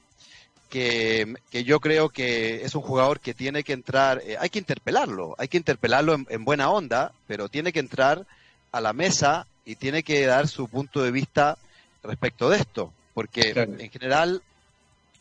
que, 0.69 1.35
yo 1.53 1.81
creo 1.81 2.09
que 2.09 2.64
es 2.64 2.75
un 2.77 2.83
jugador 2.83 3.19
que 3.19 3.35
tiene 3.35 3.64
que 3.64 3.73
entrar, 3.73 4.23
eh, 4.25 4.37
hay 4.38 4.49
que 4.49 4.61
interpelarlo, 4.61 5.35
hay 5.38 5.49
que 5.49 5.57
interpelarlo 5.57 6.16
en, 6.29 6.45
buena 6.45 6.71
onda, 6.71 7.12
pero 7.27 7.49
tiene 7.49 7.73
que 7.73 7.81
entrar 7.81 8.27
a 8.71 8.81
la 8.81 8.93
mesa 8.93 9.47
y 9.64 9.75
tiene 9.75 10.05
que 10.05 10.25
dar 10.25 10.47
su 10.47 10.69
punto 10.69 11.03
de 11.03 11.11
vista 11.11 11.59
respecto 12.05 12.49
de 12.49 12.59
esto, 12.59 12.93
porque 13.12 13.51
en 13.51 13.90
general, 13.90 14.43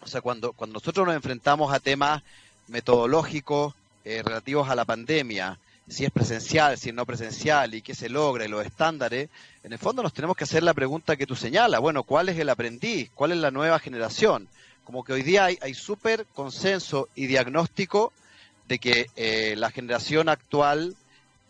o 0.02 0.08
sea, 0.08 0.22
cuando, 0.22 0.54
cuando 0.54 0.76
nosotros 0.76 1.06
nos 1.08 1.16
enfrentamos 1.16 1.74
a 1.74 1.80
temas 1.80 2.22
metodológicos 2.68 3.74
eh, 4.06 4.22
relativos 4.24 4.70
a 4.70 4.76
la 4.76 4.86
pandemia, 4.86 5.58
si 5.90 6.06
es 6.06 6.12
presencial, 6.12 6.78
si 6.78 6.90
es 6.90 6.96
no 6.96 7.06
presencial 7.06 7.76
y 7.76 7.82
qué 7.82 7.94
se 7.94 8.08
logra 8.08 8.46
y 8.46 8.48
los 8.48 8.66
estándares, 8.66 9.30
en 9.64 9.74
el 9.74 9.80
fondo 9.80 10.02
nos 10.02 10.14
tenemos 10.14 10.38
que 10.38 10.46
hacer 10.46 10.64
la 10.64 10.74
pregunta 10.74 11.18
que 11.18 11.28
tú 11.28 11.36
señalas, 11.36 11.82
bueno, 11.82 12.04
¿cuál 12.04 12.30
es 12.30 12.40
el 12.40 12.50
aprendiz? 12.50 13.12
¿Cuál 13.14 13.34
es 13.34 13.40
la 13.40 13.52
nueva 13.52 13.80
generación? 13.80 14.48
como 14.90 15.04
que 15.04 15.14
hoy 15.14 15.22
día 15.22 15.46
hay, 15.46 15.60
hay 15.62 15.76
súper 15.76 16.26
consenso 16.34 17.10
y 17.14 17.28
diagnóstico 17.28 18.12
de 18.68 18.80
que 18.80 19.06
eh, 19.16 19.54
la 19.56 19.70
generación 19.70 20.30
actual 20.30 20.96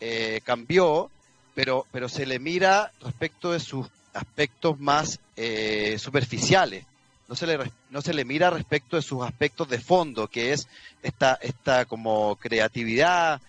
eh, 0.02 0.42
cambió, 0.44 1.10
pero, 1.56 1.88
pero 1.90 2.10
se 2.10 2.26
le 2.26 2.38
mira 2.38 2.92
respecto 3.00 3.54
de 3.54 3.62
sus 3.62 3.88
aspectos 4.12 4.78
más 4.82 5.22
eh, 5.38 5.96
superficiales. 6.00 6.84
No 7.30 7.36
se, 7.36 7.48
le, 7.48 7.72
no 7.90 8.02
se 8.02 8.14
le 8.14 8.26
mira 8.26 8.50
respecto 8.50 8.98
de 8.98 9.02
sus 9.02 9.24
aspectos 9.24 9.70
de 9.70 9.80
fondo, 9.80 10.28
que 10.28 10.52
es 10.52 10.68
esta, 11.02 11.36
esta 11.42 11.86
como 11.86 12.36
creatividad, 12.36 13.40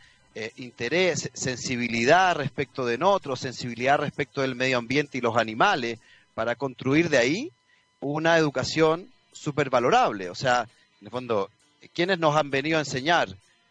interés, 0.57 1.31
sensibilidad 1.35 2.37
respecto 2.37 2.87
de 2.87 2.99
nosotros, 2.99 3.41
sensibilidad 3.41 3.99
respecto 3.99 4.43
del 4.43 4.55
medio 4.55 4.79
ambiente 4.79 5.19
y 5.19 5.21
los 5.21 5.37
animales, 5.37 5.99
para 6.35 6.55
construir 6.55 7.09
de 7.09 7.19
ahí 7.19 7.53
una 8.01 8.37
educación 8.39 9.11
súper 9.33 9.71
valorable. 9.71 10.31
O 10.31 10.35
sea, 10.35 10.69
en 11.01 11.07
el 11.07 11.11
fondo, 11.11 11.51
¿quiénes 11.95 12.19
nos 12.19 12.37
han 12.37 12.51
venido 12.51 12.79
a 12.79 12.81
enseñar, 12.81 13.29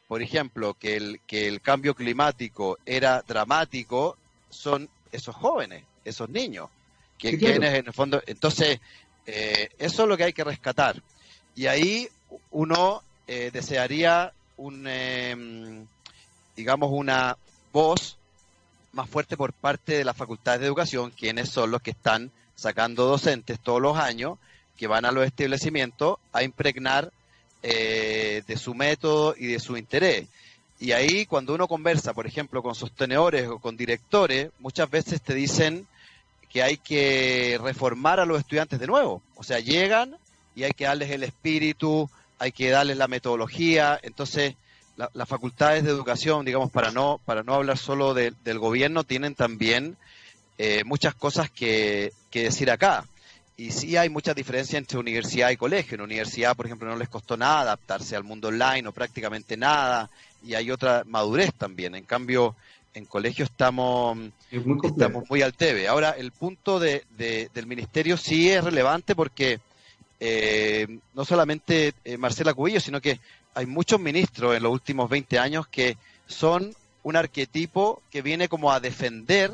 por 0.07 0.22
ejemplo, 0.22 0.74
que 0.74 0.95
el, 0.95 1.20
que 1.28 1.47
el 1.47 1.62
cambio 1.62 1.95
climático 1.95 2.78
era 2.86 3.24
dramático? 3.28 4.18
Son 4.49 4.89
esos 5.12 5.36
jóvenes, 5.36 5.84
esos 6.03 6.30
niños, 6.30 6.70
que, 7.18 7.38
quienes 7.38 7.76
en 7.76 7.88
el 7.88 7.93
fondo... 7.93 8.22
Entonces, 8.26 8.80
eh, 9.26 9.70
eso 9.78 10.03
es 10.03 10.10
lo 10.10 10.18
que 10.18 10.24
hay 10.24 10.34
que 10.34 10.43
rescatar. 10.43 11.01
Y 11.55 11.68
ahí 11.68 12.07
uno 12.51 13.03
eh, 13.28 13.51
desearía 13.51 14.34
un, 14.57 14.88
em, 14.88 15.86
digamos, 16.60 16.89
una 16.91 17.38
voz 17.72 18.18
más 18.91 19.10
fuerte 19.10 19.38
por 19.38 19.53
parte 19.53 19.93
de 19.93 20.03
las 20.03 20.18
facultades 20.18 20.60
de 20.60 20.68
educación, 20.68 21.10
quienes 21.18 21.47
son 21.47 21.72
los 21.72 21.82
que 21.82 21.91
están 21.91 22.32
sacando 22.53 23.05
docentes 23.05 23.62
todos 23.62 23.82
los 23.82 23.97
años 23.97 24.38
que 24.76 24.86
van 24.86 25.05
a 25.05 25.14
los 25.14 25.26
establecimientos 25.26 26.18
a 26.34 26.43
impregnar 26.43 27.14
eh, 27.64 28.43
de 28.45 28.57
su 28.57 28.74
método 28.74 29.36
y 29.38 29.47
de 29.47 29.60
su 29.62 29.78
interés. 29.78 30.28
Y 30.82 30.91
ahí 30.91 31.26
cuando 31.26 31.53
uno 31.53 31.66
conversa, 31.66 32.14
por 32.14 32.28
ejemplo, 32.28 32.62
con 32.62 32.76
sostenedores 32.76 33.47
o 33.47 33.60
con 33.60 33.78
directores, 33.78 34.49
muchas 34.60 34.89
veces 34.89 35.22
te 35.22 35.36
dicen 35.36 35.88
que 36.49 36.62
hay 36.62 36.76
que 36.76 37.57
reformar 37.64 38.20
a 38.20 38.26
los 38.26 38.38
estudiantes 38.38 38.82
de 38.82 38.88
nuevo. 38.88 39.22
O 39.38 39.43
sea, 39.43 39.62
llegan 39.62 40.18
y 40.55 40.64
hay 40.64 40.72
que 40.72 40.84
darles 40.84 41.10
el 41.12 41.24
espíritu, 41.24 42.10
hay 42.38 42.51
que 42.51 42.70
darles 42.70 42.97
la 42.97 43.07
metodología. 43.07 43.97
Entonces, 44.03 44.55
las 45.14 45.30
facultades 45.30 45.84
de 45.84 45.91
educación, 45.91 46.45
digamos, 46.45 46.72
para 46.72 46.91
no, 46.91 47.20
para 47.24 47.43
no 47.43 47.54
hablar 47.54 47.78
solo 47.78 48.14
del 48.14 48.60
gobierno, 48.60 49.04
tienen 49.04 49.36
también 49.36 49.95
eh, 50.58 50.84
muchas 50.84 51.16
cosas 51.16 51.50
que, 51.50 52.12
decir 52.32 52.70
acá. 52.70 53.06
Y 53.56 53.72
sí 53.72 53.97
hay 53.97 54.10
mucha 54.10 54.34
diferencia 54.34 54.78
entre 54.78 55.00
universidad 55.00 55.52
y 55.52 55.58
colegio. 55.58 55.95
En 55.95 56.02
universidad, 56.02 56.56
por 56.56 56.66
ejemplo, 56.66 56.89
no 56.89 56.97
les 56.97 57.10
costó 57.10 57.38
nada 57.38 57.62
adaptarse 57.62 58.16
al 58.16 58.24
mundo 58.24 58.50
online 58.50 58.88
o 58.88 58.91
prácticamente 58.91 59.58
nada. 59.58 60.10
Y 60.45 60.54
hay 60.54 60.72
otra 60.72 61.04
madurez 61.06 61.54
también. 61.54 61.95
En 61.95 62.06
cambio, 62.06 62.56
en 62.93 63.06
colegio 63.06 63.45
estamos 63.45 64.18
muy, 64.18 64.80
estamos 64.84 65.30
muy 65.30 65.41
al 65.41 65.54
TV. 65.54 65.88
Ahora, 65.88 66.12
el 66.12 66.32
punto 66.32 66.80
de, 66.80 67.04
del 67.18 67.66
ministerio 67.68 68.18
sí 68.18 68.50
es 68.50 68.64
relevante 68.64 69.16
porque 69.16 69.60
eh, 70.22 71.00
no 71.14 71.24
solamente 71.24 71.93
eh, 72.04 72.18
Marcela 72.18 72.54
Cubillo, 72.54 72.82
sino 72.82 73.00
que 73.00 73.20
hay 73.54 73.66
muchos 73.66 74.00
ministros 74.00 74.56
en 74.56 74.64
los 74.64 74.72
últimos 74.72 75.10
20 75.10 75.39
años 75.39 75.68
que 75.68 75.97
son 76.28 76.74
un 77.04 77.16
arquetipo 77.16 78.02
que 78.12 78.22
viene 78.22 78.47
como 78.47 78.72
a 78.72 78.80
defender 78.80 79.52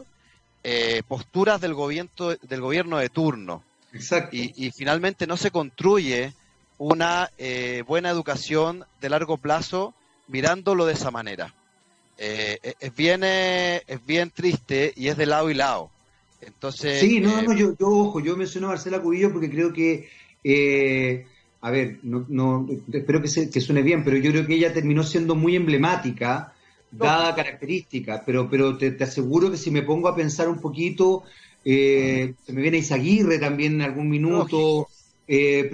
eh, 0.64 1.04
posturas 1.08 1.62
del 1.62 1.74
gobierno, 1.74 2.36
del 2.41 2.62
gobierno 2.62 2.98
de 2.98 3.10
turno. 3.10 3.64
Exacto. 3.93 4.36
Y, 4.36 4.72
finalmente 4.76 5.26
no 5.26 5.38
se 5.38 5.52
construye 5.52 6.34
una 6.78 7.32
eh, 7.38 7.84
buena 7.88 8.10
educación 8.10 8.84
de 9.00 9.10
largo 9.10 9.38
plazo 9.38 9.93
mirándolo 10.28 10.86
de 10.86 10.93
esa 10.93 11.12
manera. 11.12 11.54
Eh, 12.18 12.58
es, 12.80 12.96
bien, 12.96 13.24
es 13.24 14.06
bien 14.06 14.32
triste 14.32 14.91
y 14.96 15.08
es 15.08 15.18
de 15.18 15.26
lado 15.26 15.50
y 15.50 15.54
lado. 15.54 15.89
Entonces, 16.41 17.00
sí, 17.00 17.22
no, 17.22 17.41
no, 17.41 17.54
yo, 17.54 17.76
yo, 17.80 17.88
ojo, 17.88 18.20
yo 18.20 18.36
menciono 18.36 18.68
a 18.68 18.72
Marcela 18.72 19.02
Cubillo 19.02 19.32
porque 19.32 19.50
creo 19.50 19.72
que 19.72 20.10
a 21.66 21.72
ver, 21.72 21.97
no, 22.03 22.28
no 22.30 22.68
espero 22.93 23.24
que, 23.24 23.28
se, 23.28 23.49
que 23.49 23.59
suene 23.59 23.82
bien, 23.82 24.03
pero 24.03 24.18
yo 24.18 24.30
creo 24.30 24.45
que 24.45 24.53
ella 24.53 24.72
terminó 24.72 25.01
siendo 25.01 25.34
muy 25.34 25.55
emblemática, 25.55 26.53
dada 26.91 27.34
característica, 27.34 28.22
pero, 28.24 28.47
pero 28.47 28.78
te, 28.78 28.95
aseguro 29.03 29.49
que 29.49 29.57
si 29.57 29.72
me 29.72 29.82
pongo 29.82 30.07
a 30.07 30.16
pensar 30.16 30.47
un 30.47 30.59
poquito, 30.59 31.24
eh, 31.66 32.36
se 32.45 32.53
me 32.53 32.61
viene 32.61 32.78
Isaguirre 32.78 33.39
también 33.39 33.74
en 33.74 33.82
algún 33.82 34.07
minuto, 34.07 34.89
eh, 35.28 35.72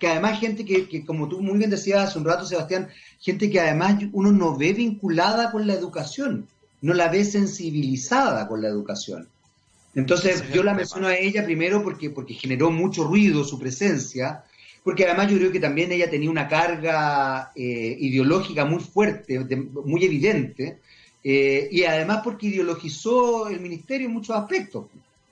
que 0.00 0.08
además 0.08 0.40
gente 0.40 0.64
que, 0.64 0.88
que, 0.88 1.06
como 1.06 1.28
tú 1.28 1.40
muy 1.40 1.56
bien 1.56 1.70
decías 1.70 2.08
hace 2.08 2.18
un 2.18 2.24
rato, 2.24 2.44
Sebastián, 2.44 2.88
gente 3.20 3.48
que 3.48 3.60
además 3.60 4.02
uno 4.12 4.32
no 4.32 4.56
ve 4.56 4.72
vinculada 4.72 5.52
con 5.52 5.68
la 5.68 5.74
educación, 5.74 6.48
no 6.82 6.94
la 6.94 7.10
ve 7.10 7.24
sensibilizada 7.24 8.48
con 8.48 8.60
la 8.60 8.66
educación. 8.66 9.28
Entonces, 9.94 10.42
yo 10.52 10.64
la 10.64 10.74
menciono 10.74 11.06
a 11.06 11.16
ella 11.16 11.44
primero 11.44 11.84
porque, 11.84 12.10
porque 12.10 12.34
generó 12.34 12.72
mucho 12.72 13.04
ruido 13.04 13.44
su 13.44 13.56
presencia, 13.56 14.42
porque 14.88 15.04
además 15.04 15.30
yo 15.30 15.36
creo 15.36 15.52
que 15.52 15.60
también 15.60 15.92
ella 15.92 16.08
tenía 16.08 16.30
una 16.30 16.48
carga 16.48 17.52
eh, 17.54 17.94
ideológica 18.00 18.64
muy 18.64 18.80
fuerte, 18.80 19.38
muy 19.38 20.02
evidente, 20.02 20.78
eh, 21.22 21.68
y 21.70 21.84
además 21.84 22.22
porque 22.24 22.46
ideologizó 22.46 23.50
el 23.50 23.60
ministerio 23.60 24.06
en 24.06 24.14
muchos 24.14 24.34
aspectos. 24.34 24.86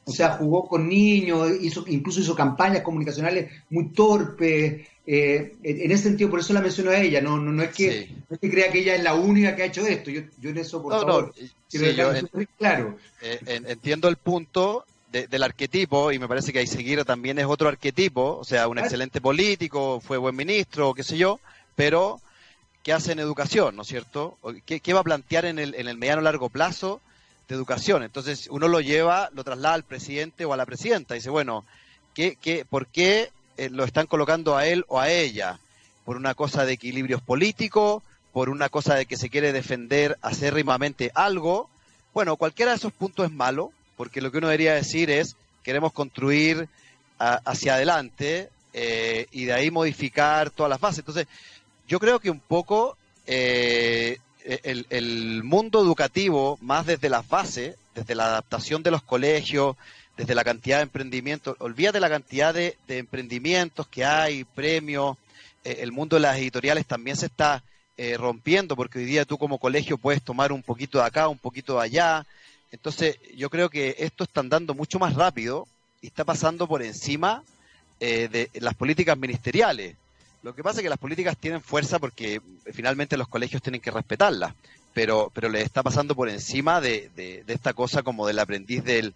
O 0.04 0.12
sea, 0.12 0.32
jugó 0.32 0.68
con 0.68 0.86
niños, 0.86 1.52
hizo, 1.62 1.86
incluso 1.88 2.20
hizo 2.20 2.34
campañas 2.34 2.82
comunicacionales 2.82 3.50
muy 3.70 3.88
torpes. 3.94 4.86
Eh, 5.06 5.54
en 5.62 5.90
ese 5.90 6.02
sentido, 6.02 6.28
por 6.28 6.40
eso 6.40 6.52
la 6.52 6.60
menciono 6.60 6.90
a 6.90 7.00
ella. 7.00 7.22
No, 7.22 7.38
no, 7.38 7.50
no, 7.50 7.62
es 7.62 7.74
que, 7.74 8.10
no 8.28 8.36
crea 8.36 8.70
que 8.70 8.80
ella 8.80 8.94
es 8.94 9.02
la 9.02 9.14
única 9.14 9.56
que 9.56 9.62
ha 9.62 9.66
hecho 9.68 9.86
esto. 9.86 10.10
Yo, 10.10 10.20
yo 10.38 10.50
en 10.50 10.58
eso, 10.58 10.82
por 10.82 11.00
favor, 11.00 11.32
quiero 11.70 12.12
claro. 12.58 12.98
entiendo 13.46 14.10
el 14.10 14.18
punto 14.18 14.84
del 15.26 15.42
arquetipo, 15.42 16.12
y 16.12 16.18
me 16.18 16.28
parece 16.28 16.52
que 16.52 16.58
Aiseguirre 16.58 17.04
también 17.04 17.38
es 17.38 17.46
otro 17.46 17.68
arquetipo, 17.68 18.38
o 18.38 18.44
sea, 18.44 18.68
un 18.68 18.78
excelente 18.78 19.20
político, 19.20 20.00
fue 20.00 20.18
buen 20.18 20.36
ministro, 20.36 20.94
qué 20.94 21.02
sé 21.02 21.16
yo, 21.16 21.40
pero 21.74 22.20
¿qué 22.82 22.92
hace 22.92 23.12
en 23.12 23.18
educación, 23.18 23.74
no 23.74 23.82
es 23.82 23.88
cierto? 23.88 24.38
¿Qué, 24.64 24.92
va 24.92 25.00
a 25.00 25.04
plantear 25.04 25.44
en 25.46 25.58
el, 25.58 25.74
en 25.74 25.88
el 25.88 25.96
mediano 25.96 26.22
largo 26.22 26.50
plazo 26.50 27.00
de 27.48 27.54
educación? 27.54 28.02
Entonces, 28.02 28.48
uno 28.50 28.68
lo 28.68 28.80
lleva, 28.80 29.30
lo 29.32 29.42
traslada 29.42 29.74
al 29.74 29.84
presidente 29.84 30.44
o 30.44 30.52
a 30.52 30.56
la 30.56 30.66
presidenta, 30.66 31.14
y 31.14 31.18
dice, 31.18 31.30
bueno, 31.30 31.64
¿qué, 32.14 32.36
qué, 32.40 32.64
¿por 32.64 32.86
qué 32.86 33.30
eh, 33.56 33.70
lo 33.70 33.84
están 33.84 34.06
colocando 34.06 34.56
a 34.56 34.66
él 34.66 34.84
o 34.88 35.00
a 35.00 35.10
ella? 35.10 35.58
¿Por 36.04 36.16
una 36.16 36.34
cosa 36.34 36.64
de 36.64 36.74
equilibrios 36.74 37.22
políticos? 37.22 38.02
¿Por 38.32 38.50
una 38.50 38.68
cosa 38.68 38.94
de 38.94 39.06
que 39.06 39.16
se 39.16 39.30
quiere 39.30 39.52
defender 39.52 40.18
acérrimamente 40.20 41.10
algo? 41.14 41.70
Bueno, 42.12 42.36
cualquiera 42.36 42.72
de 42.72 42.78
esos 42.78 42.92
puntos 42.92 43.26
es 43.26 43.32
malo, 43.32 43.72
porque 43.96 44.20
lo 44.20 44.30
que 44.30 44.38
uno 44.38 44.48
debería 44.48 44.74
decir 44.74 45.10
es, 45.10 45.36
queremos 45.62 45.92
construir 45.92 46.68
hacia 47.18 47.74
adelante 47.74 48.50
eh, 48.72 49.26
y 49.32 49.46
de 49.46 49.54
ahí 49.54 49.70
modificar 49.70 50.50
todas 50.50 50.70
las 50.70 50.80
bases. 50.80 50.98
Entonces, 50.98 51.26
yo 51.88 51.98
creo 51.98 52.20
que 52.20 52.30
un 52.30 52.40
poco 52.40 52.96
eh, 53.26 54.18
el, 54.44 55.42
mundo 55.42 55.80
educativo, 55.80 56.58
más 56.60 56.84
desde 56.86 57.08
las 57.08 57.26
bases, 57.26 57.76
desde 57.94 58.14
la 58.14 58.26
adaptación 58.26 58.82
de 58.82 58.90
los 58.90 59.02
colegios, 59.02 59.76
desde 60.16 60.34
la 60.34 60.44
cantidad 60.44 60.76
de 60.78 60.84
emprendimientos, 60.84 61.56
olvídate 61.58 62.00
la 62.00 62.10
cantidad 62.10 62.52
de, 62.52 62.76
emprendimientos 62.88 63.88
que 63.88 64.04
hay, 64.04 64.44
premios, 64.44 65.16
eh, 65.64 65.78
el 65.80 65.92
mundo 65.92 66.16
de 66.16 66.20
las 66.20 66.36
editoriales 66.36 66.86
también 66.86 67.16
se 67.16 67.26
está 67.26 67.62
rompiendo, 68.18 68.76
porque 68.76 68.98
hoy 68.98 69.06
día 69.06 69.24
tú 69.24 69.38
como 69.38 69.58
colegio 69.58 69.96
puedes 69.96 70.22
tomar 70.22 70.52
un 70.52 70.62
poquito 70.62 70.98
de 70.98 71.04
acá, 71.04 71.28
un 71.28 71.38
poquito 71.38 71.78
de 71.78 71.84
allá, 71.84 72.26
entonces, 72.72 73.18
yo 73.34 73.50
creo 73.50 73.70
que 73.70 73.96
esto 73.98 74.24
está 74.24 74.40
andando 74.40 74.74
mucho 74.74 74.98
más 74.98 75.14
rápido 75.14 75.66
y 76.02 76.08
está 76.08 76.24
pasando 76.24 76.66
por 76.66 76.82
encima 76.82 77.42
eh, 78.00 78.28
de 78.28 78.50
las 78.60 78.74
políticas 78.74 79.16
ministeriales. 79.16 79.96
Lo 80.42 80.54
que 80.54 80.62
pasa 80.62 80.78
es 80.78 80.82
que 80.84 80.90
las 80.90 80.98
políticas 80.98 81.36
tienen 81.36 81.60
fuerza 81.60 81.98
porque 81.98 82.40
finalmente 82.72 83.16
los 83.16 83.28
colegios 83.28 83.62
tienen 83.62 83.80
que 83.80 83.90
respetarlas, 83.90 84.54
pero, 84.94 85.30
pero 85.34 85.48
les 85.48 85.64
está 85.64 85.82
pasando 85.82 86.14
por 86.14 86.28
encima 86.28 86.80
de, 86.80 87.10
de, 87.16 87.42
esta 87.48 87.72
cosa 87.72 88.02
como 88.02 88.26
del 88.26 88.38
aprendiz 88.38 88.84
del, 88.84 89.14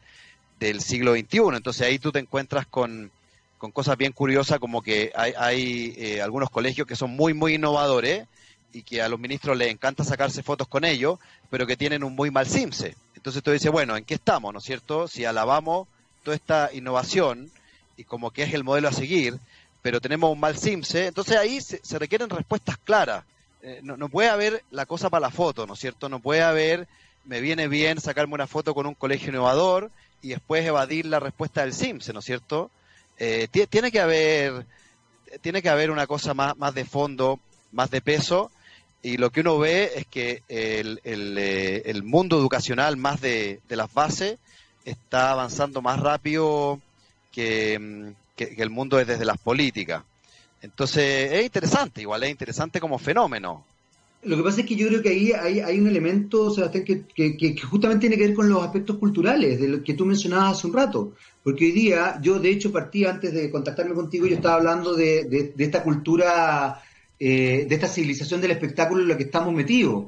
del, 0.58 0.80
siglo 0.80 1.14
XXI. 1.14 1.38
Entonces 1.54 1.82
ahí 1.82 1.98
tú 1.98 2.10
te 2.10 2.18
encuentras 2.18 2.66
con, 2.66 3.10
con 3.58 3.70
cosas 3.70 3.96
bien 3.96 4.12
curiosas 4.12 4.58
como 4.58 4.82
que 4.82 5.12
hay, 5.14 5.32
hay 5.36 5.94
eh, 5.98 6.22
algunos 6.22 6.50
colegios 6.50 6.86
que 6.86 6.96
son 6.96 7.10
muy, 7.10 7.32
muy 7.32 7.54
innovadores 7.54 8.26
y 8.72 8.82
que 8.82 9.02
a 9.02 9.08
los 9.08 9.20
ministros 9.20 9.56
les 9.56 9.70
encanta 9.70 10.04
sacarse 10.04 10.42
fotos 10.42 10.68
con 10.68 10.84
ellos, 10.84 11.18
pero 11.48 11.66
que 11.66 11.76
tienen 11.76 12.02
un 12.02 12.14
muy 12.14 12.30
mal 12.30 12.46
CIMSE. 12.46 12.96
Entonces 13.20 13.42
tú 13.42 13.50
dices, 13.50 13.70
bueno, 13.70 13.98
¿en 13.98 14.04
qué 14.06 14.14
estamos, 14.14 14.50
no 14.50 14.60
es 14.60 14.64
cierto? 14.64 15.06
Si 15.06 15.26
alabamos 15.26 15.86
toda 16.22 16.34
esta 16.34 16.70
innovación 16.72 17.50
y 17.98 18.04
como 18.04 18.30
que 18.30 18.44
es 18.44 18.54
el 18.54 18.64
modelo 18.64 18.88
a 18.88 18.92
seguir, 18.92 19.38
pero 19.82 20.00
tenemos 20.00 20.32
un 20.32 20.40
mal 20.40 20.56
CIMSE, 20.56 21.08
entonces 21.08 21.36
ahí 21.36 21.60
se, 21.60 21.98
requieren 21.98 22.30
respuestas 22.30 22.78
claras. 22.78 23.24
Eh, 23.60 23.80
no, 23.82 24.08
puede 24.08 24.30
haber 24.30 24.64
la 24.70 24.86
cosa 24.86 25.10
para 25.10 25.20
la 25.20 25.30
foto, 25.30 25.66
¿no 25.66 25.74
es 25.74 25.80
cierto? 25.80 26.08
No 26.08 26.20
puede 26.20 26.40
haber, 26.40 26.88
me 27.26 27.42
viene 27.42 27.68
bien 27.68 28.00
sacarme 28.00 28.32
una 28.32 28.46
foto 28.46 28.72
con 28.72 28.86
un 28.86 28.94
colegio 28.94 29.28
innovador 29.28 29.90
y 30.22 30.28
después 30.28 30.64
evadir 30.64 31.04
la 31.04 31.20
respuesta 31.20 31.60
del 31.60 31.74
CIMSE, 31.74 32.14
¿no 32.14 32.20
es 32.20 32.24
cierto? 32.24 32.70
Eh, 33.18 33.48
tiene 33.68 33.90
que 33.90 34.00
haber 34.00 34.64
tiene 35.42 35.60
que 35.60 35.68
haber 35.68 35.90
una 35.90 36.06
cosa 36.06 36.32
más, 36.32 36.56
más 36.56 36.72
de 36.72 36.86
fondo, 36.86 37.38
más 37.70 37.90
de 37.90 38.00
peso, 38.00 38.50
y 39.02 39.16
lo 39.16 39.30
que 39.30 39.40
uno 39.40 39.58
ve 39.58 39.90
es 39.96 40.06
que 40.06 40.42
el, 40.48 41.00
eh, 41.04 41.82
el, 41.86 42.02
mundo 42.02 42.38
educacional 42.38 42.96
más 42.96 43.20
de, 43.20 43.60
de, 43.68 43.76
las 43.76 43.92
bases 43.92 44.38
está 44.84 45.32
avanzando 45.32 45.80
más 45.80 46.00
rápido 46.00 46.80
que, 47.32 47.78
mm, 47.78 48.08
que, 48.36 48.54
el 48.58 48.70
mundo 48.70 48.98
desde 48.98 49.24
las 49.24 49.38
políticas. 49.38 50.02
Entonces 50.62 51.32
es 51.32 51.44
interesante, 51.44 52.02
igual 52.02 52.24
es 52.24 52.30
interesante 52.30 52.80
como 52.80 52.98
fenómeno. 52.98 53.64
Lo 54.22 54.36
que 54.36 54.42
pasa 54.42 54.60
es 54.60 54.66
que 54.66 54.76
yo 54.76 54.86
creo 54.88 55.00
que 55.00 55.08
ahí 55.08 55.32
hay, 55.32 55.60
hay 55.60 55.78
un 55.78 55.88
elemento, 55.88 56.50
Sebastián, 56.50 56.84
que, 56.84 57.04
que, 57.36 57.58
justamente 57.62 58.00
tiene 58.00 58.18
que 58.18 58.26
ver 58.26 58.36
con 58.36 58.50
los 58.50 58.62
aspectos 58.62 58.98
culturales, 58.98 59.58
de 59.58 59.68
lo 59.68 59.82
que 59.82 59.94
tú 59.94 60.04
mencionabas 60.04 60.58
hace 60.58 60.66
un 60.66 60.74
rato. 60.74 61.12
Porque 61.42 61.64
hoy 61.64 61.72
día, 61.72 62.18
yo 62.20 62.38
de 62.38 62.50
hecho 62.50 62.70
partí 62.70 63.06
antes 63.06 63.32
de 63.32 63.50
contactarme 63.50 63.94
contigo, 63.94 64.26
yo 64.26 64.36
estaba 64.36 64.56
hablando 64.56 64.94
de, 64.94 65.24
de, 65.24 65.64
esta 65.64 65.82
cultura, 65.82 66.82
eh, 67.22 67.66
de 67.68 67.74
esta 67.74 67.86
civilización 67.86 68.40
del 68.40 68.52
espectáculo 68.52 69.02
en 69.02 69.08
la 69.08 69.16
que 69.18 69.24
estamos 69.24 69.52
metidos. 69.52 70.06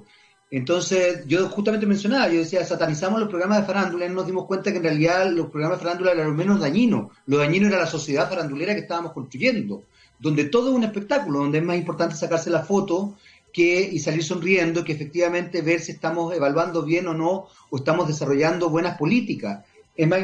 Entonces, 0.50 1.26
yo 1.26 1.46
justamente 1.50 1.86
mencionaba, 1.86 2.28
yo 2.28 2.40
decía, 2.40 2.64
satanizamos 2.64 3.20
los 3.20 3.28
programas 3.28 3.60
de 3.60 3.66
farándula 3.66 4.06
y 4.06 4.08
nos 4.08 4.26
dimos 4.26 4.46
cuenta 4.46 4.70
que 4.70 4.78
en 4.78 4.82
realidad 4.82 5.30
los 5.30 5.50
programas 5.50 5.78
de 5.78 5.84
farándula 5.84 6.12
eran 6.12 6.28
lo 6.28 6.34
menos 6.34 6.58
dañinos. 6.58 7.12
Lo 7.26 7.36
dañino 7.36 7.68
era 7.68 7.78
la 7.78 7.86
sociedad 7.86 8.30
farandulera 8.30 8.74
que 8.74 8.80
estábamos 8.80 9.12
construyendo, 9.12 9.82
donde 10.18 10.44
todo 10.44 10.70
es 10.70 10.74
un 10.74 10.84
espectáculo, 10.84 11.40
donde 11.40 11.58
es 11.58 11.64
más 11.64 11.76
importante 11.76 12.16
sacarse 12.16 12.48
la 12.48 12.62
foto 12.62 13.16
que, 13.52 13.82
y 13.82 13.98
salir 13.98 14.24
sonriendo 14.24 14.82
que 14.82 14.92
efectivamente 14.92 15.60
ver 15.60 15.80
si 15.80 15.92
estamos 15.92 16.34
evaluando 16.34 16.82
bien 16.82 17.08
o 17.08 17.14
no, 17.14 17.48
o 17.68 17.76
estamos 17.76 18.08
desarrollando 18.08 18.70
buenas 18.70 18.96
políticas. 18.96 19.64
Es 19.94 20.08
más, 20.08 20.22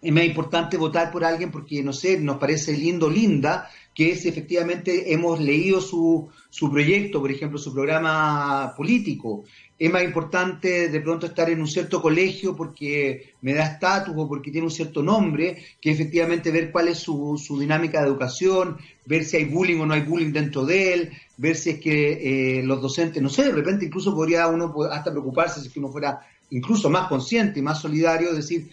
es 0.00 0.12
más 0.12 0.24
importante 0.24 0.76
votar 0.76 1.10
por 1.10 1.24
alguien 1.24 1.50
porque, 1.50 1.82
no 1.82 1.92
sé, 1.92 2.18
nos 2.18 2.36
parece 2.36 2.74
lindo, 2.76 3.08
linda, 3.08 3.70
que 3.94 4.16
si 4.16 4.28
efectivamente 4.28 5.12
hemos 5.12 5.40
leído 5.40 5.80
su, 5.80 6.28
su 6.50 6.70
proyecto, 6.70 7.20
por 7.20 7.30
ejemplo, 7.30 7.58
su 7.58 7.72
programa 7.72 8.74
político. 8.76 9.44
Es 9.78 9.90
más 9.92 10.02
importante 10.02 10.88
de 10.88 11.00
pronto 11.00 11.26
estar 11.26 11.48
en 11.50 11.60
un 11.60 11.68
cierto 11.68 12.00
colegio 12.02 12.56
porque 12.56 13.34
me 13.40 13.54
da 13.54 13.64
estatus 13.64 14.14
o 14.16 14.28
porque 14.28 14.50
tiene 14.50 14.66
un 14.66 14.70
cierto 14.72 15.02
nombre, 15.02 15.62
que 15.80 15.90
efectivamente 15.90 16.50
ver 16.50 16.72
cuál 16.72 16.88
es 16.88 16.98
su, 16.98 17.40
su 17.44 17.58
dinámica 17.58 18.00
de 18.00 18.08
educación, 18.08 18.78
ver 19.06 19.24
si 19.24 19.36
hay 19.36 19.44
bullying 19.44 19.80
o 19.80 19.86
no 19.86 19.94
hay 19.94 20.02
bullying 20.02 20.32
dentro 20.32 20.64
de 20.64 20.92
él, 20.92 21.12
ver 21.36 21.56
si 21.56 21.70
es 21.70 21.80
que 21.80 22.58
eh, 22.58 22.62
los 22.62 22.80
docentes, 22.80 23.22
no 23.22 23.28
sé, 23.28 23.44
de 23.44 23.52
repente 23.52 23.86
incluso 23.86 24.14
podría 24.14 24.46
uno 24.48 24.74
hasta 24.90 25.10
preocuparse 25.10 25.60
si 25.60 25.68
es 25.68 25.72
que 25.72 25.80
uno 25.80 25.90
fuera 25.90 26.20
incluso 26.50 26.88
más 26.90 27.08
consciente 27.08 27.58
y 27.58 27.62
más 27.62 27.80
solidario, 27.80 28.32
decir, 28.32 28.70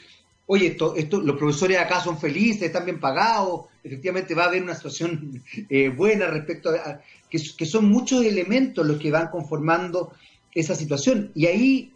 oye, 0.53 0.67
esto, 0.67 0.95
esto, 0.97 1.21
los 1.21 1.37
profesores 1.37 1.77
acá 1.77 2.01
son 2.01 2.19
felices, 2.19 2.63
están 2.63 2.83
bien 2.83 2.99
pagados, 2.99 3.67
efectivamente 3.81 4.35
va 4.35 4.43
a 4.43 4.47
haber 4.47 4.61
una 4.61 4.75
situación 4.75 5.41
eh, 5.69 5.87
buena 5.87 6.27
respecto 6.27 6.71
a, 6.71 6.99
que, 7.29 7.65
son 7.65 7.89
muchos 7.89 8.25
elementos 8.25 8.85
los 8.85 8.99
que 8.99 9.11
van 9.11 9.29
conformando 9.29 10.11
esa 10.53 10.75
situación. 10.75 11.31
Y 11.35 11.45
ahí 11.45 11.93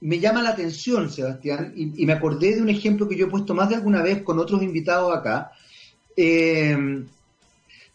me 0.00 0.18
llama 0.18 0.42
la 0.42 0.50
atención, 0.50 1.12
Sebastián, 1.12 1.74
y, 1.76 2.04
me 2.04 2.12
acordé 2.12 2.56
de 2.56 2.62
un 2.62 2.70
ejemplo 2.70 3.08
que 3.08 3.16
yo 3.16 3.26
he 3.26 3.30
puesto 3.30 3.54
más 3.54 3.68
de 3.68 3.76
alguna 3.76 4.02
vez 4.02 4.22
con 4.22 4.40
otros 4.40 4.64
invitados 4.64 5.16
acá, 5.16 5.52
eh, 6.16 6.76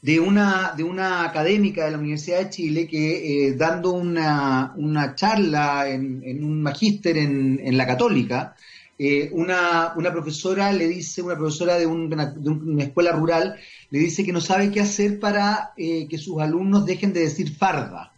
de, 0.02 0.20
una, 0.22 0.72
de 0.78 0.86
una 0.86 1.26
académica 1.26 1.84
de 1.84 1.92
la 1.92 1.98
Universidad 1.98 2.40
de 2.40 2.50
Chile 2.50 2.88
que 2.88 3.50
eh, 3.50 3.56
dando 3.56 3.92
una, 3.92 4.72
una 4.78 5.16
charla 5.16 5.90
en, 5.90 6.24
en 6.24 6.46
un 6.46 6.62
magíster 6.62 7.18
en, 7.18 7.60
en 7.62 7.76
la 7.76 7.86
católica, 7.86 8.56
eh, 9.00 9.30
una, 9.32 9.94
una, 9.96 10.12
profesora 10.12 10.72
le 10.72 10.88
dice, 10.88 11.22
una 11.22 11.36
profesora 11.36 11.78
de, 11.78 11.86
una, 11.86 12.34
escuela 12.80 13.12
rural, 13.12 13.56
le 13.92 14.00
dice 14.00 14.24
que 14.24 14.34
no 14.34 14.42
sabe 14.42 14.72
qué 14.72 14.82
hacer 14.82 15.20
para 15.20 15.74
eh, 15.78 16.08
que 16.10 16.18
sus 16.18 16.42
alumnos 16.42 16.86
dejen 16.86 17.14
de 17.14 17.22
decir 17.22 17.56
farda. 17.56 18.12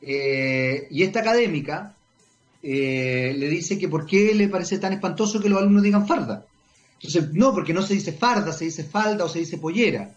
Eh, 0.00 0.86
y 0.90 1.02
esta 1.02 1.20
académica 1.20 1.96
le 2.62 3.48
dice 3.48 3.76
que 3.76 3.88
por 3.88 4.06
qué 4.06 4.34
le 4.34 4.48
parece 4.48 4.78
tan 4.78 4.92
espantoso 4.92 5.40
que 5.40 5.48
los 5.48 5.60
alumnos 5.60 5.82
digan 5.82 6.06
farda. 6.06 6.46
Entonces, 6.94 7.32
no, 7.32 7.52
porque 7.52 7.74
no 7.74 7.82
se 7.82 7.94
dice 7.94 8.12
farda, 8.12 8.52
se 8.52 8.66
dice 8.66 8.84
falda 8.84 9.24
o 9.24 9.28
se 9.28 9.40
dice 9.40 9.58
pollera. 9.58 10.14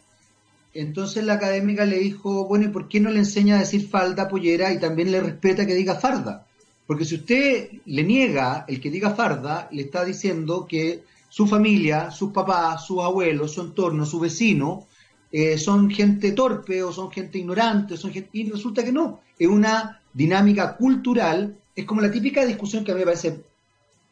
Entonces 0.75 1.23
la 1.23 1.35
académica 1.35 1.85
le 1.85 1.97
dijo, 1.97 2.45
bueno, 2.47 2.65
¿y 2.65 2.67
por 2.67 2.89
qué 2.89 2.99
no 2.99 3.09
le 3.09 3.19
enseña 3.19 3.55
a 3.55 3.59
decir 3.59 3.89
falda, 3.89 4.27
pollera 4.27 4.73
y 4.73 4.79
también 4.79 5.09
le 5.09 5.21
respeta 5.21 5.65
que 5.65 5.73
diga 5.73 5.95
farda? 5.95 6.44
Porque 6.85 7.05
si 7.05 7.15
usted 7.15 7.69
le 7.85 8.03
niega 8.03 8.65
el 8.67 8.79
que 8.79 8.91
diga 8.91 9.15
farda, 9.15 9.67
le 9.71 9.83
está 9.83 10.05
diciendo 10.05 10.67
que 10.67 11.03
su 11.29 11.47
familia, 11.47 12.11
sus 12.11 12.31
papás, 12.31 12.85
sus 12.85 13.01
abuelos, 13.01 13.53
su 13.53 13.61
entorno, 13.61 14.05
su 14.05 14.19
vecino, 14.19 14.87
eh, 15.31 15.57
son 15.57 15.89
gente 15.89 16.31
torpe 16.31 16.83
o 16.83 16.93
son 16.93 17.11
gente 17.11 17.39
ignorante, 17.39 17.97
son 17.97 18.13
y 18.31 18.49
resulta 18.49 18.83
que 18.83 18.91
no. 18.91 19.21
Es 19.37 19.47
una 19.47 20.01
dinámica 20.13 20.77
cultural, 20.77 21.57
es 21.75 21.85
como 21.85 22.01
la 22.01 22.11
típica 22.11 22.45
discusión 22.45 22.85
que 22.85 22.91
a 22.91 22.95
mí 22.95 22.99
me 22.99 23.05
parece 23.05 23.41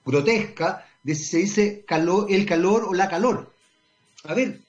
grotesca 0.05 0.85
de 1.01 1.15
si 1.15 1.23
se 1.23 1.37
dice 1.37 1.83
calor, 1.87 2.27
el 2.29 2.45
calor 2.45 2.85
o 2.85 2.93
la 2.93 3.07
calor. 3.07 3.53
A 4.25 4.33
ver, 4.33 4.59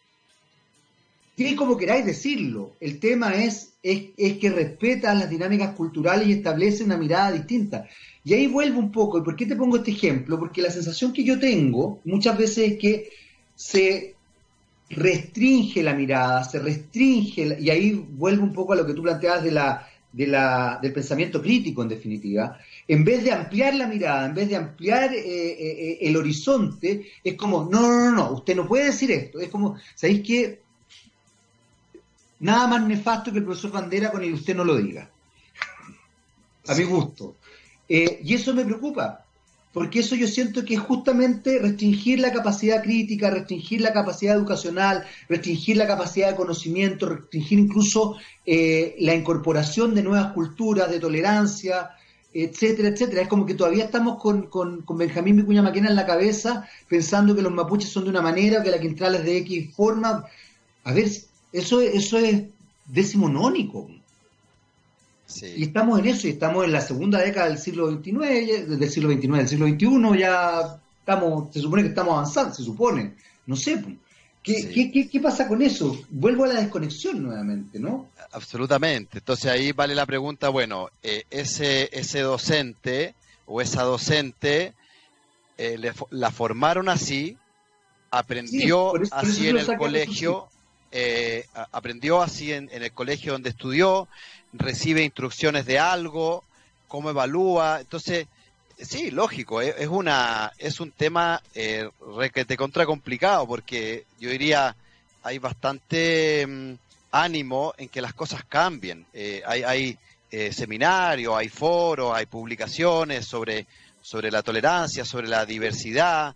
y 1.37 1.57
como 1.57 1.77
queráis 1.77 2.07
decirlo, 2.07 2.77
el 2.81 3.01
tema 3.01 3.35
es, 3.35 3.75
es, 3.83 4.39
que 4.39 4.51
respeta 4.51 5.15
las 5.15 5.29
dinámicas 5.29 5.75
culturales 5.75 6.29
y 6.29 6.33
establece 6.33 6.85
una 6.85 6.97
mirada 6.97 7.33
distinta. 7.33 7.89
Y 8.25 8.35
ahí 8.35 8.47
vuelvo 8.47 8.79
un 8.79 8.93
poco, 8.93 9.19
¿y 9.19 9.23
por 9.23 9.35
qué 9.35 9.47
te 9.47 9.57
pongo 9.57 9.77
este 9.77 9.91
ejemplo? 9.91 10.39
Porque 10.39 10.63
la 10.63 10.71
sensación 10.71 11.13
que 11.13 11.25
yo 11.25 11.39
tengo 11.39 12.01
muchas 12.05 12.39
veces 12.39 12.73
es 12.73 12.79
que 12.79 13.11
se 13.55 14.15
restringe 14.91 15.83
la 15.83 15.95
mirada, 15.95 16.45
se 16.45 16.61
restringe, 16.61 17.57
y 17.61 17.71
ahí 17.71 17.93
vuelvo 17.93 18.45
un 18.45 18.53
poco 18.53 18.73
a 18.73 18.77
lo 18.77 18.87
que 18.87 18.95
tú 18.95 19.03
planteabas 19.03 19.43
de 19.43 19.51
la, 19.51 19.89
de 20.13 20.29
la, 20.29 20.79
del 20.81 20.93
pensamiento 20.93 21.43
crítico, 21.43 21.83
en 21.83 21.89
definitiva, 21.89 22.57
en 22.87 23.05
vez 23.05 23.25
de 23.25 23.33
ampliar 23.33 23.75
la 23.75 23.89
mirada, 23.89 24.27
en 24.27 24.35
vez 24.35 24.49
de 24.49 24.57
ampliar 24.57 25.13
eh, 25.13 25.19
eh, 25.19 25.57
eh, 25.59 25.99
el 26.03 26.17
horizonte, 26.17 27.07
es 27.25 27.35
como, 27.35 27.69
no, 27.71 27.81
no, 27.81 28.05
no, 28.05 28.11
no, 28.13 28.31
usted 28.33 28.55
no 28.55 28.69
puede 28.69 28.87
decir 28.87 29.11
esto, 29.11 29.41
es 29.41 29.49
como, 29.49 29.77
¿sabéis 29.97 30.23
qué? 30.23 30.64
Nada 32.45 32.67
más 32.67 32.87
nefasto 32.87 33.33
que 33.33 33.39
el 33.39 33.45
profesor 33.45 33.71
Bandera 33.71 34.11
con 34.11 34.23
el 34.23 34.35
usted 34.35 34.55
no 34.55 34.65
lo 34.65 34.77
diga. 34.77 35.09
A 36.67 36.75
mi 36.75 36.85
gusto. 36.85 37.37
Eh, 37.89 38.21
y 38.23 38.35
eso 38.35 38.53
me 38.53 38.67
preocupa, 38.67 39.25
porque 39.73 40.01
eso 40.01 40.15
yo 40.15 40.29
siento 40.29 40.63
que 40.63 40.75
es 40.75 40.81
justamente 40.81 41.59
restringir 41.59 42.21
la 42.21 42.35
capacidad 42.35 42.83
crítica, 42.83 43.31
restringir 43.31 43.81
la 43.81 43.95
capacidad 43.95 44.37
educacional, 44.37 45.07
restringir 45.27 45.79
la 45.79 45.87
capacidad 45.87 46.29
de 46.29 46.37
conocimiento, 46.37 47.09
restringir 47.09 47.59
incluso 47.59 48.17
eh, 48.45 48.95
la 48.99 49.15
incorporación 49.15 49.95
de 49.95 50.03
nuevas 50.03 50.35
culturas, 50.35 50.91
de 50.91 51.01
tolerancia, 51.01 51.93
etcétera, 52.35 52.89
etcétera. 52.89 53.23
Es 53.23 53.29
como 53.29 53.47
que 53.47 53.55
todavía 53.55 53.85
estamos 53.85 54.21
con, 54.21 54.49
con, 54.49 54.83
con 54.83 54.99
Benjamín 54.99 55.37
Vicuña 55.37 55.63
Maquena 55.63 55.89
en 55.89 55.97
la 55.97 56.05
cabeza, 56.05 56.69
pensando 56.91 57.35
que 57.35 57.41
los 57.41 57.53
mapuches 57.55 57.89
son 57.89 58.05
de 58.05 58.11
una 58.11 58.21
manera, 58.21 58.63
que 58.63 58.71
la 58.71 58.81
Quintral 58.81 59.15
es 59.15 59.25
de 59.25 59.39
X 59.39 59.75
forma. 59.75 60.27
A 60.85 60.93
ver, 60.93 61.09
eso, 61.55 61.81
eso 61.81 62.19
es 62.19 62.43
decimonónico. 62.87 63.89
Y 65.57 65.63
estamos 65.63 65.99
en 66.01 66.07
eso, 66.07 66.27
y 66.27 66.31
estamos 66.31 66.65
en 66.65 66.73
la 66.73 66.81
segunda 66.81 67.21
década 67.21 67.49
del 67.49 67.59
siglo 67.59 67.91
XXIX, 67.91 68.69
del 68.69 68.91
siglo 68.91 69.11
XXIX, 69.11 69.37
del 69.37 69.49
siglo 69.49 69.67
XXI, 69.69 70.19
ya 70.19 70.81
estamos, 70.99 71.53
se 71.53 71.61
supone 71.61 71.83
que 71.83 71.89
estamos 71.89 72.13
avanzando, 72.13 72.55
se 72.55 72.65
supone, 72.65 73.15
no 73.47 73.57
sé. 73.57 73.83
¿Qué, 74.43 75.09
qué, 75.11 75.21
pasa 75.21 75.49
con 75.49 75.63
eso? 75.63 75.97
Vuelvo 76.11 76.45
a 76.45 76.49
la 76.49 76.61
desconexión 76.61 77.23
nuevamente, 77.23 77.79
¿no? 77.79 78.09
Absolutamente. 78.33 79.19
Entonces 79.19 79.47
ahí 79.47 79.73
vale 79.73 79.95
la 79.95 80.05
pregunta, 80.05 80.51
bueno, 80.51 80.91
eh, 81.03 81.25
ese, 81.31 81.89
ese 81.93 82.21
docente 82.21 83.15
o 83.47 83.63
esa 83.63 83.85
docente 83.85 84.75
eh, 85.57 85.79
la 86.11 86.31
formaron 86.31 86.91
así, 86.91 87.39
aprendió 88.11 88.93
así 89.13 89.49
en 89.49 89.59
el 89.59 89.77
colegio, 89.79 90.49
eh, 90.97 91.45
aprendió 91.73 92.23
así 92.23 92.53
en, 92.53 92.71
el 92.71 92.93
colegio 92.93 93.33
donde 93.33 93.51
estudió, 93.51 94.07
recibe 94.53 95.03
instrucciones 95.03 95.67
de 95.67 95.81
algo, 95.81 96.45
cómo 96.87 97.11
evalúa. 97.11 97.81
Entonces, 97.81 98.29
sí, 98.79 99.11
lógico, 99.11 99.61
eh, 99.61 99.75
es, 99.77 99.89
una, 99.89 100.53
es 100.57 100.79
un 100.79 100.93
tema 100.93 101.43
eh, 101.53 101.91
te 102.47 102.57
contra 102.57 102.87
complicado 102.87 103.45
porque 103.49 104.05
yo 104.21 104.31
diría 104.31 104.77
hay 105.25 105.41
bastante 105.41 106.47
mm, 106.47 106.75
ánimo 107.11 107.75
en 107.77 107.89
que 107.89 108.01
las 108.01 108.15
cosas 108.15 108.45
cambien. 108.45 109.05
Eh, 109.13 109.43
hay 109.45 109.65
hay 109.65 109.99
seminarios, 110.51 111.33
hay 111.37 111.49
foros, 111.49 112.13
hay 112.13 112.27
publicaciones 112.27 113.25
sobre, 113.25 113.69
sobre 114.03 114.33
la 114.33 114.43
tolerancia, 114.43 115.05
sobre 115.05 115.29
la 115.29 115.47
diversidad 115.47 116.35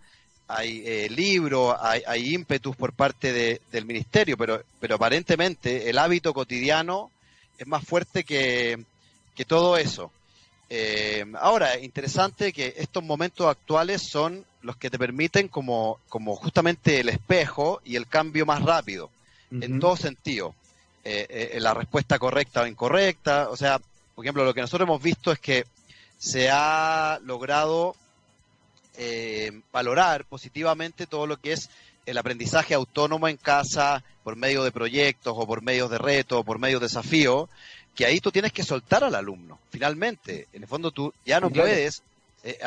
hay 0.49 0.81
eh, 0.83 1.07
libros, 1.11 1.75
hay, 1.79 2.01
hay, 2.07 2.33
ímpetus 2.33 2.75
por 2.75 2.91
parte 2.93 3.31
de, 3.31 3.61
del 3.71 3.85
ministerio, 3.85 4.35
pero, 4.35 4.63
pero 4.79 4.95
aparentemente 4.95 5.91
el 5.91 5.99
hábito 5.99 6.33
cotidiano 6.33 7.11
es 7.55 7.67
más 7.67 7.85
fuerte 7.85 8.23
que, 8.23 8.83
que 9.35 9.45
todo 9.45 9.77
eso. 9.77 10.11
Eh, 10.71 11.23
ahora, 11.39 11.77
interesante 11.79 12.51
que 12.51 12.73
estos 12.77 13.03
momentos 13.03 13.45
actuales 13.45 14.01
son 14.01 14.43
los 14.63 14.75
que 14.75 14.89
te 14.89 14.97
permiten 14.97 15.49
como, 15.49 15.99
como 16.09 16.35
justamente 16.35 16.99
el 16.99 17.09
espejo 17.09 17.79
y 17.85 17.95
el 17.95 18.07
cambio 18.07 18.47
más 18.47 18.63
rápido, 18.63 19.11
en 19.51 19.79
todo 19.79 19.95
sentido. 19.95 20.55
Eh, 21.03 21.57
la 21.59 21.75
respuesta 21.75 22.17
correcta 22.17 22.61
o 22.61 22.67
incorrecta, 22.67 23.49
o 23.49 23.55
sea, 23.55 23.79
por 24.15 24.25
ejemplo, 24.25 24.43
lo 24.43 24.53
que 24.53 24.61
nosotros 24.61 24.87
hemos 24.87 25.01
visto 25.01 25.31
es 25.31 25.39
que 25.39 25.65
se 26.17 26.49
ha 26.51 27.19
logrado 27.23 27.95
eh, 28.99 29.61
valorar 29.71 30.25
positivamente 30.25 31.07
todo 31.07 31.25
lo 31.25 31.37
que 31.37 31.53
es 31.53 31.71
el 32.05 32.17
aprendizaje 32.17 32.75
autónomo 32.75 33.27
en 33.27 33.37
casa 33.37 34.03
por 34.23 34.35
medio 34.35 34.63
de 34.63 34.71
proyectos 34.71 35.33
o 35.35 35.47
por 35.47 35.63
medio 35.63 35.89
de 35.89 35.97
retos 35.97 36.39
o 36.39 36.43
por 36.43 36.59
medio 36.59 36.79
de 36.79 36.85
desafíos 36.85 37.49
porque 37.99 38.13
ahí 38.13 38.21
tú 38.21 38.31
tienes 38.31 38.53
que 38.53 38.63
soltar 38.63 39.03
al 39.03 39.13
alumno, 39.13 39.59
finalmente. 39.71 40.47
En 40.53 40.61
el 40.61 40.69
fondo 40.69 40.89
tú 40.91 41.13
ya 41.25 41.41
no 41.41 41.49
puedes... 41.49 42.01
Eh, 42.45 42.57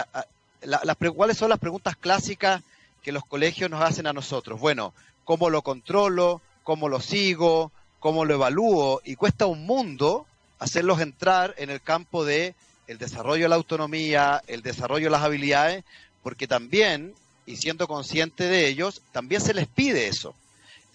las, 0.60 0.96
¿Cuáles 1.16 1.38
son 1.38 1.48
las 1.48 1.58
preguntas 1.58 1.96
clásicas 1.96 2.60
que 3.02 3.12
los 3.12 3.24
colegios 3.24 3.70
nos 3.70 3.80
hacen 3.80 4.06
a 4.06 4.12
nosotros? 4.12 4.60
Bueno, 4.60 4.92
¿cómo 5.24 5.48
lo 5.48 5.62
controlo? 5.62 6.42
¿Cómo 6.64 6.90
lo 6.90 7.00
sigo? 7.00 7.72
¿Cómo 7.98 8.26
lo 8.26 8.34
evalúo? 8.34 9.00
Y 9.06 9.16
cuesta 9.16 9.46
un 9.46 9.64
mundo 9.64 10.26
hacerlos 10.58 11.00
entrar 11.00 11.54
en 11.56 11.70
el 11.70 11.80
campo 11.80 12.26
de 12.26 12.54
el 12.86 12.98
desarrollo 12.98 13.44
de 13.44 13.48
la 13.48 13.56
autonomía, 13.56 14.42
el 14.48 14.60
desarrollo 14.60 15.06
de 15.06 15.12
las 15.12 15.22
habilidades, 15.22 15.82
porque 16.22 16.46
también, 16.46 17.14
y 17.46 17.56
siendo 17.56 17.88
consciente 17.88 18.44
de 18.44 18.68
ellos, 18.68 19.02
también 19.12 19.40
se 19.40 19.54
les 19.54 19.66
pide 19.66 20.08
eso. 20.08 20.34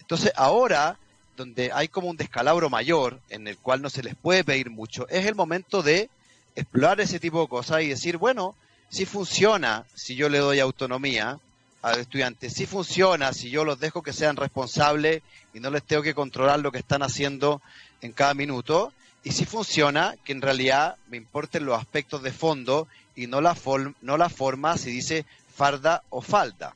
Entonces 0.00 0.32
ahora, 0.36 0.98
donde 1.36 1.70
hay 1.72 1.88
como 1.88 2.08
un 2.08 2.16
descalabro 2.16 2.70
mayor, 2.70 3.20
en 3.28 3.46
el 3.46 3.58
cual 3.58 3.82
no 3.82 3.90
se 3.90 4.02
les 4.02 4.14
puede 4.14 4.44
pedir 4.44 4.70
mucho, 4.70 5.08
es 5.08 5.26
el 5.26 5.34
momento 5.34 5.82
de 5.82 6.08
explorar 6.56 7.00
ese 7.00 7.20
tipo 7.20 7.40
de 7.42 7.48
cosas 7.48 7.82
y 7.82 7.88
decir, 7.88 8.16
bueno, 8.16 8.54
si 8.88 9.04
funciona 9.04 9.84
si 9.94 10.16
yo 10.16 10.28
le 10.28 10.38
doy 10.38 10.60
autonomía 10.60 11.38
al 11.82 12.00
estudiante, 12.00 12.50
si 12.50 12.66
funciona 12.66 13.32
si 13.32 13.50
yo 13.50 13.64
los 13.64 13.78
dejo 13.78 14.02
que 14.02 14.12
sean 14.12 14.36
responsables 14.36 15.22
y 15.54 15.60
no 15.60 15.70
les 15.70 15.84
tengo 15.84 16.02
que 16.02 16.14
controlar 16.14 16.58
lo 16.60 16.72
que 16.72 16.78
están 16.78 17.02
haciendo 17.02 17.62
en 18.00 18.12
cada 18.12 18.34
minuto, 18.34 18.92
y 19.28 19.32
si 19.32 19.44
funciona, 19.44 20.14
que 20.24 20.32
en 20.32 20.40
realidad 20.40 20.96
me 21.08 21.18
importen 21.18 21.66
los 21.66 21.78
aspectos 21.78 22.22
de 22.22 22.32
fondo 22.32 22.88
y 23.14 23.26
no 23.26 23.42
la, 23.42 23.54
no 24.00 24.16
la 24.16 24.30
forma 24.30 24.78
si 24.78 24.90
dice 24.90 25.26
farda 25.54 26.02
o 26.08 26.22
falda. 26.22 26.74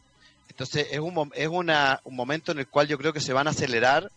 Entonces 0.51 0.89
es, 0.91 0.99
un, 0.99 1.33
es 1.35 1.49
una, 1.49 2.03
un 2.05 2.15
momento 2.15 2.53
en 2.53 2.59
el 2.59 2.67
cual 2.67 2.89
yo 2.89 2.99
creo 2.99 3.15
que 3.15 3.23
se 3.23 3.33
van 3.33 3.47
a 3.47 3.53
acelerar 3.53 4.13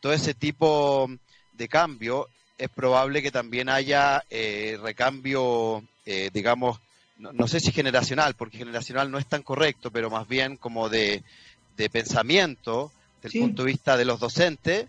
todo 0.00 0.12
ese 0.12 0.34
tipo 0.34 1.10
de 1.54 1.68
cambio. 1.68 2.28
Es 2.58 2.68
probable 2.68 3.22
que 3.22 3.30
también 3.30 3.70
haya 3.70 4.22
eh, 4.28 4.78
recambio, 4.82 5.82
eh, 6.04 6.28
digamos, 6.30 6.78
no, 7.16 7.48
sé 7.48 7.58
si 7.58 7.72
generacional, 7.72 8.34
porque 8.34 8.58
generacional 8.58 9.10
no 9.10 9.16
es 9.16 9.24
tan 9.24 9.42
correcto, 9.42 9.90
pero 9.90 10.10
más 10.10 10.28
bien 10.28 10.58
como 10.58 10.90
de, 10.90 11.22
pensamiento, 11.90 12.92
desde 13.22 13.38
el 13.38 13.44
punto 13.44 13.62
de 13.62 13.72
vista 13.72 13.96
de 13.96 14.04
los 14.04 14.20
docentes, 14.20 14.88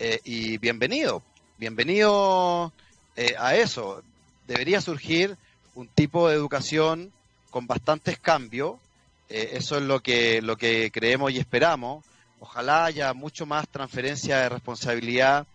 eh, 0.00 0.18
y 0.24 0.58
bienvenido, 0.58 1.22
bienvenido 1.60 2.72
eh, 3.16 3.34
a 3.38 3.54
eso. 3.54 4.02
Debería 4.48 4.80
surgir 4.80 5.36
un 5.74 5.88
tipo 5.88 6.26
de 6.26 6.34
educación 6.34 7.12
con 7.50 7.66
bastantes 7.66 8.18
cambios. 8.18 8.76
Eh, 9.28 9.50
eso 9.52 9.76
es 9.76 9.82
lo 9.82 10.00
que, 10.00 10.40
lo 10.40 10.56
que 10.56 10.90
creemos 10.90 11.30
y 11.32 11.38
esperamos. 11.38 12.02
Ojalá 12.40 12.86
haya 12.86 13.12
mucho 13.12 13.44
más 13.44 13.68
transferencia 13.68 14.38
de 14.38 14.48
responsabilidad 14.48 15.46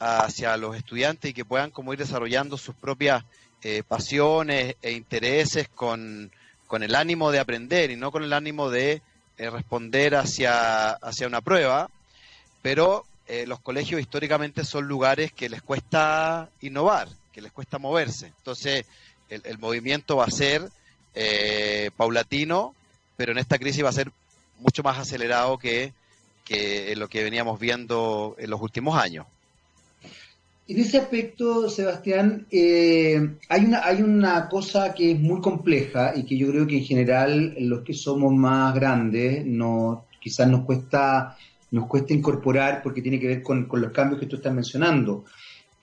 hacia 0.00 0.56
los 0.56 0.76
estudiantes 0.76 1.30
y 1.30 1.34
que 1.34 1.44
puedan 1.44 1.70
como 1.70 1.92
ir 1.92 2.00
desarrollando 2.00 2.58
sus 2.58 2.74
propias 2.74 3.22
eh, 3.62 3.84
pasiones 3.86 4.74
e 4.82 4.90
intereses 4.90 5.68
con, 5.68 6.32
con, 6.66 6.82
el 6.82 6.96
ánimo 6.96 7.30
de 7.30 7.38
aprender 7.38 7.92
y 7.92 7.96
no 7.96 8.10
con 8.10 8.24
el 8.24 8.32
ánimo 8.32 8.68
de 8.68 9.00
responder 9.38 10.16
hacia, 10.16 10.90
hacia 10.90 11.28
una 11.28 11.40
prueba. 11.40 11.88
Pero 12.62 13.06
eh, 13.26 13.46
los 13.46 13.60
colegios 13.60 14.00
históricamente 14.00 14.64
son 14.64 14.86
lugares 14.86 15.32
que 15.32 15.48
les 15.48 15.62
cuesta 15.62 16.48
innovar, 16.60 17.08
que 17.32 17.40
les 17.40 17.52
cuesta 17.52 17.78
moverse. 17.78 18.26
Entonces, 18.38 18.84
el, 19.28 19.58
movimiento 19.58 20.16
va 20.16 20.24
a 20.24 20.30
ser 20.30 20.68
eh, 21.14 21.90
paulatino, 21.96 22.74
pero 23.16 23.32
en 23.32 23.38
esta 23.38 23.58
crisis 23.58 23.84
va 23.84 23.88
a 23.88 23.92
ser 23.92 24.10
mucho 24.58 24.82
más 24.82 24.98
acelerado 24.98 25.58
que, 25.58 25.92
que 26.44 26.94
lo 26.96 27.08
que 27.08 27.22
veníamos 27.22 27.58
viendo 27.58 28.36
en 28.38 28.50
los 28.50 28.60
últimos 28.60 28.96
años. 28.96 29.26
En 30.68 30.78
ese 30.78 30.98
aspecto, 30.98 31.68
Sebastián, 31.68 32.46
eh, 32.50 33.36
hay, 33.48 33.64
una, 33.64 33.84
hay 33.84 34.00
una 34.00 34.48
cosa 34.48 34.94
que 34.94 35.12
es 35.12 35.18
muy 35.18 35.40
compleja 35.40 36.12
y 36.14 36.24
que 36.24 36.36
yo 36.36 36.48
creo 36.50 36.66
que 36.66 36.78
en 36.78 36.84
general 36.84 37.54
los 37.58 37.82
que 37.82 37.94
somos 37.94 38.32
más 38.32 38.74
grandes 38.74 39.44
no, 39.44 40.06
quizás 40.20 40.48
nos 40.48 40.64
cuesta 40.64 41.36
nos 41.72 41.86
cuesta 41.86 42.12
incorporar 42.14 42.82
porque 42.82 43.02
tiene 43.02 43.18
que 43.18 43.26
ver 43.26 43.42
con, 43.42 43.68
los 43.70 43.92
cambios 43.92 44.20
que 44.20 44.26
tú 44.26 44.36
estás 44.36 44.54
mencionando. 44.54 45.24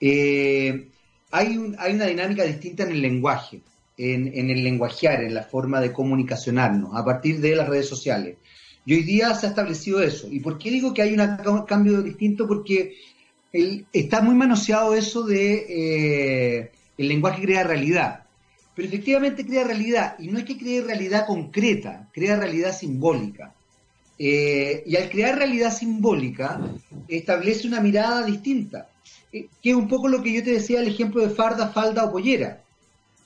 Eh, 0.00 0.88
hay, 1.32 1.74
hay 1.78 1.94
una 1.94 2.06
dinámica 2.06 2.44
distinta 2.44 2.84
en 2.84 2.92
el 2.92 3.02
lenguaje, 3.02 3.60
en, 3.98 4.50
el 4.50 4.64
lenguajear, 4.64 5.22
en 5.24 5.34
la 5.34 5.42
forma 5.42 5.80
de 5.80 5.92
comunicacionarnos 5.92 6.96
a 6.96 7.04
partir 7.04 7.40
de 7.40 7.56
las 7.56 7.68
redes 7.68 7.88
sociales. 7.88 8.38
Y 8.86 8.94
hoy 8.94 9.02
día 9.02 9.34
se 9.34 9.46
ha 9.46 9.50
establecido 9.50 10.00
eso. 10.00 10.28
¿Y 10.30 10.40
por 10.40 10.58
qué 10.58 10.70
digo 10.70 10.94
que 10.94 11.02
hay 11.02 11.14
un 11.14 11.66
cambio 11.66 12.00
distinto? 12.02 12.46
Porque 12.46 12.96
está 13.92 14.22
muy 14.22 14.34
manoseado 14.34 14.94
eso 14.94 15.24
de 15.24 15.66
eh, 15.68 16.70
el 16.96 17.08
lenguaje 17.08 17.42
crea 17.42 17.64
realidad. 17.64 18.24
Pero 18.74 18.86
efectivamente 18.88 19.44
crea 19.44 19.64
realidad, 19.64 20.14
y 20.20 20.28
no 20.28 20.38
es 20.38 20.44
que 20.44 20.56
cree 20.56 20.82
realidad 20.82 21.26
concreta, 21.26 22.08
crea 22.12 22.36
realidad 22.36 22.72
simbólica. 22.72 23.54
Eh, 24.22 24.82
y 24.84 24.96
al 24.96 25.08
crear 25.08 25.38
realidad 25.38 25.74
simbólica, 25.74 26.60
establece 27.08 27.66
una 27.66 27.80
mirada 27.80 28.22
distinta, 28.22 28.90
eh, 29.32 29.48
que 29.62 29.70
es 29.70 29.74
un 29.74 29.88
poco 29.88 30.08
lo 30.08 30.22
que 30.22 30.30
yo 30.30 30.44
te 30.44 30.52
decía, 30.52 30.80
el 30.80 30.88
ejemplo 30.88 31.22
de 31.22 31.30
farda, 31.30 31.68
falda 31.68 32.04
o 32.04 32.12
pollera. 32.12 32.62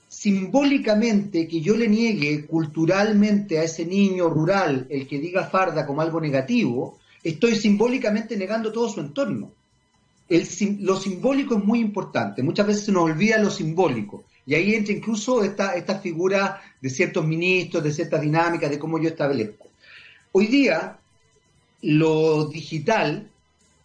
Simbólicamente, 0.07 1.49
que 1.49 1.61
yo 1.61 1.77
le 1.77 1.89
niegue 1.89 2.47
culturalmente 2.47 3.59
a 3.59 3.65
ese 3.65 3.85
niño 3.85 4.29
rural 4.29 4.87
el 4.89 5.09
que 5.09 5.19
diga 5.19 5.47
farda 5.47 5.85
como 5.85 6.01
algo 6.01 6.21
negativo, 6.21 7.01
estoy 7.25 7.57
simbólicamente 7.57 8.37
negando 8.37 8.71
todo 8.71 8.89
su 8.89 9.01
entorno. 9.01 9.51
Lo 10.79 10.97
simbólico 10.97 11.57
es 11.57 11.65
muy 11.65 11.81
importante, 11.81 12.45
muchas 12.45 12.69
veces 12.69 12.85
se 12.85 12.93
nos 12.93 13.03
olvida 13.03 13.39
lo 13.39 13.51
simbólico. 13.51 14.23
Y 14.47 14.55
ahí 14.55 14.77
entra 14.77 14.95
incluso 14.95 15.43
esta, 15.43 15.75
esta 15.75 15.99
figura 15.99 16.63
de 16.81 16.89
ciertos 16.89 17.27
ministros, 17.27 17.83
de 17.83 17.93
ciertas 17.93 18.21
dinámicas, 18.21 18.71
de 18.71 18.79
cómo 18.79 19.01
yo 19.01 19.09
establezco. 19.09 19.64
Hoy 20.37 20.49
día, 20.49 20.99
lo 21.83 22.47
digital 22.47 23.31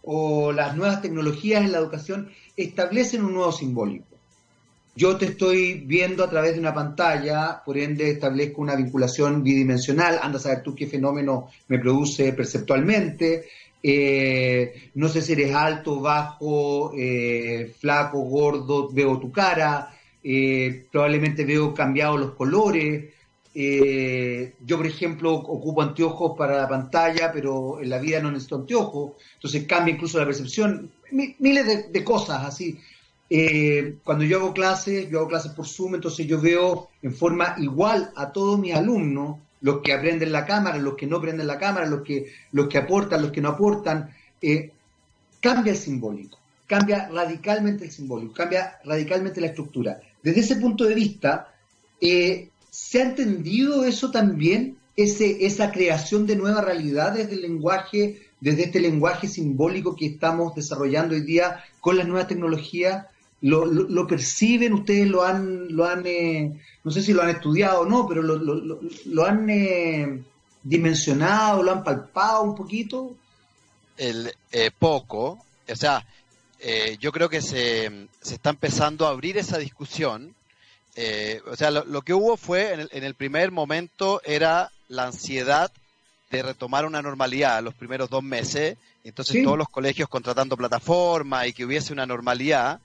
o 0.02 0.52
las 0.52 0.76
nuevas 0.76 1.00
tecnologías 1.00 1.64
en 1.64 1.72
la 1.72 1.78
educación 1.78 2.32
establecen 2.58 3.24
un 3.24 3.36
nuevo 3.36 3.52
simbólico. 3.52 4.08
Yo 4.96 5.16
te 5.16 5.26
estoy 5.26 5.84
viendo 5.86 6.24
a 6.24 6.30
través 6.32 6.56
de 6.56 6.60
una 6.60 6.74
pantalla, 6.74 7.62
por 7.64 7.78
ende 7.78 8.10
establezco 8.10 8.64
una 8.64 8.76
vinculación 8.76 9.44
bidimensional, 9.44 10.18
anda 10.24 10.40
a 10.40 10.42
saber 10.42 10.64
tú 10.64 10.74
qué 10.74 10.88
fenómeno 10.88 11.52
me 11.68 11.78
produce 11.78 12.34
perceptualmente, 12.34 13.46
eh, 13.84 14.90
no 14.96 15.08
sé 15.08 15.22
si 15.22 15.34
eres 15.34 15.54
alto, 15.54 16.00
bajo, 16.00 16.94
eh, 16.98 17.76
flaco, 17.80 18.22
gordo, 18.22 18.90
veo 18.92 19.20
tu 19.20 19.32
cara, 19.32 19.96
eh, 20.24 20.88
probablemente 20.92 21.46
veo 21.46 21.76
cambiados 21.76 22.20
los 22.20 22.32
colores, 22.32 23.19
eh, 23.54 24.56
yo, 24.64 24.78
por 24.78 24.86
ejemplo, 24.86 25.34
ocupo 25.34 25.82
anteojos 25.82 26.38
para 26.38 26.58
la 26.58 26.68
pantalla, 26.68 27.32
pero 27.32 27.82
en 27.82 27.90
la 27.90 27.98
vida 27.98 28.22
no 28.22 28.32
necesito 28.32 28.58
anteojos, 28.58 29.14
entonces 29.36 29.66
cambia 29.66 29.94
incluso 29.94 30.20
la 30.20 30.26
percepción, 30.26 30.92
miles 31.12 31.92
de, 31.92 32.04
cosas 32.04 32.46
así. 32.46 32.78
Eh, 33.30 33.98
cuando 34.04 34.24
yo 34.24 34.40
hago 34.40 34.54
clases, 34.54 35.10
yo 35.10 35.20
hago 35.20 35.28
clases 35.28 35.52
por 35.54 35.68
Zoom, 35.68 35.96
entonces 35.96 36.28
yo 36.28 36.40
veo 36.40 36.90
en 37.02 37.14
forma 37.14 37.56
igual 37.58 38.12
a 38.16 38.32
todos 38.32 38.60
mis 38.60 38.74
alumnos, 38.74 39.38
los 39.62 39.82
que 39.82 39.94
aprenden 39.94 40.32
la 40.32 40.46
cámara, 40.46 40.78
los 40.78 40.96
que 40.96 41.08
no 41.08 41.18
aprenden 41.18 41.48
la 41.48 41.58
cámara, 41.58 41.86
los 41.86 42.02
que, 42.04 42.32
los 42.52 42.68
que 42.68 42.78
aportan, 42.78 43.22
los 43.22 43.32
que 43.32 43.42
no 43.42 43.50
aportan, 43.50 44.10
eh, 44.42 44.72
cambia 45.42 45.74
el 45.74 45.78
simbólico, 45.78 46.40
cambia 46.66 47.10
radicalmente 47.10 47.86
el 47.86 47.92
simbólico, 47.92 48.34
cambia 48.34 48.80
radicalmente 48.86 49.42
la 49.42 49.48
estructura. 49.48 50.00
Desde 50.24 50.42
ese 50.42 50.56
punto 50.58 50.86
de 50.86 50.96
vista, 50.96 51.54
¿Se 52.90 53.00
ha 53.00 53.06
entendido 53.06 53.86
eso 53.86 54.10
también? 54.10 54.76
Ese, 54.96 55.46
esa 55.46 55.72
creación 55.72 56.26
de 56.26 56.36
nuevas 56.36 56.66
realidades 56.66 57.30
del 57.30 57.44
lenguaje, 57.44 58.20
desde 58.42 58.64
este 58.64 58.80
lenguaje 58.80 59.28
simbólico 59.28 59.96
que 59.96 60.08
estamos 60.08 60.56
desarrollando 60.56 61.14
hoy 61.14 61.22
día 61.22 61.64
con 61.82 61.98
las 61.98 62.08
nuevas 62.08 62.28
tecnologías, 62.28 63.06
¿lo, 63.42 64.08
perciben? 64.08 64.74
¿Ustedes 64.74 65.08
lo 65.08 65.24
han, 65.24 65.68
lo 65.70 65.86
han 65.86 66.04
eh, 66.08 66.60
no 66.84 66.90
sé 66.90 67.04
si 67.04 67.14
lo 67.14 67.22
han 67.22 67.30
estudiado 67.30 67.82
o 67.82 67.86
no, 67.86 68.08
pero 68.08 68.24
lo, 68.24 69.24
han 69.24 69.48
eh, 69.52 70.24
dimensionado, 70.64 71.62
lo 71.62 71.72
han 71.72 71.84
palpado 71.84 72.42
un 72.42 72.56
poquito? 72.56 73.16
El, 73.98 74.34
eh, 74.52 74.72
poco, 74.80 75.46
o 75.72 75.76
sea, 75.76 76.04
yo 77.00 77.12
creo 77.12 77.30
que 77.30 77.44
se, 77.44 78.08
se 78.20 78.34
está 78.34 78.50
empezando 78.50 79.06
a 79.06 79.12
abrir 79.12 79.38
esa 79.38 79.60
discusión 79.60 80.34
eh, 80.96 81.42
o 81.50 81.56
sea, 81.56 81.72
lo, 81.72 82.02
que 82.02 82.14
hubo 82.14 82.38
fue, 82.38 82.88
en 82.92 83.04
el, 83.04 83.14
primer 83.16 83.52
momento, 83.52 84.22
era 84.26 84.72
la 84.88 85.06
ansiedad 85.06 85.72
de 86.32 86.44
retomar 86.44 86.86
una 86.86 87.02
normalidad 87.02 87.64
los 87.64 87.74
primeros 87.74 88.10
dos 88.10 88.24
meses, 88.24 88.78
entonces 89.04 89.44
todos 89.44 89.58
los 89.58 89.70
colegios 89.70 90.10
contratando 90.10 90.58
plataforma 90.58 91.48
y 91.48 91.54
que 91.54 91.66
hubiese 91.66 91.94
una 91.94 92.06
normalidad. 92.06 92.80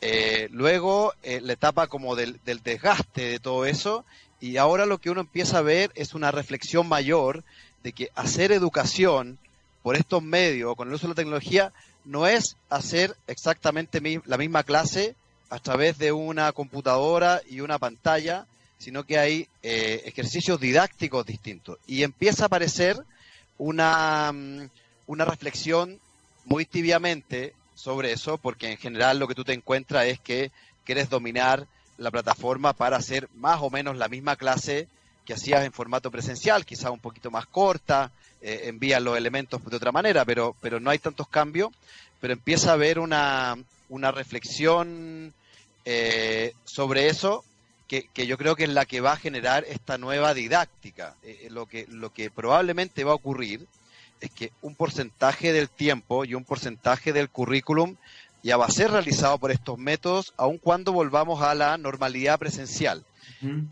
Eh, 0.00 0.48
luego 0.50 1.14
eh, 1.22 1.40
la 1.40 1.52
etapa 1.52 1.86
como 1.86 2.16
del, 2.16 2.40
desgaste 2.44 3.22
de 3.22 3.38
todo 3.38 3.64
eso. 3.64 4.04
Y 4.40 4.56
ahora 4.56 4.84
lo 4.84 4.98
que 4.98 5.10
uno 5.10 5.20
empieza 5.20 5.58
a 5.58 5.62
ver 5.62 5.92
es 5.94 6.14
una 6.14 6.32
reflexión 6.32 6.88
mayor 6.88 7.44
de 7.84 7.92
que 7.92 8.10
hacer 8.16 8.50
educación 8.50 9.38
por 9.82 9.94
estos 9.94 10.22
medios 10.22 10.74
con 10.74 10.88
el 10.88 10.94
uso 10.94 11.06
de 11.06 11.10
la 11.10 11.14
tecnología 11.14 11.72
no 12.04 12.26
es 12.26 12.56
hacer 12.68 13.16
exactamente 13.28 14.00
la 14.26 14.36
misma 14.36 14.64
clase 14.64 15.14
a 15.52 15.58
través 15.58 15.98
de 15.98 16.12
una 16.12 16.50
computadora 16.52 17.42
y 17.46 17.60
una 17.60 17.78
pantalla, 17.78 18.46
sino 18.78 19.04
que 19.04 19.18
hay 19.18 19.48
eh, 19.62 20.00
ejercicios 20.06 20.58
didácticos 20.58 21.26
distintos. 21.26 21.76
Y 21.86 22.04
empieza 22.04 22.44
a 22.44 22.46
aparecer 22.46 22.96
una, 23.58 24.32
mm, 24.32 24.70
una 25.08 25.26
reflexión 25.26 26.00
muy 26.46 26.64
tibiamente 26.64 27.52
sobre 27.74 28.12
eso, 28.12 28.38
porque 28.38 28.70
en 28.70 28.78
general 28.78 29.18
lo 29.18 29.28
que 29.28 29.34
tú 29.34 29.44
te 29.44 29.52
encuentras 29.52 30.06
es 30.06 30.18
que 30.18 30.50
quieres 30.86 31.10
dominar 31.10 31.66
la 31.98 32.10
plataforma 32.10 32.72
para 32.72 32.96
hacer 32.96 33.28
más 33.34 33.60
o 33.60 33.68
menos 33.68 33.98
la 33.98 34.08
misma 34.08 34.36
clase 34.36 34.88
que 35.26 35.34
hacías 35.34 35.66
en 35.66 35.72
formato 35.72 36.10
presencial, 36.10 36.64
quizá 36.64 36.90
un 36.90 36.98
poquito 36.98 37.30
más 37.30 37.44
corta, 37.44 38.10
eh, 38.40 38.62
envías 38.68 39.02
los 39.02 39.18
elementos 39.18 39.62
de 39.62 39.76
otra 39.76 39.92
manera, 39.92 40.24
pero, 40.24 40.56
pero 40.62 40.80
no 40.80 40.88
hay 40.88 40.98
tantos 40.98 41.28
cambios, 41.28 41.70
pero 42.22 42.32
empieza 42.32 42.70
a 42.70 42.72
haber 42.72 42.98
una, 42.98 43.58
una 43.90 44.12
reflexión 44.12 45.34
eh, 45.84 46.52
sobre 46.64 47.08
eso 47.08 47.44
que, 47.88 48.08
que, 48.12 48.26
yo 48.26 48.38
creo 48.38 48.56
que 48.56 48.64
es 48.64 48.70
la 48.70 48.86
que 48.86 49.00
va 49.00 49.12
a 49.12 49.16
generar 49.16 49.64
esta 49.68 49.98
nueva 49.98 50.34
didáctica. 50.34 51.14
Eh, 51.22 51.48
lo, 51.50 51.66
que, 51.66 51.86
lo 51.88 52.12
que 52.12 52.30
probablemente 52.30 53.04
va 53.04 53.12
a 53.12 53.16
ocurrir 53.16 53.66
es 54.20 54.30
que 54.30 54.52
un 54.62 54.74
porcentaje 54.74 55.52
del 55.52 55.68
tiempo 55.68 56.24
y 56.24 56.34
un 56.34 56.44
porcentaje 56.44 57.12
del 57.12 57.28
currículum 57.28 57.96
ya 58.42 58.56
va 58.56 58.66
a 58.66 58.70
ser 58.70 58.90
realizado 58.90 59.38
por 59.38 59.50
estos 59.50 59.78
métodos, 59.78 60.32
aun 60.36 60.58
cuando 60.58 60.92
volvamos 60.92 61.42
a 61.42 61.54
la 61.54 61.76
normalidad 61.78 62.38
presencial. 62.38 63.04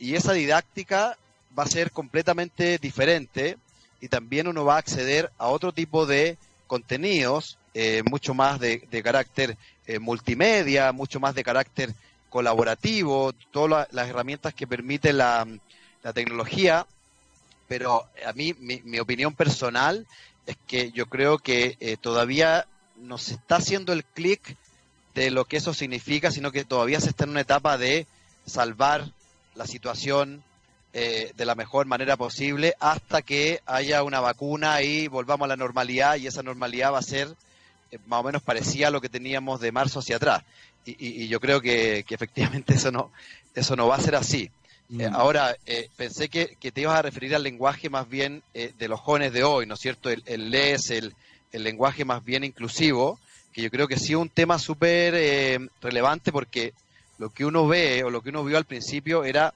Y 0.00 0.14
esa 0.14 0.32
didáctica 0.32 1.16
va 1.56 1.62
a 1.62 1.68
ser 1.68 1.92
completamente 1.92 2.78
diferente 2.78 3.56
y 4.00 4.08
también 4.08 4.48
uno 4.48 4.64
va 4.64 4.76
a 4.76 4.78
acceder 4.78 5.30
a 5.38 5.48
otro 5.48 5.72
tipo 5.72 6.06
de 6.06 6.38
contenidos, 6.66 7.58
eh, 7.74 8.02
mucho 8.08 8.34
más 8.34 8.58
de, 8.58 8.80
carácter 9.02 9.56
eh, 9.91 9.99
multimedia, 9.99 10.93
mucho 10.93 11.18
más 11.18 11.34
de 11.34 11.43
carácter 11.43 11.93
colaborativo, 12.28 13.32
todas 13.51 13.88
las 13.91 14.09
herramientas 14.09 14.55
que 14.55 14.68
permite 14.68 15.12
la, 15.12 15.45
tecnología, 16.14 16.86
pero 17.66 18.07
a 18.24 18.32
mí, 18.32 18.55
mi, 18.61 18.99
opinión 19.01 19.34
personal 19.34 20.07
es 20.47 20.57
que 20.68 20.93
yo 20.93 21.07
creo 21.07 21.38
que 21.38 21.76
eh, 21.80 21.97
todavía 22.01 22.68
no 22.99 23.18
se 23.18 23.34
está 23.34 23.57
haciendo 23.57 23.93
el 23.93 24.05
clic 24.05 24.57
de 25.14 25.32
lo 25.32 25.45
que 25.45 25.57
eso 25.57 25.74
significa, 25.74 26.30
sino 26.30 26.53
que 26.53 26.64
todavía 26.64 27.01
se 27.01 27.09
está 27.09 27.24
en 27.24 27.30
una 27.30 27.41
etapa 27.41 27.76
de 27.76 28.07
salvar 28.47 29.11
la 29.57 29.66
situación, 29.66 30.45
eh, 30.93 31.32
de 31.36 31.45
la 31.45 31.57
mejor 31.57 31.86
manera 31.86 32.16
posible 32.16 32.74
hasta 32.78 33.22
que 33.22 33.61
haya 33.66 34.05
una 34.05 34.20
vacuna 34.20 34.82
y 34.82 35.09
volvamos 35.09 35.47
a 35.47 35.49
la 35.49 35.57
normalidad 35.57 36.14
y 36.16 36.28
esa 36.28 36.45
normalidad 36.45 36.93
va 36.93 36.99
a 36.99 37.03
ser 37.03 37.34
más 38.07 38.20
o 38.20 38.24
menos 38.24 38.43
parecida 38.43 38.88
a 38.88 38.91
lo 38.91 39.01
que 39.01 39.09
teníamos 39.09 39.61
de 39.61 39.72
marzo 39.72 40.01
hacia 40.01 40.16
atrás. 40.16 40.43
Y, 40.84 41.28
yo 41.28 41.41
creo 41.41 41.61
que, 41.61 42.05
efectivamente 42.09 42.74
eso 42.74 42.91
no, 42.91 43.12
eso 43.55 43.76
no 43.76 43.88
va 43.88 43.97
a 43.97 44.01
ser 44.01 44.16
así. 44.16 44.51
Eh, 44.99 45.09
mm. 45.09 45.14
ahora, 45.14 45.57
pensé 45.97 46.28
que, 46.28 46.57
te 46.59 46.80
ibas 46.80 46.99
a 46.99 47.03
referir 47.03 47.34
al 47.34 47.43
lenguaje 47.43 47.91
más 47.91 48.09
bien 48.09 48.43
de 48.53 48.88
los 48.88 49.01
jóvenes 49.01 49.32
de 49.32 49.45
hoy, 49.45 49.66
¿no 49.66 49.74
es 49.74 49.80
cierto? 49.80 50.11
El, 50.11 50.22
el 50.26 50.51
LES, 50.51 50.91
el, 50.91 51.14
el 51.53 51.62
lenguaje 51.62 52.05
más 52.05 52.24
bien 52.24 52.45
inclusivo, 52.45 53.18
que 53.53 53.62
yo 53.62 53.70
creo 53.70 53.88
que 53.88 53.99
sí 53.99 54.12
es 54.12 54.18
un 54.18 54.28
tema 54.28 54.59
súper 54.59 55.61
relevante 55.80 56.32
porque 56.32 56.72
lo 57.18 57.30
que 57.30 57.45
uno 57.45 57.68
ve 57.68 58.03
o 58.03 58.11
lo 58.11 58.22
que 58.22 58.30
uno 58.30 58.43
vio 58.43 58.57
al 58.57 58.64
principio 58.64 59.24
era 59.24 59.53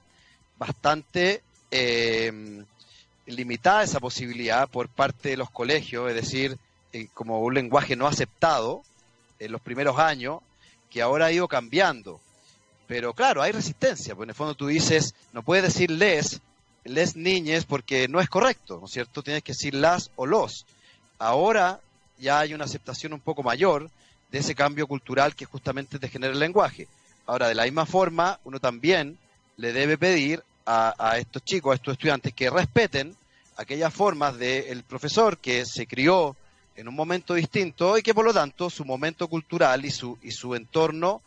bastante 0.57 1.41
eh, 1.71 2.31
limitada 3.25 3.83
esa 3.83 3.99
posibilidad 3.99 4.69
por 4.69 4.87
parte 4.87 5.29
de 5.29 5.37
los 5.37 5.49
colegios, 5.49 6.09
es 6.09 6.15
decir, 6.15 6.57
eh, 6.95 7.09
como 7.13 7.41
un 7.41 7.53
lenguaje 7.53 7.97
no 7.97 8.07
aceptado 8.07 8.81
en 9.39 9.51
los 9.51 9.59
primeros 9.59 9.99
años, 9.99 10.39
que 10.89 11.01
ahora 11.01 11.25
ha 11.25 11.31
ido 11.33 11.45
cambiando. 11.49 12.21
Pero 12.87 13.13
claro, 13.13 13.41
hay 13.41 13.51
resistencia, 13.51 14.15
porque 14.15 14.27
en 14.27 14.29
el 14.29 14.35
fondo 14.35 14.55
tú 14.55 14.67
dices, 14.67 15.13
no 15.33 15.43
puedes 15.43 15.65
decir 15.65 15.91
les, 15.91 16.39
les 16.85 17.17
niñes, 17.17 17.65
porque 17.65 18.07
no 18.07 18.21
es 18.21 18.29
correcto, 18.29 18.77
¿no 18.79 18.85
es 18.85 18.93
cierto? 18.93 19.23
Tienes 19.23 19.43
que 19.43 19.51
decir 19.51 19.73
las 19.73 20.09
o 20.15 20.25
los. 20.25 20.65
Ahora 21.19 21.81
ya 22.17 22.39
hay 22.39 22.53
una 22.53 22.63
aceptación 22.63 23.11
un 23.11 23.19
poco 23.19 23.43
mayor 23.43 23.89
de 24.31 24.39
ese 24.39 24.55
cambio 24.55 24.87
cultural 24.87 25.35
que 25.35 25.43
justamente 25.43 25.99
te 25.99 26.07
genera 26.07 26.31
el 26.31 26.39
lenguaje. 26.39 26.87
Ahora, 27.25 27.49
de 27.49 27.55
la 27.55 27.65
misma 27.65 27.85
forma, 27.85 28.39
uno 28.45 28.61
también 28.61 29.17
le 29.57 29.73
debe 29.73 29.97
pedir 29.97 30.41
a, 30.65 31.17
estos 31.17 31.43
chicos, 31.43 31.73
a 31.73 31.75
estos 31.75 31.91
estudiantes, 31.95 32.33
que 32.33 32.49
respeten 32.49 33.17
aquellas 33.57 33.93
formas 33.93 34.37
del 34.37 34.83
profesor 34.83 35.37
que 35.37 35.65
se 35.65 35.87
crió 35.87 36.37
en 36.75 36.87
un 36.87 36.95
momento 36.95 37.33
distinto 37.33 37.97
y 37.97 38.01
que 38.01 38.13
por 38.13 38.25
lo 38.25 38.33
tanto 38.33 38.69
su 38.69 38.85
momento 38.85 39.27
cultural 39.27 39.85
y 39.85 39.91
su, 39.91 40.17
y 40.21 40.31
su 40.31 40.55
entorno 40.55 41.21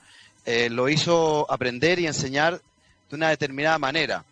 eh, 0.45 0.71
lo 0.71 0.89
hizo 0.89 1.51
aprender 1.51 1.99
y 1.99 2.07
enseñar 2.07 2.61
de 3.11 3.17
una 3.17 3.31
determinada 3.31 3.79
manera. 3.79 4.25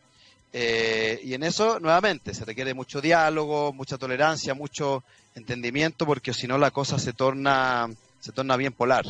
Eh, 0.52 1.20
y 1.24 1.34
en 1.34 1.42
eso, 1.42 1.78
nuevamente, 1.80 2.32
se 2.32 2.44
requiere 2.44 2.72
mucho 2.72 3.00
diálogo, 3.00 3.72
mucha 3.72 3.98
tolerancia, 3.98 4.54
mucho 4.54 5.02
entendimiento, 5.34 6.06
porque 6.06 6.32
si 6.32 6.46
no 6.46 6.56
la 6.56 6.70
cosa 6.70 6.98
se 6.98 7.12
torna, 7.12 7.90
se 8.20 8.32
torna 8.32 8.56
bien 8.56 8.72
polar. 8.72 9.04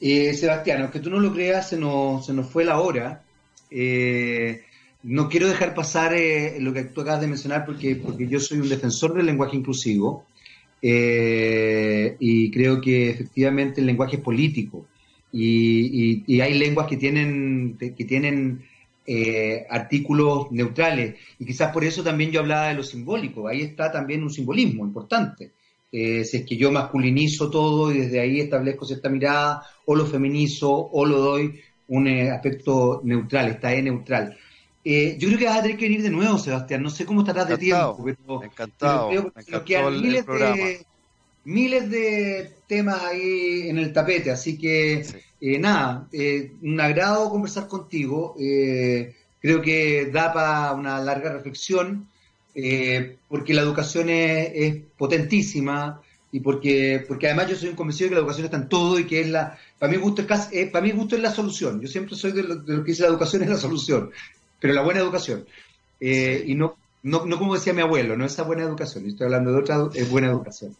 Eh, 0.00 0.32
Sebastián, 0.32 0.82
aunque 0.82 1.00
tú 1.00 1.10
no 1.10 1.20
lo 1.20 1.32
creas, 1.32 1.68
se 1.68 1.76
nos, 1.76 2.24
se 2.24 2.32
nos 2.32 2.48
fue 2.48 2.64
la 2.64 2.80
hora. 2.80 3.22
No 5.02 5.28
quiero 5.28 5.48
dejar 5.48 5.74
pasar 5.74 6.12
lo 6.58 6.72
que 6.72 6.84
tú 6.84 7.02
acabas 7.02 7.20
de 7.20 7.26
mencionar 7.26 7.66
porque, 7.66 7.96
porque 7.96 8.28
yo 8.28 8.40
soy 8.40 8.60
un 8.60 8.68
defensor 8.70 9.12
del 9.12 9.26
lenguaje 9.26 9.56
inclusivo 9.56 10.24
y 10.86 12.50
creo 12.50 12.80
que 12.80 13.10
efectivamente 13.10 13.80
el 13.80 13.86
lenguaje 13.86 14.16
es 14.16 14.22
político 14.22 14.86
y, 15.32 16.40
hay 16.40 16.54
lenguas 16.58 16.86
que 16.86 16.96
tienen, 16.96 17.78
que 17.78 18.04
tienen 18.04 18.64
artículos 19.70 20.52
neutrales 20.52 21.14
y 21.38 21.46
quizás 21.46 21.72
por 21.72 21.84
eso 21.84 22.02
también 22.02 22.30
yo 22.30 22.40
hablaba 22.40 22.68
de 22.68 22.74
lo 22.74 22.82
simbólico. 22.82 23.48
Ahí 23.48 23.62
está 23.62 23.90
también 23.90 24.22
un 24.22 24.30
simbolismo 24.30 24.84
importante. 24.84 25.52
Eh, 25.96 26.24
si 26.24 26.38
es 26.38 26.44
que 26.44 26.56
yo 26.56 26.72
masculinizo 26.72 27.48
todo 27.48 27.92
y 27.92 27.98
desde 27.98 28.18
ahí 28.18 28.40
establezco 28.40 28.84
cierta 28.84 29.08
mirada, 29.08 29.62
o 29.86 29.94
lo 29.94 30.04
feminizo, 30.04 30.68
o 30.68 31.06
lo 31.06 31.20
doy 31.20 31.60
un 31.86 32.08
eh, 32.08 32.32
aspecto 32.32 33.00
neutral, 33.04 33.50
está 33.50 33.72
E 33.72 33.80
neutral. 33.80 34.36
Eh, 34.84 35.16
yo 35.18 35.28
creo 35.28 35.38
que 35.38 35.46
vas 35.46 35.58
a 35.58 35.62
tener 35.62 35.78
que 35.78 35.86
venir 35.86 36.02
de 36.02 36.10
nuevo, 36.10 36.38
Sebastián. 36.38 36.82
No 36.82 36.90
sé 36.90 37.06
cómo 37.06 37.20
estarás 37.20 37.48
de 37.48 37.58
tiempo, 37.58 38.04
pero, 38.04 38.42
encantado, 38.42 39.10
miles, 39.90 40.26
de, 40.26 40.86
miles 41.44 41.90
de 41.90 42.52
temas 42.66 43.02
ahí 43.02 43.68
en 43.68 43.78
el 43.78 43.92
tapete. 43.92 44.30
Así 44.30 44.58
que, 44.58 45.06
nada, 45.58 46.06
un 46.62 46.80
agrado 46.80 47.30
conversar 47.30 47.66
contigo. 47.66 48.34
creo 49.40 49.62
que 49.62 50.10
da 50.12 50.32
para 50.32 50.72
una 50.72 50.98
larga 50.98 51.32
reflexión. 51.32 52.08
Eh, 52.54 53.16
porque 53.28 53.52
la 53.52 53.62
educación 53.62 54.08
es, 54.10 54.76
potentísima 54.96 56.00
y 56.30 56.40
porque, 56.40 57.04
porque 57.06 57.26
además 57.26 57.50
yo 57.50 57.56
soy 57.56 57.70
un 57.70 57.76
convencido 57.76 58.06
de 58.06 58.10
que 58.10 58.14
la 58.14 58.20
educación 58.20 58.44
está 58.44 58.56
en 58.56 58.68
todo 58.68 58.98
y 58.98 59.06
que 59.06 59.20
es 59.20 59.28
la, 59.28 59.58
para 59.78 59.90
mí 59.90 59.98
gusto 59.98 60.22
es, 60.22 60.48
eh, 60.52 60.66
para 60.66 60.84
mí 60.84 60.92
gusto 60.92 61.16
es 61.16 61.22
la 61.22 61.32
solución. 61.32 61.80
Yo 61.80 61.88
siempre 61.88 62.16
soy 62.16 62.32
de 62.32 62.44
lo, 62.44 62.64
que 62.64 62.90
dice 62.92 63.02
la 63.02 63.08
educación 63.08 63.42
es 63.42 63.50
la 63.50 63.56
solución, 63.56 64.10
pero 64.64 64.72
la 64.72 64.80
buena 64.80 65.00
educación. 65.00 65.44
Eh, 66.00 66.42
y 66.46 66.54
no, 66.54 66.74
no, 67.02 67.26
no, 67.26 67.36
como 67.36 67.52
decía 67.52 67.74
mi 67.74 67.82
abuelo, 67.82 68.16
no 68.16 68.24
esa 68.24 68.44
buena 68.44 68.62
educación, 68.62 69.04
estoy 69.04 69.26
hablando 69.26 69.52
de 69.52 69.58
otra 69.58 69.76
buena 70.08 70.28
educación. 70.28 70.74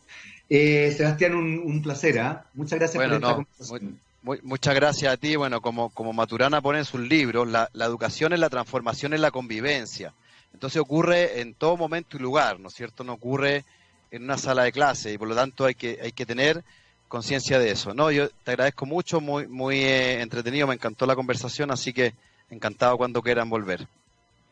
Sebastián, 0.49 1.35
un, 1.35 1.83
placer, 1.83 2.19
¿ah? 2.19 2.47
Muchas 2.55 2.79
gracias 2.79 3.05
por 3.05 3.13
esta 3.13 3.35
conversación. 3.35 4.01
muchas 4.43 4.75
gracias 4.75 5.13
a 5.13 5.19
ti. 5.19 5.37
Bueno, 5.37 5.61
como, 5.61 5.91
como 5.91 6.15
Maturana 6.15 6.63
pone 6.63 6.79
en 6.79 6.87
sus 6.87 6.99
libros, 6.99 7.47
la, 7.47 7.69
la 7.75 7.85
educación 7.85 8.33
es 8.33 8.41
la 8.41 8.49
transformación 8.49 9.13
en 9.13 9.21
la 9.21 9.31
convivencia. 9.31 10.15
Entonces 10.55 10.81
ocurre 10.81 11.43
en 11.43 11.53
todo 11.53 11.77
momento 11.77 12.17
y 12.17 12.21
lugar, 12.21 12.59
¿no 12.61 12.69
es 12.69 12.75
cierto? 12.75 13.05
No 13.05 13.13
ocurre 13.13 13.67
en 14.11 14.25
una 14.25 14.39
sala 14.39 14.63
de 14.63 14.73
clase 14.73 15.13
y 15.13 15.19
por 15.19 15.29
lo 15.29 15.35
tanto 15.35 15.67
hay 15.67 15.75
que, 15.75 15.99
hay 16.03 16.13
que 16.13 16.25
tener 16.25 16.65
conciencia 17.09 17.59
de 17.59 17.71
eso. 17.71 17.93
No, 17.93 18.11
yo 18.11 18.31
te 18.31 18.53
agradezco 18.53 18.87
mucho, 18.87 19.21
muy, 19.21 19.47
muy 19.47 19.77
eh, 19.81 20.23
entretenido, 20.23 20.67
me 20.67 20.73
encantó 20.73 21.05
la 21.05 21.15
conversación, 21.15 21.71
así 21.71 21.93
que 21.93 22.15
encantado 22.55 22.97
cuando 22.97 23.23
quieran 23.23 23.51
volver. 23.51 23.87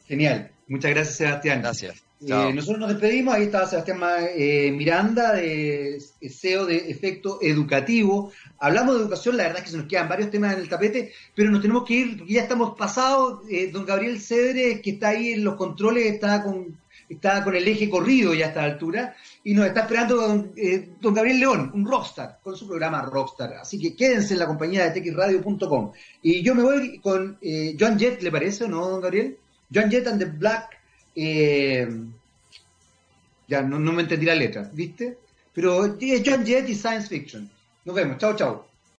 Genial, 0.07 0.51
muchas 0.69 0.91
gracias 0.91 1.17
Sebastián. 1.17 1.63
Gracias. 1.63 2.03
Eh, 2.25 2.53
nosotros 2.55 2.79
nos 2.79 2.89
despedimos, 2.91 3.35
ahí 3.35 3.45
estaba 3.45 3.67
Sebastián 3.67 3.99
eh, 4.37 4.71
Miranda, 4.71 5.33
de 5.33 6.01
SEO 6.21 6.67
de 6.67 6.91
Efecto 6.91 7.39
Educativo. 7.43 8.33
Hablamos 8.61 8.95
de 8.95 9.01
educación, 9.03 9.37
la 9.37 9.45
verdad 9.45 9.59
es 9.59 9.65
que 9.65 9.71
se 9.71 9.77
nos 9.77 9.89
quedan 9.89 10.09
varios 10.09 10.31
temas 10.31 10.55
en 10.55 10.61
el 10.61 10.69
tapete, 10.69 11.13
pero 11.35 11.51
nos 11.51 11.61
tenemos 11.61 11.85
que 11.85 11.95
ir 11.95 12.19
porque 12.19 12.35
ya 12.35 12.43
estamos 12.43 12.77
pasados. 12.77 13.41
Eh, 13.51 13.71
don 13.73 13.85
Gabriel 13.85 14.21
Cedre, 14.21 14.81
que 14.81 14.91
está 14.91 15.09
ahí 15.09 15.33
en 15.33 15.43
los 15.43 15.57
controles, 15.57 16.13
está 16.13 16.45
con, 16.45 16.79
está 17.09 17.43
con 17.43 17.57
el 17.57 17.67
eje 17.67 17.91
corrido 17.91 18.35
ya 18.35 18.47
a 18.47 18.49
esta 18.49 18.63
altura, 18.63 19.17
y 19.45 19.55
nos 19.55 19.67
está 19.67 19.81
esperando 19.81 20.17
don, 20.17 20.53
don 21.01 21.15
Gabriel 21.15 21.41
León, 21.41 21.71
un 21.75 21.85
rockstar, 21.85 22.39
con 22.43 22.57
su 22.57 22.67
programa 22.67 23.03
Rockstar. 23.03 23.55
Así 23.55 23.79
que 23.79 23.97
quédense 23.97 24.35
en 24.35 24.41
la 24.41 24.47
compañía 24.47 24.85
de 24.85 25.01
texradio.com. 25.01 25.93
Y 26.23 26.43
yo 26.43 26.55
me 26.55 26.63
voy 26.63 26.99
con 27.01 27.39
Joan 27.79 27.99
Jett, 27.99 28.23
¿le 28.23 28.31
parece 28.31 28.65
o 28.65 28.69
no, 28.69 28.89
don 28.89 29.01
Gabriel? 29.01 29.37
Joan 29.73 29.91
Jett 29.91 30.07
and 30.07 30.19
the 30.19 30.27
Black 30.27 30.83
eh, 31.15 31.89
Ya 33.49 33.63
no, 33.63 33.79
no 33.79 33.93
me 33.93 34.03
entendí 34.03 34.27
la 34.27 34.35
letra, 34.35 34.71
¿viste? 34.73 35.19
Pero 35.53 35.85
es 35.85 36.23
John 36.25 36.45
Jett 36.45 36.69
y 36.69 36.75
Science 36.75 37.09
Fiction. 37.09 37.51
Nos 37.85 37.95
vemos, 37.95 38.19
chao, 38.19 38.35
chao. 38.35 38.72